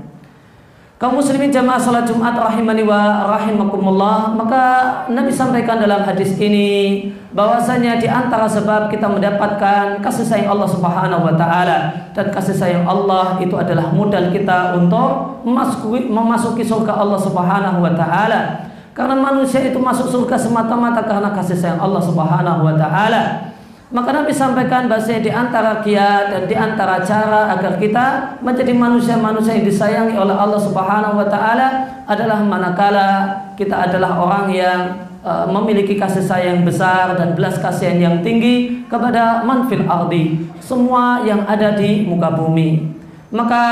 Kaum 0.99 1.15
muslimin 1.15 1.55
jamaah 1.55 1.79
salat 1.79 2.11
Jumat 2.11 2.35
rahimani 2.35 2.83
wa 2.83 3.31
rahimakumullah. 3.39 4.35
Maka 4.35 4.63
Nabi 5.09 5.31
sampaikan 5.31 5.79
dalam 5.79 6.03
hadis 6.03 6.35
ini 6.43 7.07
bahwasanya 7.31 8.03
di 8.03 8.11
antara 8.11 8.51
sebab 8.51 8.91
kita 8.91 9.07
mendapatkan 9.07 10.03
kasih 10.03 10.27
sayang 10.27 10.59
Allah 10.59 10.69
Subhanahu 10.69 11.23
wa 11.23 11.35
taala 11.39 12.11
dan 12.13 12.27
kasih 12.35 12.53
sayang 12.59 12.85
Allah 12.85 13.39
itu 13.39 13.55
adalah 13.55 13.95
modal 13.95 14.35
kita 14.35 14.75
untuk 14.75 15.41
memasuki, 15.47 16.11
memasuki 16.11 16.67
surga 16.67 16.99
Allah 16.99 17.19
Subhanahu 17.23 17.79
wa 17.79 17.95
taala. 17.95 18.67
Karena 18.91 19.15
manusia 19.15 19.63
itu 19.63 19.79
masuk 19.79 20.11
surga 20.11 20.35
semata-mata 20.35 21.07
karena 21.07 21.31
kasih 21.31 21.55
sayang 21.55 21.79
Allah 21.79 22.03
Subhanahu 22.03 22.67
wa 22.67 22.75
taala 22.75 23.48
maka 23.89 24.13
Nabi 24.13 24.33
sampaikan 24.37 24.85
bahasanya 24.85 25.25
di 25.25 25.33
antara 25.33 25.81
kiat 25.81 26.25
dan 26.29 26.43
di 26.45 26.53
antara 26.53 27.01
cara 27.01 27.57
agar 27.57 27.81
kita 27.81 28.37
menjadi 28.45 28.77
manusia-manusia 28.77 29.57
yang 29.57 29.65
disayangi 29.65 30.13
oleh 30.13 30.37
Allah 30.37 30.61
Subhanahu 30.61 31.17
wa 31.17 31.25
taala 31.25 31.69
adalah 32.05 32.45
manakala 32.45 33.09
kita 33.57 33.89
adalah 33.89 34.21
orang 34.21 34.53
yang 34.53 34.81
uh, 35.25 35.49
memiliki 35.49 35.97
kasih 35.97 36.21
sayang 36.21 36.69
besar 36.69 37.17
dan 37.17 37.33
belas 37.33 37.57
kasihan 37.57 37.97
yang 37.97 38.17
tinggi 38.21 38.85
kepada 38.93 39.41
manfil 39.45 39.89
ardi, 39.89 40.37
semua 40.61 41.25
yang 41.25 41.49
ada 41.49 41.73
di 41.77 42.05
muka 42.05 42.29
bumi. 42.33 42.93
Maka 43.33 43.65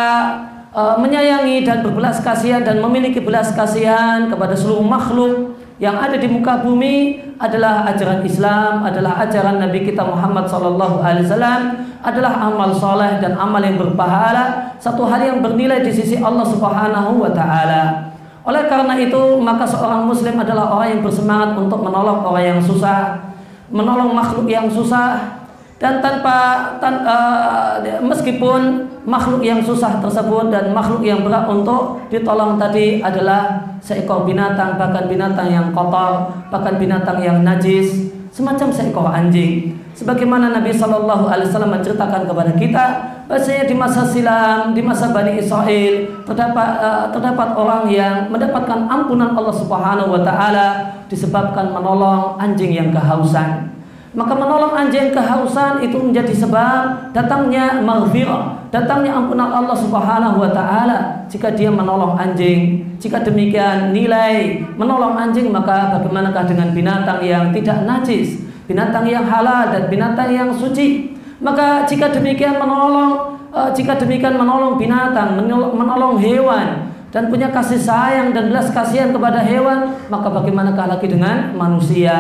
uh, 0.73 0.97
menyayangi 1.01 1.65
dan 1.65 1.85
berbelas 1.85 2.21
kasihan 2.21 2.65
dan 2.65 2.81
memiliki 2.81 3.21
belas 3.21 3.53
kasihan 3.57 4.33
kepada 4.33 4.53
seluruh 4.53 4.85
makhluk 4.85 5.56
yang 5.77 6.01
ada 6.01 6.17
di 6.17 6.25
muka 6.25 6.65
bumi 6.65 7.21
adalah 7.37 7.85
ajaran 7.93 8.25
Islam, 8.25 8.81
adalah 8.81 9.21
ajaran 9.29 9.61
Nabi 9.61 9.85
kita 9.85 10.01
Muhammad 10.01 10.49
sallallahu 10.49 11.05
alaihi 11.05 11.29
wasallam, 11.29 11.61
adalah 12.01 12.33
amal 12.49 12.73
soleh 12.73 13.21
dan 13.21 13.37
amal 13.37 13.61
yang 13.61 13.77
berpahala, 13.77 14.73
satu 14.81 15.05
hal 15.05 15.21
yang 15.21 15.39
bernilai 15.45 15.85
di 15.85 15.93
sisi 15.93 16.17
Allah 16.17 16.49
Subhanahu 16.49 17.21
wa 17.21 17.29
taala. 17.29 18.09
Oleh 18.47 18.65
karena 18.71 18.95
itu, 18.97 19.37
maka 19.43 19.69
seorang 19.69 20.09
muslim 20.09 20.41
adalah 20.41 20.71
orang 20.73 20.97
yang 20.97 21.03
bersemangat 21.05 21.59
untuk 21.59 21.83
menolong 21.83 22.25
orang 22.25 22.57
yang 22.57 22.61
susah, 22.63 23.21
menolong 23.69 24.17
makhluk 24.17 24.49
yang 24.49 24.71
susah, 24.71 25.45
dan 25.77 26.01
tanpa 26.01 26.73
tan, 26.81 27.05
uh, 27.05 27.77
meskipun 28.01 28.89
makhluk 29.05 29.45
yang 29.45 29.61
susah 29.61 30.01
tersebut 30.01 30.49
dan 30.49 30.73
makhluk 30.73 31.05
yang 31.05 31.21
berat 31.21 31.45
untuk 31.53 32.01
ditolong 32.09 32.57
tadi 32.57 33.05
adalah 33.05 33.77
seekor 33.85 34.25
binatang 34.25 34.81
bahkan 34.81 35.05
binatang 35.05 35.53
yang 35.53 35.69
kotor 35.77 36.33
bahkan 36.49 36.81
binatang 36.81 37.21
yang 37.21 37.45
najis 37.45 38.09
semacam 38.33 38.73
seekor 38.73 39.05
anjing. 39.13 39.77
Sebagaimana 39.93 40.53
Nabi 40.53 40.73
Shallallahu 40.73 41.29
Alaihi 41.29 41.49
Wasallam 41.53 41.73
menceritakan 41.77 42.25
kepada 42.25 42.53
kita 42.57 42.85
bahasanya 43.29 43.65
di 43.69 43.77
masa 43.77 44.05
silam 44.09 44.73
di 44.73 44.81
masa 44.81 45.13
Bani 45.13 45.37
Israel 45.37 46.25
terdapat 46.25 46.71
uh, 46.81 47.05
terdapat 47.13 47.53
orang 47.53 47.85
yang 47.93 48.33
mendapatkan 48.33 48.89
ampunan 48.89 49.37
Allah 49.37 49.53
Subhanahu 49.53 50.09
Wa 50.09 50.23
Taala 50.25 50.69
disebabkan 51.13 51.69
menolong 51.69 52.41
anjing 52.41 52.73
yang 52.73 52.89
kehausan 52.97 53.76
maka 54.17 54.33
menolong 54.33 54.73
anjing 54.73 55.13
kehausan 55.13 55.85
itu 55.85 56.01
menjadi 56.01 56.33
sebab 56.33 57.13
datangnya 57.13 57.85
maghfirah, 57.85 58.73
datangnya 58.73 59.13
ampunan 59.13 59.53
Allah 59.53 59.77
Subhanahu 59.77 60.41
wa 60.41 60.51
taala 60.57 61.29
jika 61.29 61.53
dia 61.53 61.69
menolong 61.69 62.17
anjing. 62.17 62.81
Jika 62.97 63.21
demikian 63.21 63.93
nilai 63.93 64.65
menolong 64.81 65.21
anjing 65.21 65.53
maka 65.53 66.01
bagaimanakah 66.01 66.49
dengan 66.49 66.73
binatang 66.73 67.21
yang 67.21 67.53
tidak 67.53 67.85
najis, 67.85 68.41
binatang 68.65 69.05
yang 69.05 69.29
halal 69.29 69.69
dan 69.69 69.93
binatang 69.93 70.33
yang 70.33 70.49
suci? 70.49 71.13
Maka 71.37 71.85
jika 71.85 72.09
demikian 72.09 72.57
menolong 72.57 73.37
uh, 73.53 73.69
jika 73.77 74.01
demikian 74.01 74.41
menolong 74.41 74.81
binatang, 74.81 75.37
menolong 75.77 76.17
hewan 76.17 76.89
dan 77.13 77.29
punya 77.29 77.53
kasih 77.53 77.77
sayang 77.77 78.33
dan 78.33 78.49
belas 78.49 78.73
kasihan 78.73 79.13
kepada 79.13 79.45
hewan, 79.45 79.93
maka 80.09 80.33
bagaimanakah 80.33 80.97
lagi 80.97 81.05
dengan 81.05 81.53
manusia? 81.53 82.17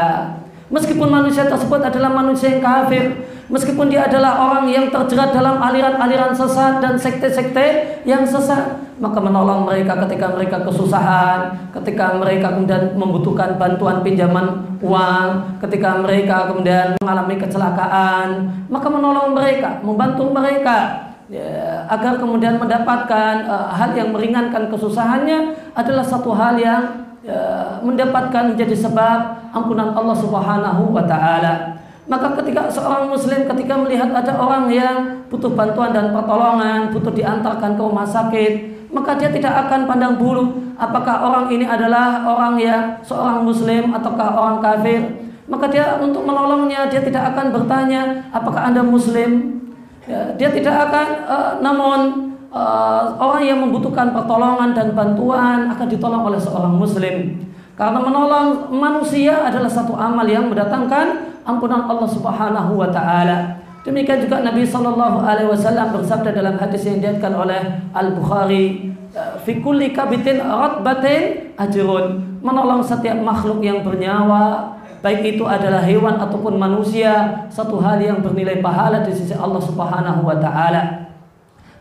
Meskipun 0.66 1.06
manusia 1.06 1.46
tersebut 1.46 1.78
adalah 1.78 2.10
manusia 2.10 2.58
yang 2.58 2.58
kafir, 2.58 3.22
meskipun 3.46 3.86
dia 3.86 4.10
adalah 4.10 4.50
orang 4.50 4.66
yang 4.66 4.90
terjerat 4.90 5.30
dalam 5.30 5.62
aliran-aliran 5.62 6.34
sesat 6.34 6.82
dan 6.82 6.98
sekte-sekte 6.98 8.02
yang 8.02 8.26
sesat, 8.26 8.74
maka 8.98 9.22
menolong 9.22 9.62
mereka 9.62 9.94
ketika 10.06 10.34
mereka 10.34 10.66
kesusahan, 10.66 11.70
ketika 11.70 12.18
mereka 12.18 12.58
kemudian 12.58 12.98
membutuhkan 12.98 13.54
bantuan 13.54 14.02
pinjaman 14.02 14.66
uang, 14.82 15.62
ketika 15.62 16.02
mereka 16.02 16.50
kemudian 16.50 16.98
mengalami 16.98 17.38
kecelakaan, 17.38 18.28
maka 18.66 18.88
menolong 18.90 19.38
mereka, 19.38 19.78
membantu 19.86 20.34
mereka 20.34 21.14
ya, 21.30 21.86
agar 21.86 22.18
kemudian 22.18 22.58
mendapatkan 22.58 23.46
uh, 23.46 23.70
hal 23.70 23.94
yang 23.94 24.10
meringankan 24.10 24.66
kesusahannya 24.66 25.54
adalah 25.78 26.02
satu 26.02 26.34
hal 26.34 26.58
yang 26.58 26.82
ya, 26.82 27.05
mendapatkan 27.82 28.54
menjadi 28.54 28.76
sebab 28.76 29.50
ampunan 29.50 29.90
Allah 29.94 30.16
Subhanahu 30.16 30.94
wa 30.94 31.02
taala. 31.02 31.76
Maka 32.06 32.38
ketika 32.38 32.70
seorang 32.70 33.10
muslim 33.10 33.50
ketika 33.50 33.74
melihat 33.74 34.14
ada 34.14 34.38
orang 34.38 34.70
yang 34.70 35.26
butuh 35.26 35.50
bantuan 35.50 35.90
dan 35.90 36.14
pertolongan, 36.14 36.94
butuh 36.94 37.10
diantarkan 37.10 37.74
ke 37.74 37.82
rumah 37.82 38.06
sakit, 38.06 38.52
maka 38.94 39.18
dia 39.18 39.34
tidak 39.34 39.66
akan 39.66 39.90
pandang 39.90 40.14
bulu 40.14 40.54
apakah 40.78 41.26
orang 41.26 41.50
ini 41.50 41.66
adalah 41.66 42.22
orang 42.22 42.54
yang 42.62 42.82
seorang 43.02 43.42
muslim 43.42 43.90
ataukah 43.90 44.38
orang 44.38 44.58
kafir. 44.62 45.02
Maka 45.46 45.66
dia 45.70 45.98
untuk 45.98 46.26
menolongnya 46.26 46.90
dia 46.90 47.02
tidak 47.02 47.34
akan 47.34 47.54
bertanya 47.54 48.30
apakah 48.30 48.70
Anda 48.70 48.82
muslim. 48.86 49.62
Ya, 50.06 50.30
dia 50.38 50.54
tidak 50.54 50.86
akan 50.86 51.06
uh, 51.26 51.50
namun 51.58 51.98
uh, 52.52 53.16
orang 53.18 53.42
yang 53.42 53.58
membutuhkan 53.62 54.14
pertolongan 54.14 54.76
dan 54.76 54.92
bantuan 54.94 55.70
akan 55.72 55.86
ditolong 55.86 56.22
oleh 56.26 56.40
seorang 56.40 56.74
muslim. 56.74 57.46
Karena 57.76 58.00
menolong 58.00 58.72
manusia 58.72 59.44
adalah 59.44 59.68
satu 59.68 59.92
amal 59.92 60.24
yang 60.24 60.48
mendatangkan 60.48 61.36
ampunan 61.44 61.84
Allah 61.84 62.08
Subhanahu 62.08 62.80
wa 62.80 62.88
taala. 62.88 63.60
Demikian 63.84 64.24
juga 64.24 64.42
Nabi 64.42 64.66
sallallahu 64.66 65.22
alaihi 65.22 65.46
wasallam 65.46 65.94
bersabda 65.94 66.34
dalam 66.34 66.58
hadis 66.58 66.82
yang 66.88 66.98
diriwayatkan 66.98 67.32
oleh 67.36 67.60
Al-Bukhari, 67.94 68.90
"Fi 69.46 69.52
kulli 69.62 69.94
kabitin 69.94 70.42
ratbatin 70.42 71.54
ajrun." 71.54 72.34
Menolong 72.42 72.82
setiap 72.82 73.14
makhluk 73.22 73.62
yang 73.62 73.86
bernyawa, 73.86 74.74
baik 75.04 75.38
itu 75.38 75.46
adalah 75.46 75.84
hewan 75.86 76.18
ataupun 76.18 76.58
manusia, 76.58 77.46
satu 77.46 77.78
hal 77.78 78.02
yang 78.02 78.24
bernilai 78.24 78.58
pahala 78.58 79.06
di 79.06 79.14
sisi 79.14 79.36
Allah 79.36 79.62
Subhanahu 79.62 80.26
wa 80.26 80.34
taala 80.40 81.05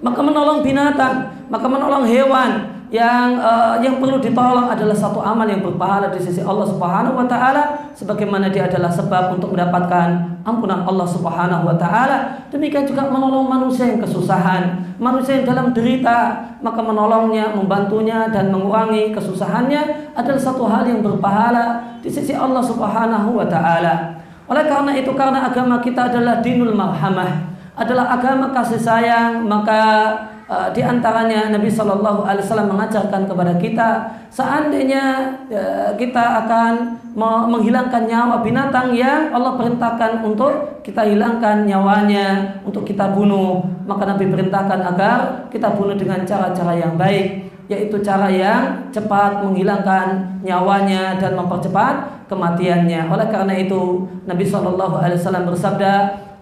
maka 0.06 0.22
menolong 0.22 0.62
binatang, 0.62 1.34
maka 1.50 1.66
menolong 1.66 2.06
hewan 2.06 2.76
yang 2.94 3.42
uh, 3.42 3.82
yang 3.82 3.98
perlu 3.98 4.22
ditolong 4.22 4.70
adalah 4.70 4.94
satu 4.94 5.18
amal 5.18 5.50
yang 5.50 5.66
berpahala 5.66 6.14
di 6.14 6.22
sisi 6.22 6.46
Allah 6.46 6.70
Subhanahu 6.70 7.18
wa 7.18 7.26
taala 7.26 7.90
sebagaimana 7.98 8.54
dia 8.54 8.70
adalah 8.70 8.94
sebab 8.94 9.34
untuk 9.34 9.58
mendapatkan 9.58 10.38
ampunan 10.46 10.86
Allah 10.86 11.10
Subhanahu 11.10 11.66
wa 11.66 11.74
taala. 11.74 12.46
Demikian 12.54 12.86
juga 12.86 13.10
menolong 13.10 13.50
manusia 13.50 13.90
yang 13.90 13.98
kesusahan. 13.98 14.94
Manusia 15.02 15.42
yang 15.42 15.50
dalam 15.50 15.74
derita 15.74 16.54
maka 16.62 16.86
menolongnya 16.86 17.50
membantunya 17.58 18.30
dan 18.30 18.54
mengurangi 18.54 19.10
kesusahannya 19.10 20.14
adalah 20.14 20.40
satu 20.40 20.70
hal 20.70 20.86
yang 20.86 21.02
berpahala 21.02 21.98
di 22.06 22.14
sisi 22.14 22.38
Allah 22.38 22.62
Subhanahu 22.62 23.42
wa 23.42 23.50
taala. 23.50 24.22
Oleh 24.46 24.70
karena 24.70 24.94
itu 24.94 25.10
karena 25.18 25.50
agama 25.50 25.82
kita 25.82 26.14
adalah 26.14 26.46
dinul 26.46 26.78
marhamah 26.78 27.55
adalah 27.76 28.16
agama 28.16 28.56
kasih 28.56 28.80
sayang 28.80 29.44
maka 29.44 30.16
uh, 30.48 30.72
di 30.72 30.80
antaranya 30.80 31.52
Nabi 31.52 31.68
Shallallahu 31.68 32.24
Alaihi 32.24 32.44
Wasallam 32.48 32.72
mengajarkan 32.72 33.28
kepada 33.28 33.54
kita 33.60 33.90
seandainya 34.32 35.36
uh, 35.52 35.92
kita 36.00 36.48
akan 36.48 36.74
menghilangkan 37.16 38.12
nyawa 38.12 38.44
binatang 38.44 38.92
yang 38.92 39.32
Allah 39.32 39.56
perintahkan 39.56 40.20
untuk 40.20 40.84
kita 40.84 41.08
hilangkan 41.08 41.64
nyawanya 41.64 42.60
untuk 42.68 42.84
kita 42.84 43.16
bunuh. 43.16 43.64
Maka 43.88 44.04
Nabi 44.04 44.28
perintahkan 44.28 44.80
agar 44.84 45.48
kita 45.48 45.72
bunuh 45.80 45.96
dengan 45.96 46.28
cara-cara 46.28 46.76
yang 46.76 47.00
baik 47.00 47.48
yaitu 47.66 47.98
cara 48.06 48.30
yang 48.30 48.94
cepat 48.94 49.42
menghilangkan 49.42 50.38
nyawanya 50.46 51.18
dan 51.18 51.34
mempercepat 51.34 52.28
kematiannya. 52.30 53.10
Oleh 53.10 53.28
karena 53.32 53.58
itu 53.58 54.06
Nabi 54.30 54.46
Shallallahu 54.46 55.02
Alaihi 55.02 55.18
Wasallam 55.18 55.50
bersabda 55.50 55.94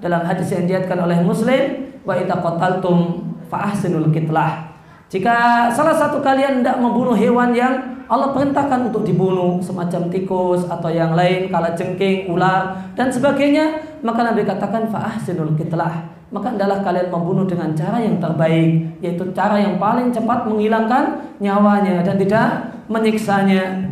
dalam 0.03 0.27
hadis 0.27 0.51
yang 0.51 0.67
diatkan 0.67 0.99
oleh 0.99 1.23
Muslim 1.23 1.95
wa 2.03 2.19
idza 2.19 2.35
qataltum 2.35 3.23
fa 3.47 3.71
ahsinul 3.71 4.11
kitlah 4.11 4.75
jika 5.07 5.69
salah 5.71 5.95
satu 5.95 6.19
kalian 6.19 6.59
tidak 6.59 6.83
membunuh 6.83 7.15
hewan 7.15 7.55
yang 7.55 8.03
Allah 8.11 8.35
perintahkan 8.35 8.91
untuk 8.91 9.07
dibunuh 9.07 9.63
semacam 9.63 10.11
tikus 10.11 10.67
atau 10.67 10.91
yang 10.91 11.15
lain 11.15 11.47
kala 11.47 11.71
jengking, 11.71 12.27
ular 12.27 12.75
dan 12.99 13.07
sebagainya 13.07 13.79
maka 14.03 14.27
Nabi 14.27 14.43
katakan 14.43 14.91
fa 14.91 15.15
ahsinul 15.15 15.55
kitlah 15.55 16.11
maka 16.33 16.51
adalah 16.51 16.83
kalian 16.83 17.07
membunuh 17.07 17.47
dengan 17.47 17.71
cara 17.71 18.03
yang 18.03 18.19
terbaik 18.19 18.99
yaitu 18.99 19.23
cara 19.31 19.55
yang 19.55 19.79
paling 19.79 20.11
cepat 20.11 20.43
menghilangkan 20.43 21.31
nyawanya 21.39 22.03
dan 22.03 22.19
tidak 22.19 22.47
menyiksanya 22.91 23.87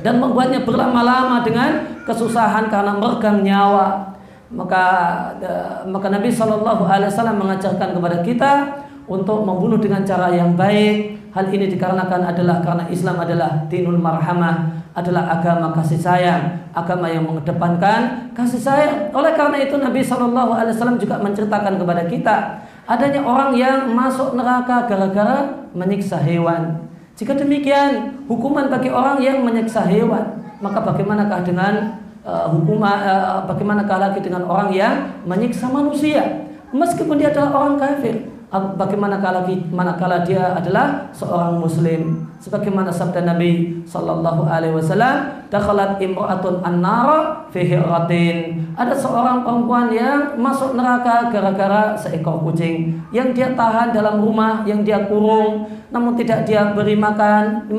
dan 0.00 0.14
membuatnya 0.16 0.64
berlama-lama 0.64 1.44
dengan 1.44 1.84
kesusahan 2.06 2.70
karena 2.72 2.96
meregang 2.96 3.42
nyawa 3.42 4.15
maka 4.52 4.84
maka 5.90 6.06
Nabi 6.06 6.30
Shallallahu 6.30 6.86
Alaihi 6.86 7.10
Wasallam 7.10 7.42
mengajarkan 7.42 7.98
kepada 7.98 8.22
kita 8.22 8.52
untuk 9.10 9.42
membunuh 9.42 9.78
dengan 9.78 10.06
cara 10.06 10.30
yang 10.34 10.54
baik. 10.54 11.18
Hal 11.36 11.52
ini 11.52 11.68
dikarenakan 11.68 12.32
adalah 12.32 12.64
karena 12.64 12.88
Islam 12.88 13.20
adalah 13.20 13.68
dinul 13.68 14.00
marhamah, 14.00 14.72
adalah 14.96 15.36
agama 15.36 15.68
kasih 15.76 16.00
sayang, 16.00 16.72
agama 16.72 17.12
yang 17.12 17.28
mengedepankan 17.28 18.32
kasih 18.32 18.56
sayang. 18.56 19.12
Oleh 19.12 19.36
karena 19.36 19.60
itu 19.60 19.76
Nabi 19.76 20.00
Shallallahu 20.00 20.56
Alaihi 20.56 20.72
Wasallam 20.72 20.96
juga 20.96 21.20
menceritakan 21.20 21.76
kepada 21.76 22.02
kita 22.08 22.36
adanya 22.88 23.20
orang 23.20 23.50
yang 23.52 23.92
masuk 23.92 24.32
neraka 24.32 24.88
gara-gara 24.88 25.68
menyiksa 25.76 26.22
hewan. 26.22 26.88
Jika 27.16 27.36
demikian, 27.36 28.24
hukuman 28.28 28.72
bagi 28.72 28.88
orang 28.88 29.20
yang 29.20 29.44
menyiksa 29.44 29.84
hewan, 29.84 30.40
maka 30.60 30.80
bagaimanakah 30.84 31.44
dengan 31.44 32.00
uh, 32.26 32.50
hukuman 32.50 32.98
uh, 33.06 33.46
bagaimanakah 33.46 33.98
lagi 34.10 34.20
dengan 34.20 34.44
orang 34.50 34.74
yang 34.74 34.94
menyiksa 35.22 35.70
manusia? 35.70 36.50
Meskipun 36.74 37.16
dia 37.16 37.30
adalah 37.30 37.62
orang 37.62 37.78
kafir, 37.78 38.26
bagaimana 38.50 39.18
kala 39.18 39.46
manakala 39.70 40.22
dia 40.26 40.54
adalah 40.54 41.10
seorang 41.14 41.62
muslim. 41.62 42.26
Sebagaimana 42.36 42.92
sabda 42.92 43.24
Nabi 43.24 43.82
sallallahu 43.88 44.44
alaihi 44.44 44.76
wasallam 44.76 45.46
dakhalat 45.48 45.96
imra'atun 45.98 46.60
an-nar 46.62 47.08
fi 47.48 47.64
hiratin. 47.64 48.60
Ada 48.76 48.92
seorang 48.92 49.42
perempuan 49.42 49.88
yang 49.90 50.36
masuk 50.36 50.76
neraka 50.76 51.32
gara-gara 51.32 51.96
seekor 51.96 52.44
kucing 52.44 53.00
yang 53.10 53.32
dia 53.32 53.56
tahan 53.56 53.90
dalam 53.90 54.20
rumah 54.20 54.62
yang 54.68 54.84
dia 54.84 55.08
kurung. 55.08 55.66
Namun 55.90 56.14
tidak 56.14 56.44
dia 56.44 56.76
beri 56.76 56.94
makan 56.94 57.72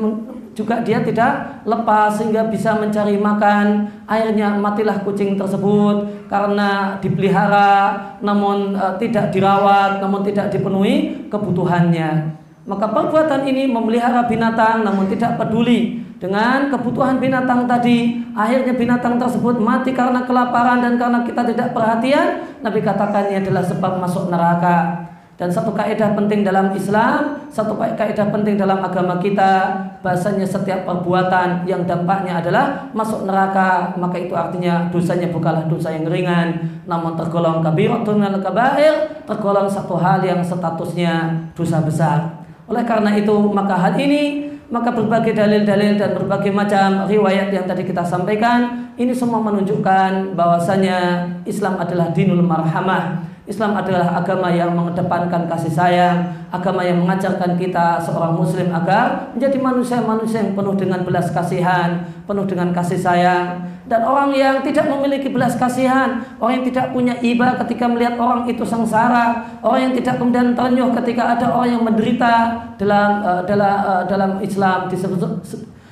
juga 0.58 0.82
dia 0.82 0.98
tidak 1.06 1.62
lepas 1.62 2.18
sehingga 2.18 2.50
bisa 2.50 2.74
mencari 2.74 3.14
makan. 3.14 3.86
Akhirnya 4.10 4.58
matilah 4.58 4.98
kucing 5.06 5.38
tersebut 5.38 6.26
karena 6.26 6.98
dipelihara 6.98 7.94
namun 8.18 8.74
e, 8.74 8.84
tidak 8.98 9.30
dirawat 9.30 10.02
namun 10.02 10.26
tidak 10.26 10.50
dipenuhi 10.50 11.30
kebutuhannya. 11.30 12.34
Maka 12.66 12.90
perbuatan 12.90 13.46
ini 13.46 13.70
memelihara 13.70 14.26
binatang 14.26 14.82
namun 14.82 15.06
tidak 15.06 15.38
peduli 15.38 16.02
dengan 16.18 16.74
kebutuhan 16.74 17.22
binatang 17.22 17.70
tadi. 17.70 18.26
Akhirnya 18.34 18.74
binatang 18.74 19.14
tersebut 19.14 19.62
mati 19.62 19.94
karena 19.94 20.26
kelaparan 20.26 20.82
dan 20.82 20.98
karena 20.98 21.22
kita 21.22 21.46
tidak 21.54 21.70
perhatian. 21.70 22.58
Nabi 22.66 22.82
katakan 22.82 23.30
ini 23.30 23.46
adalah 23.46 23.62
sebab 23.62 24.02
masuk 24.02 24.26
neraka 24.26 25.06
dan 25.38 25.54
satu 25.54 25.70
kaidah 25.70 26.18
penting 26.18 26.42
dalam 26.42 26.74
Islam, 26.74 27.46
satu 27.46 27.78
kaidah 27.78 28.26
penting 28.34 28.58
dalam 28.58 28.82
agama 28.82 29.22
kita, 29.22 29.70
bahasanya 30.02 30.42
setiap 30.42 30.82
perbuatan 30.82 31.62
yang 31.62 31.86
dampaknya 31.86 32.42
adalah 32.42 32.90
masuk 32.90 33.22
neraka, 33.22 33.94
maka 33.94 34.18
itu 34.18 34.34
artinya 34.34 34.90
dosanya 34.90 35.30
bukanlah 35.30 35.70
dosa 35.70 35.94
yang 35.94 36.10
ringan, 36.10 36.82
namun 36.90 37.14
tergolong 37.14 37.62
kabiratun 37.62 38.18
kabair, 38.42 39.22
tergolong 39.30 39.70
satu 39.70 39.94
hal 39.94 40.26
yang 40.26 40.42
statusnya 40.42 41.46
dosa 41.54 41.86
besar. 41.86 42.42
Oleh 42.66 42.82
karena 42.82 43.14
itu, 43.14 43.38
maka 43.54 43.78
hal 43.78 43.94
ini 43.94 44.50
maka 44.68 44.92
berbagai 44.92 45.32
dalil-dalil 45.32 45.96
dan 45.96 46.12
berbagai 46.12 46.52
macam 46.52 47.08
riwayat 47.08 47.48
yang 47.48 47.64
tadi 47.64 47.88
kita 47.88 48.04
sampaikan 48.04 48.92
ini 49.00 49.16
semua 49.16 49.40
menunjukkan 49.40 50.36
bahwasanya 50.36 51.24
Islam 51.48 51.80
adalah 51.80 52.12
dinul 52.12 52.44
marhamah 52.44 53.27
Islam 53.48 53.72
adalah 53.80 54.20
agama 54.20 54.52
yang 54.52 54.76
mengedepankan 54.76 55.48
kasih 55.48 55.72
sayang, 55.72 56.36
agama 56.52 56.84
yang 56.84 57.00
mengajarkan 57.00 57.56
kita 57.56 57.96
seorang 57.96 58.36
muslim 58.36 58.68
agar 58.76 59.32
menjadi 59.32 59.56
manusia-manusia 59.56 60.44
yang 60.44 60.52
penuh 60.52 60.76
dengan 60.76 61.00
belas 61.00 61.32
kasihan, 61.32 62.04
penuh 62.28 62.44
dengan 62.44 62.76
kasih 62.76 63.00
sayang. 63.00 63.64
Dan 63.88 64.04
orang 64.04 64.36
yang 64.36 64.60
tidak 64.60 64.84
memiliki 64.92 65.32
belas 65.32 65.56
kasihan, 65.56 66.20
orang 66.36 66.60
yang 66.60 66.66
tidak 66.68 66.92
punya 66.92 67.16
iba 67.24 67.56
ketika 67.64 67.88
melihat 67.88 68.20
orang 68.20 68.44
itu 68.44 68.60
sengsara, 68.68 69.56
orang 69.64 69.80
yang 69.88 69.94
tidak 69.96 70.20
kemudian 70.20 70.52
ternyuh 70.52 70.92
ketika 71.00 71.40
ada 71.40 71.48
orang 71.48 71.80
yang 71.80 71.84
menderita 71.88 72.32
dalam 72.76 73.10
uh, 73.24 73.42
dalam 73.48 73.76
uh, 73.80 74.04
dalam 74.04 74.30
Islam 74.44 74.92
disebut 74.92 75.40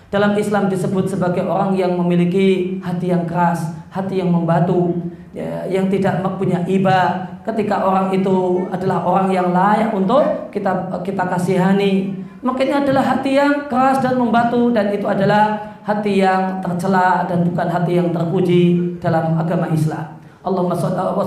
dalam 0.08 0.38
Islam 0.38 0.70
disebut 0.70 1.10
sebagai 1.10 1.42
orang 1.46 1.74
yang 1.74 1.98
memiliki 1.98 2.78
hati 2.78 3.10
yang 3.10 3.26
keras, 3.26 3.74
hati 3.90 4.22
yang 4.22 4.30
membatu, 4.30 4.94
ya, 5.34 5.66
yang 5.66 5.90
tidak 5.90 6.22
punya 6.38 6.62
iba, 6.70 7.26
ketika 7.46 7.82
orang 7.86 8.10
itu 8.14 8.66
adalah 8.74 9.06
orang 9.06 9.30
yang 9.30 9.54
layak 9.54 9.94
untuk 9.94 10.50
kita 10.50 10.90
kita 11.06 11.22
kasihani 11.30 12.26
makanya 12.42 12.82
adalah 12.82 13.04
hati 13.16 13.38
yang 13.38 13.70
keras 13.70 13.98
dan 14.02 14.18
membatu 14.18 14.74
dan 14.74 14.90
itu 14.94 15.06
adalah 15.06 15.74
hati 15.86 16.22
yang 16.22 16.58
tercela 16.62 17.22
dan 17.30 17.46
bukan 17.46 17.66
hati 17.70 17.92
yang 17.98 18.10
terpuji 18.10 18.94
dalam 18.98 19.38
agama 19.38 19.70
Islam. 19.70 20.18
Allahumma 20.46 20.78
sallallahu 20.78 21.26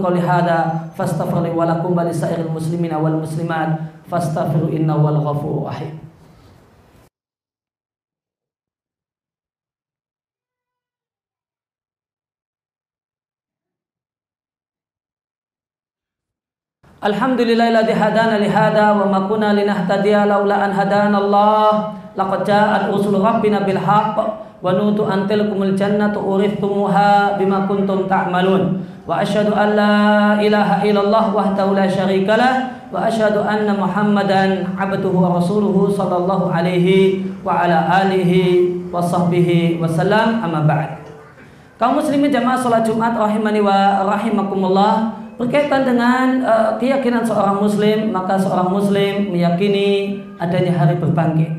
qouli 0.00 0.20
hada 0.20 0.88
fastaghfir 0.96 1.52
wa 1.52 1.68
lakum 1.68 1.92
wa 1.92 2.08
muslimat 3.20 4.00
fastaghfiru 4.08 4.72
innahu 4.72 5.04
wal 5.04 6.03
Alhamdulillahilladzi 17.04 17.92
hadana 17.92 18.40
li 18.40 18.48
hada 18.48 18.96
wa 18.96 19.04
ma 19.04 19.28
kunna 19.28 19.52
linahtadiya 19.52 20.24
laula 20.24 20.64
an 20.64 20.72
hadana 20.72 21.20
Allah. 21.20 21.92
Laqad 22.16 22.48
ja'at 22.48 22.88
rusul 22.88 23.20
rabbina 23.20 23.60
bil 23.60 23.76
haqq 23.76 24.16
wa 24.16 24.72
nutu 24.72 25.04
an 25.04 25.28
tilkumul 25.28 25.76
jannatu 25.76 26.24
urithumuha 26.24 27.36
bima 27.36 27.68
kuntum 27.68 28.08
ta'malun. 28.08 28.80
Wa 29.04 29.20
asyhadu 29.20 29.52
an 29.52 29.76
la 29.76 29.94
ilaha 30.40 30.80
illallah 30.80 31.28
wahdahu 31.28 31.76
la 31.76 31.84
syarika 31.84 32.40
lah 32.40 32.72
wa 32.88 33.04
asyhadu 33.04 33.44
anna 33.44 33.76
Muhammadan 33.76 34.72
abduhu 34.72 35.28
wa 35.28 35.36
rasuluhu 35.36 35.92
sallallahu 35.92 36.48
alaihi 36.48 37.20
wa 37.44 37.68
ala 37.68 38.00
alihi 38.00 38.88
wa 38.88 39.04
sahbihi 39.04 39.76
wa 39.76 39.84
sallam 39.84 40.40
amma 40.40 40.64
ba'd. 40.64 41.04
Kaum 41.76 42.00
muslimin 42.00 42.32
jamaah 42.32 42.56
salat 42.56 42.88
Jumat 42.88 43.12
rahimani 43.12 43.60
wa 43.60 44.08
rahimakumullah 44.08 45.20
berkaitan 45.34 45.82
dengan 45.82 46.26
uh, 46.46 46.70
keyakinan 46.78 47.26
seorang 47.26 47.58
muslim 47.58 48.14
maka 48.14 48.38
seorang 48.38 48.70
muslim 48.70 49.34
meyakini 49.34 50.20
adanya 50.38 50.74
hari 50.74 50.94
berbangkit. 50.98 51.50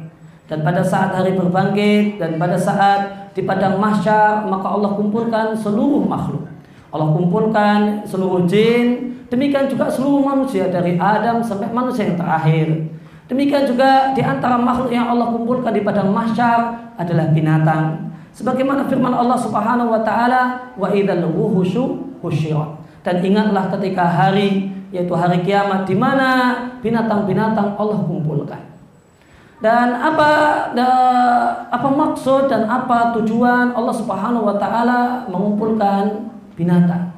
Dan 0.45 0.61
pada 0.61 0.86
saat 0.86 1.11
hari 1.11 1.34
berbangkit 1.34 2.21
dan 2.21 2.38
pada 2.38 2.55
saat 2.55 3.34
di 3.34 3.41
padang 3.43 3.82
mahsyar 3.82 4.45
maka 4.45 4.67
Allah 4.71 4.93
kumpulkan 4.95 5.57
seluruh 5.57 6.05
makhluk. 6.05 6.47
Allah 6.93 7.11
kumpulkan 7.11 8.07
seluruh 8.07 8.47
jin 8.47 9.17
demikian 9.28 9.67
juga 9.67 9.91
seluruh 9.91 10.23
manusia 10.23 10.71
dari 10.71 10.95
Adam 10.95 11.43
sampai 11.43 11.67
manusia 11.73 12.07
yang 12.07 12.15
terakhir. 12.15 12.88
Demikian 13.26 13.65
juga 13.65 14.13
di 14.13 14.21
antara 14.21 14.55
makhluk 14.55 14.93
yang 14.93 15.09
Allah 15.09 15.34
kumpulkan 15.34 15.73
di 15.73 15.82
padang 15.82 16.13
mahsyar 16.13 16.93
adalah 16.95 17.34
binatang. 17.34 18.13
Sebagaimana 18.32 18.86
firman 18.86 19.11
Allah 19.11 19.39
Subhanahu 19.41 19.91
wa 19.91 20.01
taala 20.05 20.71
wa 20.78 20.93
idzal 20.93 21.26
wuhushu 21.34 22.15
husyirat 22.21 22.84
dan 23.06 23.22
ingatlah 23.22 23.70
ketika 23.78 24.01
hari 24.01 24.74
yaitu 24.89 25.14
hari 25.14 25.45
kiamat 25.45 25.86
di 25.86 25.93
mana 25.93 26.58
binatang-binatang 26.82 27.78
Allah 27.78 28.01
kumpulkan. 28.01 28.58
Dan 29.62 29.93
apa 29.97 30.30
apa 31.70 31.88
maksud 31.88 32.49
dan 32.49 32.66
apa 32.66 33.14
tujuan 33.16 33.78
Allah 33.78 33.95
Subhanahu 33.95 34.49
wa 34.49 34.58
taala 34.58 35.30
mengumpulkan 35.30 36.34
binatang? 36.58 37.14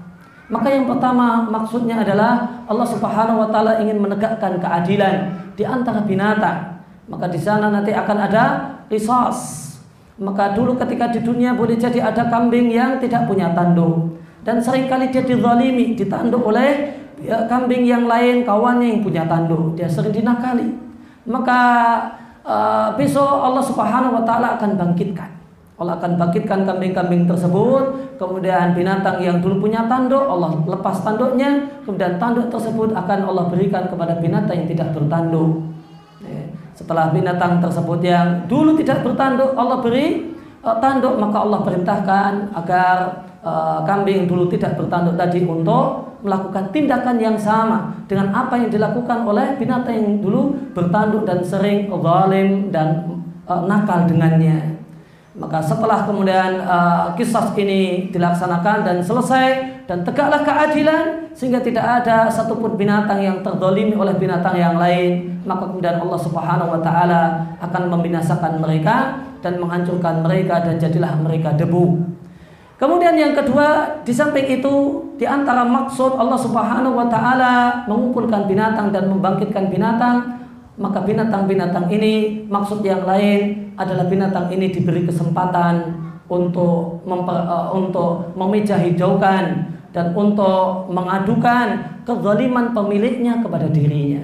Maka 0.47 0.67
yang 0.71 0.87
pertama 0.87 1.47
maksudnya 1.47 2.03
adalah 2.03 2.63
Allah 2.67 2.87
Subhanahu 2.87 3.47
wa 3.47 3.49
taala 3.49 3.79
ingin 3.79 3.99
menegakkan 4.03 4.59
keadilan 4.59 5.39
di 5.55 5.63
antara 5.63 6.03
binatang. 6.03 6.83
Maka 7.07 7.31
di 7.31 7.39
sana 7.39 7.71
nanti 7.71 7.95
akan 7.95 8.17
ada 8.27 8.43
qisas. 8.91 9.71
Maka 10.19 10.51
dulu 10.51 10.75
ketika 10.75 11.13
di 11.13 11.23
dunia 11.23 11.55
boleh 11.55 11.79
jadi 11.79 12.11
ada 12.11 12.27
kambing 12.27 12.73
yang 12.73 12.99
tidak 12.99 13.27
punya 13.29 13.53
tanduk 13.53 14.17
dan 14.47 14.63
sering 14.63 14.87
kali 14.87 15.11
dia 15.11 15.27
dizalimi, 15.27 15.91
ditanduk 15.91 16.39
oleh 16.39 16.95
ya, 17.19 17.43
kambing 17.51 17.83
yang 17.83 18.07
lain, 18.07 18.47
kawannya 18.47 18.95
yang 18.95 19.01
punya 19.03 19.27
tanduk. 19.27 19.75
Dia 19.75 19.91
sering 19.91 20.15
dinakali. 20.15 20.71
Maka 21.27 21.59
uh, 22.47 22.95
besok 22.95 23.27
Allah 23.27 23.59
Subhanahu 23.59 24.15
wa 24.15 24.23
taala 24.23 24.55
akan 24.55 24.79
bangkitkan. 24.79 25.35
Allah 25.77 25.99
akan 25.99 26.15
bangkitkan 26.15 26.63
kambing-kambing 26.63 27.27
tersebut, 27.27 28.15
kemudian 28.17 28.71
binatang 28.71 29.19
yang 29.21 29.43
dulu 29.43 29.67
punya 29.67 29.83
tanduk, 29.85 30.25
Allah 30.25 30.57
lepas 30.63 31.05
tanduknya, 31.05 31.67
kemudian 31.83 32.17
tanduk 32.17 32.47
tersebut 32.49 32.95
akan 32.95 33.27
Allah 33.27 33.51
berikan 33.51 33.85
kepada 33.91 34.17
binatang 34.17 34.63
yang 34.63 34.69
tidak 34.71 34.95
bertanduk. 34.95 35.69
Ya, 36.23 36.49
setelah 36.71 37.11
binatang 37.11 37.59
tersebut 37.59 37.99
yang 37.99 38.47
dulu 38.47 38.79
tidak 38.79 39.03
bertanduk, 39.03 39.53
Allah 39.59 39.77
beri 39.83 40.33
uh, 40.63 40.79
tanduk, 40.79 41.19
maka 41.19 41.45
Allah 41.45 41.59
perintahkan 41.61 42.31
agar 42.57 43.26
Eh, 43.37 43.79
kambing 43.85 44.25
dulu 44.25 44.49
tidak 44.49 44.75
bertanduk 44.75 45.13
tadi 45.13 45.45
untuk 45.45 46.19
melakukan 46.25 46.73
tindakan 46.73 47.21
yang 47.21 47.37
sama 47.37 47.93
dengan 48.09 48.33
apa 48.33 48.57
yang 48.57 48.73
dilakukan 48.73 49.23
oleh 49.23 49.53
binatang 49.55 49.93
yang 49.93 50.09
dulu 50.19 50.57
bertanduk 50.73 51.23
dan 51.23 51.45
sering 51.45 51.85
zalim 51.87 52.73
dan 52.73 53.05
uh, 53.45 53.63
nakal 53.69 54.09
dengannya. 54.09 54.81
Maka 55.37 55.61
setelah 55.61 56.09
kemudian 56.09 56.65
uh, 56.65 57.13
kisah 57.13 57.53
ini 57.53 58.09
dilaksanakan 58.09 58.81
dan 58.81 58.97
selesai, 59.05 59.47
dan 59.85 60.01
tegaklah 60.01 60.41
keadilan 60.41 61.31
sehingga 61.37 61.61
tidak 61.61 61.85
ada 62.03 62.27
satupun 62.33 62.73
binatang 62.75 63.21
yang 63.21 63.37
terdolimi 63.45 63.93
oleh 63.93 64.17
binatang 64.17 64.57
yang 64.57 64.75
lain 64.81 65.39
maka 65.47 65.69
kemudian 65.69 66.01
Allah 66.01 66.19
Subhanahu 66.19 66.75
wa 66.75 66.81
taala 66.83 67.21
akan 67.63 67.83
membinasakan 67.87 68.59
mereka 68.59 69.23
dan 69.39 69.61
menghancurkan 69.61 70.25
mereka 70.25 70.59
dan 70.59 70.75
jadilah 70.75 71.15
mereka 71.21 71.55
debu. 71.55 72.17
Kemudian 72.77 73.17
yang 73.17 73.33
kedua, 73.33 73.89
di 74.05 74.13
samping 74.13 74.61
itu 74.61 75.01
di 75.17 75.25
antara 75.25 75.65
maksud 75.65 76.13
Allah 76.13 76.37
Subhanahu 76.37 76.93
wa 76.93 77.09
taala 77.09 77.81
mengumpulkan 77.89 78.45
binatang 78.45 78.93
dan 78.93 79.09
membangkitkan 79.09 79.73
binatang, 79.73 80.45
maka 80.77 81.01
binatang-binatang 81.01 81.89
ini 81.89 82.45
maksud 82.45 82.85
yang 82.85 83.01
lain 83.01 83.73
adalah 83.81 84.05
binatang 84.05 84.53
ini 84.53 84.69
diberi 84.69 85.09
kesempatan 85.09 86.05
untuk 86.29 87.01
memper, 87.01 87.49
uh, 87.49 87.73
untuk 87.73 88.37
memeja 88.37 88.77
hijaukan 88.77 89.73
dan 89.89 90.13
untuk 90.13 90.85
mengadukan 90.93 91.97
kezaliman 92.05 92.77
pemiliknya 92.77 93.41
kepada 93.41 93.65
dirinya. 93.73 94.21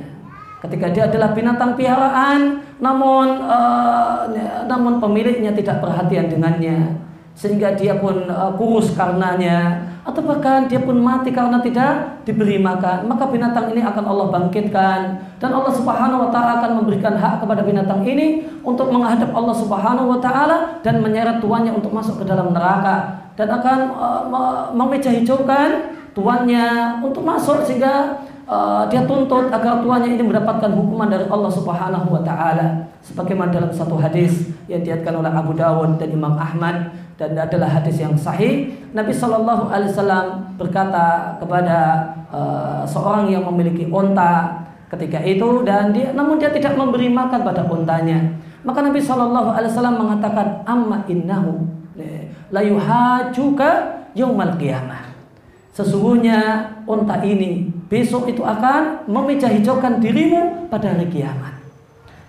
Ketika 0.61 0.93
dia 0.93 1.09
adalah 1.09 1.33
binatang 1.33 1.73
piaraan, 1.73 2.61
namun 2.77 3.49
uh, 3.49 4.29
namun 4.69 5.01
pemiliknya 5.01 5.57
tidak 5.57 5.81
perhatian 5.81 6.29
dengannya, 6.29 7.01
sehingga 7.33 7.73
dia 7.73 7.97
pun 7.97 8.29
uh, 8.29 8.53
kurus 8.53 8.93
karenanya, 8.93 9.89
atau 10.05 10.21
bahkan 10.21 10.69
dia 10.69 10.83
pun 10.83 10.99
mati 11.01 11.33
karena 11.33 11.57
tidak 11.63 12.21
diberi 12.27 12.61
makan, 12.61 13.09
maka 13.09 13.25
binatang 13.31 13.73
ini 13.73 13.81
akan 13.81 14.05
Allah 14.05 14.27
bangkitkan. 14.29 14.99
Dan 15.41 15.49
Allah 15.49 15.73
Subhanahu 15.73 16.27
wa 16.27 16.29
taala 16.29 16.61
akan 16.61 16.71
memberikan 16.83 17.17
hak 17.17 17.41
kepada 17.41 17.65
binatang 17.65 18.05
ini 18.05 18.45
untuk 18.61 18.93
menghadap 18.93 19.33
Allah 19.33 19.55
Subhanahu 19.55 20.13
wa 20.13 20.19
taala 20.21 20.79
dan 20.85 21.01
menyeret 21.01 21.41
tuannya 21.41 21.73
untuk 21.73 21.89
masuk 21.89 22.21
ke 22.21 22.25
dalam 22.27 22.53
neraka. 22.53 23.25
Dan 23.33 23.49
akan 23.49 23.79
uh, 23.97 24.21
memeja 24.77 25.09
hijaukan 25.09 25.97
tuannya 26.13 27.01
untuk 27.01 27.25
masuk 27.25 27.65
sehingga 27.65 28.21
uh, 28.45 28.85
dia 28.85 29.09
tuntut 29.09 29.49
agar 29.49 29.81
tuannya 29.81 30.13
ini 30.13 30.21
mendapatkan 30.21 30.69
hukuman 30.69 31.09
dari 31.09 31.25
Allah 31.25 31.49
Subhanahu 31.49 32.13
wa 32.13 32.21
taala. 32.21 32.91
Sebagaimana 33.03 33.51
dalam 33.51 33.71
satu 33.73 33.99
hadis 33.99 34.53
yang 34.71 34.79
diatkan 34.79 35.11
oleh 35.11 35.27
Abu 35.27 35.57
Dawud 35.57 35.99
dan 35.99 36.07
Imam 36.07 36.39
Ahmad 36.39 36.87
dan 37.19 37.37
adalah 37.37 37.69
hadis 37.81 38.01
yang 38.01 38.17
sahih 38.17 38.73
Nabi 38.91 39.13
Shallallahu 39.13 39.69
alaihi 39.69 39.93
wasallam 39.93 40.25
berkata 40.57 41.37
kepada 41.37 41.77
uh, 42.33 42.81
seorang 42.89 43.29
yang 43.29 43.45
memiliki 43.45 43.89
onta 43.93 44.63
ketika 44.89 45.21
itu 45.21 45.65
dan 45.65 45.93
dia 45.93 46.13
namun 46.13 46.41
dia 46.41 46.49
tidak 46.49 46.73
memberi 46.77 47.09
makan 47.09 47.45
pada 47.45 47.65
ontanya 47.65 48.33
maka 48.65 48.79
Nabi 48.81 49.01
Shallallahu 49.01 49.53
alaihi 49.53 49.71
wasallam 49.71 49.95
mengatakan 50.01 50.47
amma 50.65 51.05
innahu 51.05 51.83
la 52.53 52.61
yuhajuka 52.61 53.69
yaumal 54.13 54.53
qiyamah. 54.61 55.09
Sesungguhnya 55.73 56.69
unta 56.85 57.25
ini 57.25 57.73
besok 57.89 58.29
itu 58.29 58.45
akan 58.45 59.09
memejah 59.09 59.49
hijaukan 59.49 59.97
dirimu 59.97 60.69
pada 60.69 60.93
hari 60.93 61.09
kiamat. 61.09 61.62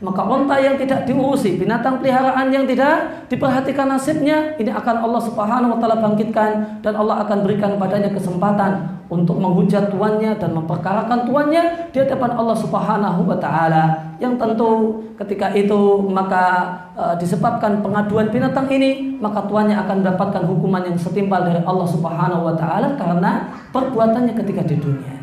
Maka 0.05 0.21
unta 0.29 0.61
yang 0.61 0.77
tidak 0.77 1.09
diurusi, 1.09 1.57
binatang 1.57 2.05
peliharaan 2.05 2.53
yang 2.53 2.69
tidak 2.69 3.25
diperhatikan 3.33 3.89
nasibnya, 3.89 4.53
ini 4.61 4.69
akan 4.69 5.01
Allah 5.01 5.23
Subhanahu 5.25 5.73
wa 5.73 5.79
taala 5.81 5.97
bangkitkan 6.05 6.85
dan 6.85 6.93
Allah 6.93 7.25
akan 7.25 7.41
berikan 7.41 7.81
padanya 7.81 8.13
kesempatan 8.13 9.01
untuk 9.09 9.41
menghujat 9.41 9.89
tuannya 9.89 10.37
dan 10.37 10.53
memperkarakan 10.53 11.25
tuannya 11.25 11.89
di 11.89 11.97
hadapan 12.05 12.37
Allah 12.37 12.57
Subhanahu 12.57 13.25
wa 13.25 13.37
taala. 13.41 14.13
Yang 14.21 14.35
tentu 14.37 14.71
ketika 15.17 15.57
itu 15.57 16.05
maka 16.05 16.45
e, 16.93 17.05
disebabkan 17.25 17.81
pengaduan 17.81 18.29
binatang 18.29 18.69
ini, 18.69 19.17
maka 19.17 19.41
tuannya 19.49 19.77
akan 19.89 20.05
mendapatkan 20.05 20.43
hukuman 20.45 20.85
yang 20.85 21.01
setimpal 21.01 21.45
dari 21.49 21.65
Allah 21.65 21.89
Subhanahu 21.89 22.45
wa 22.45 22.55
taala 22.57 22.93
karena 23.01 23.57
perbuatannya 23.73 24.37
ketika 24.37 24.63
di 24.69 24.77
dunia. 24.77 25.14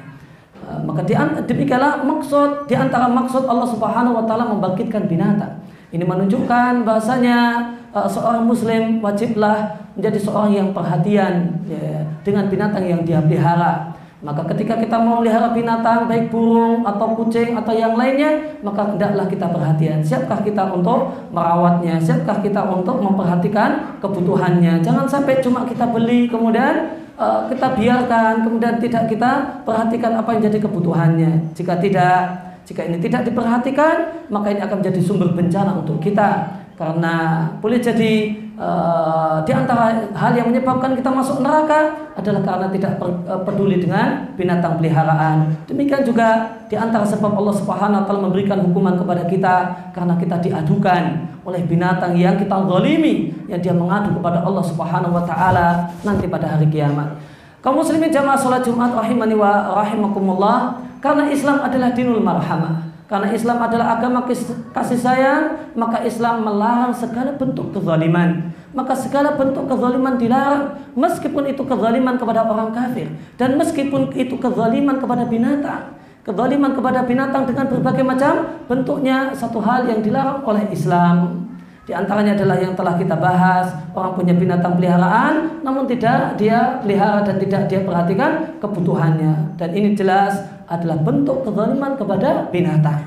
E, 0.61 0.69
maka 0.85 1.01
di, 1.03 1.13
demikianlah 1.49 2.05
maksud 2.05 2.69
di 2.69 2.75
antara 2.77 3.09
maksud 3.09 3.49
Allah 3.49 3.67
Subhanahu 3.67 4.21
wa 4.21 4.23
taala 4.29 4.45
membangkitkan 4.49 5.09
binatang. 5.09 5.61
Ini 5.91 6.07
menunjukkan 6.07 6.87
bahasanya 6.87 7.67
uh, 7.91 8.07
seorang 8.07 8.47
muslim 8.47 9.03
wajiblah 9.03 9.75
menjadi 9.99 10.19
seorang 10.23 10.51
yang 10.55 10.69
perhatian 10.71 11.51
ya, 11.67 12.07
dengan 12.23 12.47
binatang 12.47 12.87
yang 12.87 13.03
dia 13.03 13.19
pelihara. 13.19 13.91
Maka 14.21 14.45
ketika 14.53 14.77
kita 14.77 15.01
mau 15.01 15.19
melihara 15.19 15.49
binatang 15.49 16.05
baik 16.05 16.29
burung 16.29 16.85
atau 16.85 17.17
kucing 17.17 17.57
atau 17.57 17.73
yang 17.73 17.97
lainnya, 17.97 18.61
maka 18.61 18.93
hendaklah 18.93 19.25
kita 19.25 19.49
perhatian. 19.49 19.99
Siapkah 20.05 20.45
kita 20.45 20.69
untuk 20.69 21.09
merawatnya? 21.33 21.97
Siapkah 21.97 22.37
kita 22.39 22.61
untuk 22.69 23.01
memperhatikan 23.01 23.97
kebutuhannya? 23.97 24.79
Jangan 24.85 25.09
sampai 25.09 25.41
cuma 25.41 25.65
kita 25.65 25.89
beli 25.89 26.29
kemudian 26.29 27.00
uh, 27.15 27.47
kita 27.51 27.67
biarkan 27.75 28.33
kemudian 28.45 28.75
tidak 28.79 29.09
kita 29.11 29.63
perhatikan 29.63 30.19
apa 30.19 30.29
yang 30.35 30.41
jadi 30.51 30.59
kebutuhannya. 30.61 31.31
Jika 31.55 31.79
tidak, 31.79 32.19
jika 32.67 32.81
ini 32.87 32.97
tidak 32.99 33.27
diperhatikan, 33.27 34.27
maka 34.31 34.51
ini 34.53 34.61
akan 34.63 34.83
menjadi 34.83 35.01
sumber 35.01 35.31
bencana 35.33 35.79
untuk 35.79 35.99
kita 35.99 36.61
karena 36.81 37.45
boleh 37.61 37.77
jadi 37.77 38.33
uh, 38.57 39.45
di 39.45 39.53
antara 39.53 40.09
hal 40.17 40.31
yang 40.33 40.49
menyebabkan 40.49 40.97
kita 40.97 41.13
masuk 41.13 41.45
neraka 41.45 42.09
adalah 42.17 42.41
karena 42.43 42.67
tidak 42.73 42.97
eh, 42.99 43.41
peduli 43.47 43.77
dengan 43.79 44.33
binatang 44.35 44.81
peliharaan. 44.81 45.47
Demikian 45.69 46.03
juga 46.03 46.59
di 46.67 46.75
antara 46.75 47.07
sebab 47.07 47.37
Allah 47.37 47.55
Subhanahu 47.55 48.01
wa 48.01 48.05
taala 48.09 48.21
memberikan 48.25 48.59
hukuman 48.65 48.99
kepada 48.99 49.23
kita 49.29 49.55
karena 49.95 50.17
kita 50.19 50.41
diadukan 50.43 51.30
oleh 51.41 51.61
binatang 51.65 52.13
yang 52.13 52.37
kita 52.37 52.53
zalimi 52.53 53.33
yang 53.49 53.57
dia 53.57 53.73
mengadu 53.73 54.13
kepada 54.17 54.45
Allah 54.45 54.61
Subhanahu 54.61 55.13
wa 55.17 55.23
taala 55.25 55.89
nanti 56.05 56.29
pada 56.29 56.45
hari 56.45 56.69
kiamat. 56.69 57.17
Kaum 57.61 57.77
muslimin 57.77 58.09
jamaah 58.09 58.37
salat 58.37 58.65
Jumat 58.65 58.93
rahimani 58.93 59.37
wa 59.37 59.77
rahimakumullah 59.81 60.81
karena 61.01 61.29
Islam 61.29 61.61
adalah 61.61 61.93
dinul 61.93 62.21
marhamah. 62.21 62.89
Karena 63.11 63.27
Islam 63.35 63.59
adalah 63.59 63.99
agama 63.99 64.23
kasih 64.71 64.95
sayang, 64.95 65.75
maka 65.75 65.99
Islam 66.07 66.47
melarang 66.47 66.95
segala 66.95 67.35
bentuk 67.35 67.75
kezaliman. 67.75 68.55
Maka 68.71 68.95
segala 68.95 69.35
bentuk 69.35 69.67
kezaliman 69.67 70.15
dilarang, 70.15 70.79
meskipun 70.95 71.43
itu 71.51 71.59
kezaliman 71.67 72.15
kepada 72.15 72.47
orang 72.47 72.71
kafir 72.71 73.11
dan 73.35 73.59
meskipun 73.59 74.15
itu 74.15 74.39
kezaliman 74.39 74.95
kepada 74.95 75.27
binatang. 75.27 76.00
Kezaliman 76.21 76.77
kepada 76.77 77.01
binatang 77.01 77.49
dengan 77.49 77.65
berbagai 77.65 78.05
macam 78.05 78.33
bentuknya 78.69 79.33
satu 79.33 79.57
hal 79.57 79.89
yang 79.89 80.05
dilarang 80.05 80.45
oleh 80.45 80.69
Islam. 80.69 81.49
Di 81.81 81.97
antaranya 81.97 82.37
adalah 82.37 82.61
yang 82.61 82.77
telah 82.77 82.93
kita 82.93 83.17
bahas, 83.17 83.73
orang 83.97 84.13
punya 84.13 84.37
binatang 84.37 84.77
peliharaan 84.77 85.65
namun 85.65 85.89
tidak 85.89 86.37
dia 86.37 86.77
pelihara 86.85 87.25
dan 87.25 87.41
tidak 87.41 87.65
dia 87.65 87.81
perhatikan 87.81 88.53
kebutuhannya. 88.61 89.57
Dan 89.57 89.69
ini 89.73 89.97
jelas 89.97 90.45
adalah 90.69 91.01
bentuk 91.01 91.41
kezaliman 91.41 91.97
kepada 91.97 92.53
binatang. 92.53 93.01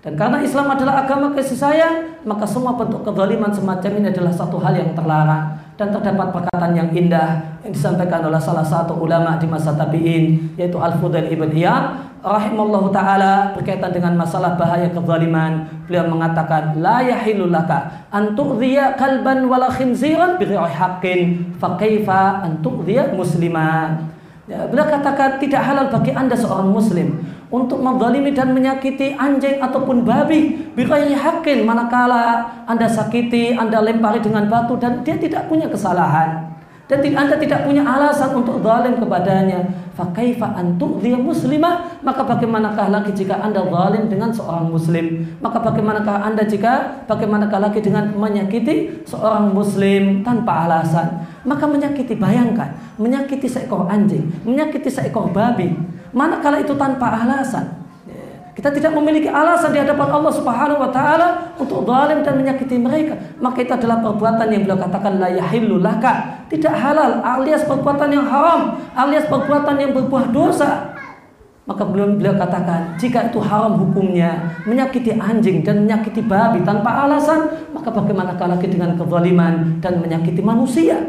Dan 0.00 0.16
karena 0.16 0.40
Islam 0.40 0.68
adalah 0.72 1.04
agama 1.04 1.32
kasih 1.36 1.56
sayang, 1.56 2.24
maka 2.28 2.44
semua 2.44 2.76
bentuk 2.76 3.04
kezaliman 3.04 3.52
semacam 3.52 3.90
ini 4.00 4.06
adalah 4.12 4.32
satu 4.32 4.56
hal 4.60 4.76
yang 4.76 4.92
terlarang. 4.92 5.59
Dan 5.80 5.96
terdapat 5.96 6.28
perkataan 6.28 6.76
yang 6.76 6.92
indah 6.92 7.40
yang 7.64 7.72
disampaikan 7.72 8.20
oleh 8.20 8.36
salah 8.36 8.60
satu 8.60 9.00
ulama 9.00 9.40
di 9.40 9.48
masa 9.48 9.72
tabi'in, 9.72 10.52
yaitu 10.60 10.76
Al-Fudail 10.76 11.32
Ibn 11.32 11.56
Iyad, 11.56 11.84
rahimallahu 12.20 12.92
taala 12.92 13.56
berkaitan 13.56 13.88
dengan 13.88 14.12
masalah 14.12 14.60
bahaya 14.60 14.92
kezaliman. 14.92 15.64
Beliau 15.88 16.04
mengatakan, 16.04 16.76
"La 16.84 17.00
yahilu 17.00 17.48
laka 17.48 18.04
an 18.12 18.36
tu'dhiya 18.36 19.00
kalban 19.00 19.48
wala 19.48 19.72
khinziran 19.72 20.36
bi 20.36 20.52
haqqin, 20.52 21.56
fa 21.56 21.80
kaifa 21.80 22.44
an 22.44 22.60
tu'dhiya 22.60 23.16
musliman." 23.16 24.04
Ya, 24.52 24.68
beliau 24.68 24.84
katakan 24.84 25.40
tidak 25.40 25.64
halal 25.64 25.88
bagi 25.88 26.12
anda 26.12 26.36
seorang 26.36 26.68
muslim 26.68 27.24
untuk 27.50 27.82
menzalimi 27.82 28.30
dan 28.30 28.54
menyakiti 28.54 29.18
anjing 29.18 29.58
ataupun 29.58 30.06
babi 30.06 30.70
bighairi 30.78 31.18
haqqin 31.18 31.66
manakala 31.66 32.46
anda 32.70 32.86
sakiti, 32.86 33.58
anda 33.58 33.82
lempari 33.82 34.22
dengan 34.22 34.46
batu 34.46 34.78
dan 34.78 35.02
dia 35.02 35.18
tidak 35.18 35.50
punya 35.50 35.66
kesalahan. 35.66 36.50
Dan 36.90 37.06
anda 37.14 37.38
tidak 37.38 37.62
punya 37.62 37.86
alasan 37.86 38.42
untuk 38.42 38.58
zalim 38.66 38.98
kepadanya. 38.98 39.62
Fakaifa 39.94 40.58
antu 40.58 40.98
dia 40.98 41.14
muslimah 41.14 42.02
maka 42.02 42.26
bagaimanakah 42.26 42.90
lagi 42.90 43.14
jika 43.14 43.38
anda 43.38 43.62
zalim 43.62 44.10
dengan 44.10 44.34
seorang 44.34 44.66
muslim? 44.66 45.22
Maka 45.38 45.62
bagaimanakah 45.62 46.26
anda 46.26 46.42
jika 46.42 47.06
bagaimanakah 47.06 47.62
lagi 47.62 47.78
dengan 47.78 48.10
menyakiti 48.10 49.06
seorang 49.06 49.54
muslim 49.54 50.26
tanpa 50.26 50.66
alasan? 50.66 51.30
Maka 51.46 51.70
menyakiti 51.70 52.18
bayangkan 52.18 52.74
menyakiti 52.98 53.46
seekor 53.46 53.86
anjing 53.86 54.26
menyakiti 54.42 54.90
seekor 54.90 55.30
babi 55.30 55.70
manakala 56.12 56.62
itu 56.62 56.74
tanpa 56.74 57.10
alasan 57.10 57.80
kita 58.60 58.76
tidak 58.76 58.92
memiliki 58.92 59.30
alasan 59.30 59.72
di 59.72 59.80
hadapan 59.80 60.10
Allah 60.10 60.32
Subhanahu 60.36 60.84
wa 60.84 60.90
taala 60.92 61.54
untuk 61.56 61.80
zalim 61.88 62.20
dan 62.20 62.36
menyakiti 62.36 62.76
mereka. 62.76 63.16
Maka 63.40 63.64
itu 63.64 63.72
adalah 63.72 64.04
perbuatan 64.04 64.52
yang 64.52 64.68
beliau 64.68 64.76
katakan 64.76 65.16
la 65.16 65.32
yahillu 65.32 65.80
laka, 65.80 66.44
tidak 66.52 66.76
halal 66.76 67.24
alias 67.24 67.64
perbuatan 67.64 68.12
yang 68.12 68.28
haram, 68.28 68.76
alias 68.92 69.24
perbuatan 69.32 69.80
yang 69.80 69.96
berbuah 69.96 70.28
dosa. 70.28 70.92
Maka 71.64 71.88
belum 71.88 72.20
beliau 72.20 72.36
katakan 72.36 73.00
jika 73.00 73.32
itu 73.32 73.40
haram 73.40 73.80
hukumnya 73.80 74.60
menyakiti 74.68 75.16
anjing 75.16 75.64
dan 75.64 75.88
menyakiti 75.88 76.20
babi 76.20 76.60
tanpa 76.60 77.06
alasan, 77.08 77.70
maka 77.72 77.88
bagaimana 77.88 78.36
lagi 78.36 78.68
dengan 78.68 78.92
kezaliman 78.98 79.80
dan 79.80 80.02
menyakiti 80.04 80.44
manusia? 80.44 81.00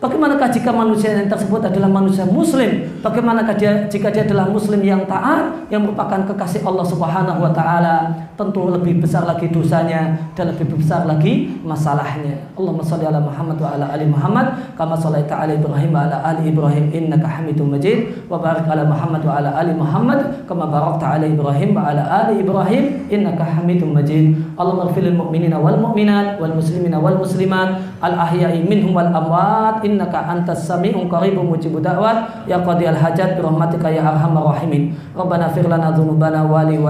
Bagaimanakah 0.00 0.48
jika 0.48 0.72
manusia 0.72 1.12
yang 1.12 1.28
tersebut 1.28 1.60
adalah 1.60 1.92
manusia 1.92 2.24
muslim? 2.24 2.88
Bagaimanakah 3.04 3.52
dia 3.60 3.84
jika 3.84 4.08
dia 4.08 4.24
adalah 4.24 4.48
muslim 4.48 4.80
yang 4.80 5.04
taat 5.04 5.68
yang 5.68 5.84
merupakan 5.84 6.24
kekasih 6.24 6.64
Allah 6.64 6.88
Subhanahu 6.88 7.44
wa 7.44 7.52
taala? 7.52 8.08
Tentu 8.32 8.72
lebih 8.72 9.04
besar 9.04 9.28
lagi 9.28 9.52
dosanya 9.52 10.32
dan 10.32 10.56
lebih 10.56 10.72
besar 10.72 11.04
lagi 11.04 11.52
masalahnya. 11.60 12.48
Allahumma 12.56 12.80
shalli 12.80 13.04
ala 13.04 13.20
Muhammad 13.20 13.60
wa 13.60 13.76
ala 13.76 13.92
ali 13.92 14.08
Muhammad 14.08 14.46
kama 14.72 14.96
shallaita 14.96 15.36
ala 15.36 15.52
Ibrahim 15.52 15.92
wa 15.92 16.08
ala 16.08 16.16
ali 16.32 16.48
Ibrahim 16.48 16.84
innaka 16.88 17.28
Hamidum 17.28 17.68
Majid 17.68 18.24
wa 18.32 18.40
barik 18.40 18.64
ala 18.72 18.88
Muhammad 18.88 19.20
wa 19.20 19.36
ala 19.36 19.52
ali 19.60 19.76
Muhammad 19.76 20.48
kama 20.48 20.64
barakta 20.64 21.20
ala 21.20 21.28
Ibrahim 21.28 21.76
wa 21.76 21.92
ala 21.92 22.08
ali 22.24 22.40
Ibrahim 22.40 23.04
innaka 23.12 23.44
Hamidum 23.44 23.92
Majid. 23.92 24.32
Allahumma 24.56 24.88
ighfir 24.88 25.12
lil 25.12 25.20
mu'minina 25.20 25.60
wal 25.60 25.76
mu'minat 25.76 26.40
wal 26.40 26.56
muslimina 26.56 26.96
wal 26.96 27.20
muslimat 27.20 27.89
al 28.00 28.16
ahya'i 28.16 28.64
minhum 28.64 28.96
wal 28.96 29.08
amwat 29.08 29.84
innaka 29.84 30.24
antas 30.24 30.64
sami'un 30.64 31.08
qaribun 31.08 31.52
mujibud 31.52 31.84
da'wat 31.84 32.48
ya 32.48 32.60
qadiyal 32.64 32.96
hajat 32.96 33.36
bi 33.36 33.44
rahmatika 33.44 33.92
ya 33.92 34.08
arhamar 34.08 34.56
rahimin. 34.56 34.96
Rabbana 35.12 35.52
fir 35.52 35.68
lana 35.68 35.92
dhunubana 35.92 36.44
wa 36.44 36.64
li 36.64 36.80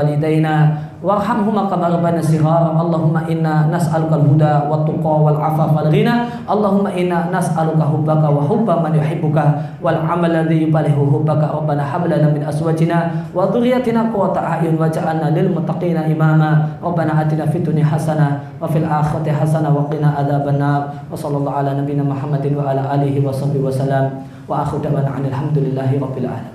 warhamhuma 1.00 1.68
kama 1.68 1.88
rabbana 1.92 2.20
sighara. 2.20 2.76
Allahumma 2.76 3.24
inna 3.26 3.68
nas'aluka 3.68 4.20
al-huda 4.20 4.68
wa 4.68 4.84
tuqa 4.84 5.14
wal 5.20 5.40
afaf 5.40 5.72
wal 5.72 5.88
ghina. 5.88 6.28
Allahumma 6.46 6.92
inna 6.92 7.32
nas'aluka 7.32 7.84
hubbaka 7.88 8.28
wa 8.28 8.44
hubba 8.44 8.84
man 8.84 8.94
yuhibbuka 8.96 9.76
wal 9.80 9.98
amal 10.00 10.28
alladhi 10.28 10.68
yubalihu 10.68 11.08
hubbaka. 11.08 11.50
Rabbana 11.50 11.82
hab 11.82 12.04
lana 12.06 12.30
min 12.30 12.44
azwajina 12.44 13.28
wa 13.32 13.48
dhurriyyatina 13.48 14.12
qurrata 14.12 14.60
a'yun 14.60 14.76
waj'alna 14.76 15.32
lil 15.32 15.52
muttaqina 15.52 16.06
imama. 16.06 16.78
Rabbana 16.78 17.24
atina 17.24 17.48
fid 17.48 17.64
dunya 17.64 17.84
hasanah 17.84 18.60
wa 18.60 18.68
fil 18.68 18.84
akhirati 18.84 19.32
hasanah 19.32 19.72
wa 19.72 19.88
qina 19.90 20.14
adzabannar 20.20 20.92
wa 21.10 21.16
ala 21.50 21.74
nabiyyina 21.74 22.04
Muhammadin 22.04 22.54
wa 22.56 22.70
ala 22.70 22.94
alihi 22.94 23.24
wa 23.24 23.32
sahbihi 23.32 23.64
wa 23.64 23.72
salam 23.72 24.06
wa 24.46 24.62
akhu 24.66 24.82
da'wana 24.82 25.14
alhamdulillahi 25.14 25.98
rabbil 25.98 26.26
alamin 26.26 26.49